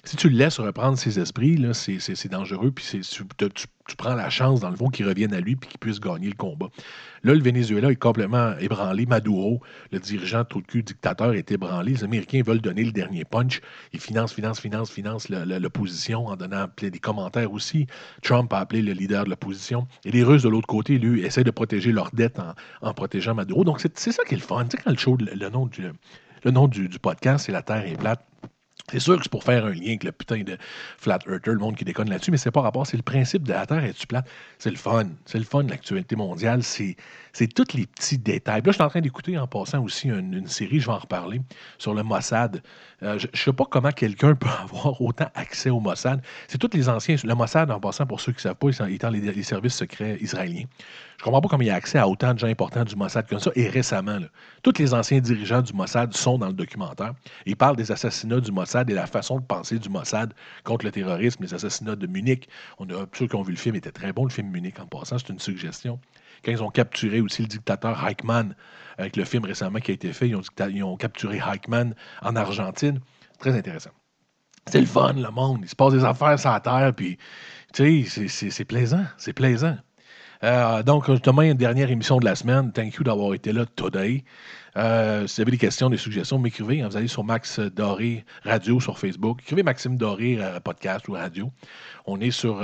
si 0.05 0.17
tu 0.17 0.29
le 0.29 0.37
laisses 0.37 0.59
reprendre 0.61 0.97
ses 0.97 1.19
esprits, 1.19 1.61
c'est 1.75 2.29
dangereux, 2.29 2.71
puis 2.71 2.85
tu, 3.03 3.25
tu, 3.37 3.97
prends 3.97 4.15
la 4.15 4.31
chance, 4.31 4.61
dans 4.61 4.71
le 4.71 4.77
fond, 4.77 4.89
qu'il 4.89 5.07
revienne 5.07 5.35
à 5.35 5.41
lui, 5.41 5.57
puis 5.57 5.69
qu'il 5.69 5.79
puisse 5.79 6.01
gagner 6.01 6.29
le 6.29 6.35
combat. 6.35 6.69
Là, 7.25 7.35
le 7.35 7.43
Venezuela 7.43 7.91
est 7.91 7.97
complètement 7.97 8.57
ébranlé. 8.59 9.07
Maduro, 9.07 9.61
le 9.91 9.99
dirigeant 9.99 10.45
tout 10.45 10.63
cul 10.63 10.83
dictateur, 10.83 11.35
est 11.35 11.51
ébranlé. 11.51 11.93
Les 11.93 12.05
Américains 12.05 12.43
veulent 12.43 12.61
donner 12.61 12.85
le 12.85 12.93
dernier 12.93 13.25
punch. 13.25 13.61
Ils 13.93 14.01
financent, 14.01 14.33
financent, 14.33 14.61
financent, 14.61 14.91
financent 14.91 15.29
l'opposition 15.29 16.27
en 16.27 16.37
donnant 16.37 16.69
des 16.81 16.91
commentaires 16.99 17.53
aussi. 17.53 17.87
Trump 18.23 18.53
a 18.53 18.61
appelé 18.61 18.83
le 18.83 18.93
leader 18.93 19.25
de 19.25 19.31
l'opposition. 19.31 19.89
Et 20.05 20.11
les 20.11 20.23
Russes, 20.23 20.45
de 20.45 20.49
l'autre 20.49 20.69
côté, 20.69 20.99
lui, 20.99 21.23
essaient 21.23 21.45
de 21.45 21.51
protéger 21.51 21.93
leur 21.93 22.11
dette 22.13 22.41
en, 22.83 22.95
protégeant 22.95 23.35
Maduro. 23.35 23.65
Donc, 23.65 23.81
c'est 23.81 24.13
ça 24.13 24.23
qui 24.25 24.35
est 24.35 24.39
le 24.39 24.43
fun. 24.43 24.65
Tu 24.65 24.77
sais, 24.77 24.83
quand 24.83 24.91
le 24.91 24.97
show, 24.97 25.17
le, 25.19 25.49
nom 25.51 25.67
du, 25.67 25.83
le 26.45 26.51
nom 26.51 26.69
du, 26.69 26.89
du 26.89 26.99
podcast, 26.99 27.47
c'est 27.47 27.53
La 27.53 27.63
Terre 27.63 27.85
est 27.87 27.99
plate 27.99 28.25
C'est 28.91 29.01
sûr 29.01 29.17
que 29.17 29.23
c'est 29.23 29.31
pour 29.31 29.45
faire 29.45 29.67
un 29.67 29.73
lien 29.73 29.89
avec 29.89 30.05
le 30.05 30.13
putain 30.13 30.43
de 30.43 30.57
Flat 30.97 31.19
Earther, 31.29 31.53
le 31.53 31.59
monde 31.59 31.77
qui 31.77 31.85
déconne 31.85 32.09
là-dessus, 32.09 32.31
mais 32.31 32.39
c'est 32.39 32.51
pas 32.51 32.63
rapport. 32.63 32.87
C'est 32.87 32.97
le 32.97 33.03
principe 33.03 33.43
de 33.43 33.53
la 33.53 33.67
Terre 33.67 33.85
est-tu 33.85 34.07
plate? 34.07 34.27
C'est 34.59 34.71
le 34.71 34.77
fun. 34.77 35.09
C'est 35.27 35.39
le 35.39 35.45
fun 35.45 35.65
l'actualité 35.65 36.17
mondiale. 36.17 36.63
C'est, 36.63 36.97
c'est 37.35 37.49
tous 37.49 37.75
les 37.75 37.87
petits 37.87 38.17
détails. 38.17 38.63
là, 38.63 38.73
je 38.73 38.73
suis 38.73 38.83
en 38.83 38.89
train 38.89 39.03
d'écouter 39.03 39.37
en 39.37 39.47
passant 39.47 39.83
aussi 39.83 40.09
une, 40.09 40.47
série, 40.47 40.81
je 40.81 40.87
vais 40.87 40.93
en 40.93 40.99
reparler, 40.99 41.43
sur 41.77 41.93
le 41.93 42.03
Mossad. 42.03 42.63
Euh, 43.03 43.19
je 43.19 43.27
ne 43.27 43.37
sais 43.37 43.53
pas 43.53 43.65
comment 43.71 43.93
quelqu'un 43.93 44.35
peut 44.35 44.49
avoir 44.63 45.01
autant 45.03 45.29
accès 45.35 45.69
au 45.69 45.81
Mossad. 45.81 46.23
C'est 46.47 46.59
tous 46.59 46.75
les 46.75 46.89
anciens. 46.89 47.17
Le 47.23 47.35
Mossad, 47.35 47.71
en 47.71 47.81
passant, 47.81 48.07
pour 48.07 48.21
ceux 48.21 48.33
qui 48.33 48.39
ne 48.39 48.55
savent 48.55 48.55
pas, 48.55 48.89
étant 48.89 49.11
les, 49.11 49.21
les 49.21 49.43
services 49.43 49.75
secrets 49.75 50.17
israéliens. 50.23 50.65
Je 51.19 51.25
comprends 51.25 51.41
pas 51.41 51.49
comment 51.49 51.63
il 51.63 51.67
y 51.67 51.71
a 51.71 51.75
accès 51.75 51.99
à 51.99 52.09
autant 52.09 52.33
de 52.33 52.39
gens 52.39 52.47
importants 52.47 52.85
du 52.85 52.95
Mossad 52.95 53.29
comme 53.29 53.41
ça. 53.41 53.51
Et 53.57 53.69
récemment, 53.69 54.19
tous 54.63 54.79
les 54.79 54.95
anciens 54.95 55.19
dirigeants 55.19 55.63
du 55.63 55.73
Mossad 55.73 56.15
sont 56.15 56.39
dans 56.39 56.47
le 56.47 56.53
documentaire. 56.53 57.13
Ils 57.45 57.57
parlent 57.57 57.77
des 57.77 57.91
assassinats 57.91 58.41
du 58.41 58.53
Mossad 58.53 58.68
et 58.77 58.95
la 58.95 59.07
façon 59.07 59.39
de 59.39 59.45
penser 59.45 59.79
du 59.79 59.89
Mossad 59.89 60.35
contre 60.65 60.85
le 60.85 60.93
terrorisme, 60.93 61.43
les 61.43 61.55
assassinats 61.55 61.97
de 61.97 62.07
Munich. 62.07 62.49
On 62.79 62.89
a, 62.91 63.07
ceux 63.13 63.27
qui 63.27 63.35
ont 63.37 63.43
vu 63.43 63.53
le 63.53 63.59
film 63.59 63.77
était 63.77 63.93
très 63.93 64.13
bon, 64.13 64.25
le 64.25 64.31
film 64.31 64.51
Munich 64.51 64.79
en 64.81 64.87
passant, 64.87 65.19
c'est 65.19 65.31
une 65.31 65.39
suggestion. 65.39 66.01
Quand 66.45 66.53
ils 66.53 66.63
ont 66.63 66.71
capturé 66.71 67.21
aussi 67.21 67.43
le 67.43 67.49
dictateur 67.49 68.07
Eichmann, 68.07 68.55
avec 68.97 69.17
le 69.17 69.25
film 69.25 69.45
récemment 69.45 69.81
qui 69.81 69.91
a 69.91 69.95
été 69.95 70.13
fait, 70.13 70.29
ils 70.29 70.85
ont, 70.85 70.97
capturé 70.97 71.39
Eichmann 71.39 71.95
en 72.23 72.37
Argentine. 72.37 73.01
Très 73.39 73.57
intéressant. 73.57 73.91
C'est 74.67 74.81
le 74.81 74.87
fun, 74.87 75.15
le 75.15 75.31
monde. 75.31 75.61
Il 75.63 75.69
se 75.69 75.77
passe 75.77 75.95
des 75.95 76.05
affaires 76.05 76.39
sur 76.39 76.51
la 76.51 76.61
terre, 76.61 76.93
puis, 76.95 77.17
tu 77.73 78.05
sais, 78.05 78.29
c'est 78.29 78.65
plaisant. 78.65 79.05
C'est 79.17 79.33
plaisant. 79.33 79.77
Euh, 80.45 80.83
donc, 80.83 81.11
justement, 81.11 81.43
une 81.43 81.55
dernière 81.55 81.91
émission 81.91 82.19
de 82.19 82.25
la 82.25 82.37
semaine. 82.37 82.73
Thank 82.73 82.95
you 82.95 83.05
d'avoir 83.05 83.35
été 83.35 83.53
là 83.53 83.67
today. 83.67 84.25
Euh, 84.77 85.27
si 85.27 85.37
vous 85.37 85.43
avez 85.43 85.51
des 85.53 85.59
questions, 85.59 85.91
des 85.91 85.97
suggestions, 85.97 86.39
m'écrivez. 86.39 86.83
Vous 86.83 86.97
allez 86.97 87.09
sur 87.09 87.25
Max 87.25 87.59
Doré 87.59 88.25
Radio 88.45 88.79
sur 88.79 88.99
Facebook. 88.99 89.41
Écrivez 89.43 89.65
Maxime 89.65 89.97
Doré 89.97 90.37
euh, 90.39 90.61
podcast 90.61 91.09
ou 91.09 91.13
radio. 91.13 91.51
On 92.07 92.21
est 92.21 92.31
sur 92.31 92.63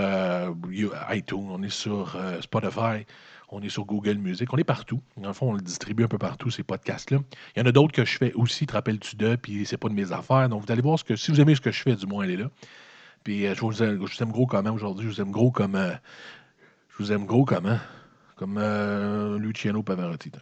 iTunes, 1.10 1.48
on 1.50 1.62
est 1.62 1.72
sur 1.72 2.16
Spotify, 2.40 3.04
on 3.50 3.60
est 3.60 3.68
sur 3.68 3.84
Google 3.84 4.18
Music, 4.18 4.52
on 4.52 4.56
est 4.56 4.64
partout. 4.64 5.00
Le 5.20 5.32
fond, 5.32 5.50
on 5.50 5.54
le 5.54 5.60
distribue 5.60 6.04
un 6.04 6.08
peu 6.08 6.18
partout, 6.18 6.50
ces 6.50 6.62
podcasts-là. 6.62 7.18
Il 7.56 7.60
y 7.60 7.62
en 7.62 7.66
a 7.66 7.72
d'autres 7.72 7.92
que 7.92 8.04
je 8.04 8.16
fais 8.16 8.32
aussi, 8.34 8.66
te 8.66 8.72
rappelles-tu 8.72 9.16
d'eux, 9.16 9.36
puis 9.36 9.66
c'est 9.66 9.76
pas 9.76 9.88
de 9.88 9.94
mes 9.94 10.12
affaires. 10.12 10.48
Donc, 10.48 10.64
vous 10.64 10.72
allez 10.72 10.80
voir 10.80 10.98
ce 10.98 11.04
que, 11.04 11.16
si 11.16 11.30
vous 11.30 11.40
aimez 11.40 11.56
ce 11.56 11.60
que 11.60 11.72
je 11.72 11.82
fais, 11.82 11.96
du 11.96 12.06
moins, 12.06 12.24
elle 12.24 12.30
est 12.30 12.36
là. 12.36 12.50
Puis, 13.24 13.42
je, 13.42 13.60
vous 13.60 13.82
aime, 13.82 14.06
je 14.06 14.16
vous 14.16 14.22
aime 14.22 14.32
gros 14.32 14.46
comment 14.46 14.70
aujourd'hui, 14.70 15.04
je 15.10 15.14
vous 15.14 15.20
aime 15.20 15.30
gros 15.30 15.50
comme 15.50 15.76
je 16.98 17.02
vous 17.02 17.12
aime 17.12 17.26
gros 17.26 17.44
comment? 17.44 17.78
Comme 18.36 18.58
euh, 18.58 19.38
Luciano 19.38 19.82
Pavarotti. 19.82 20.32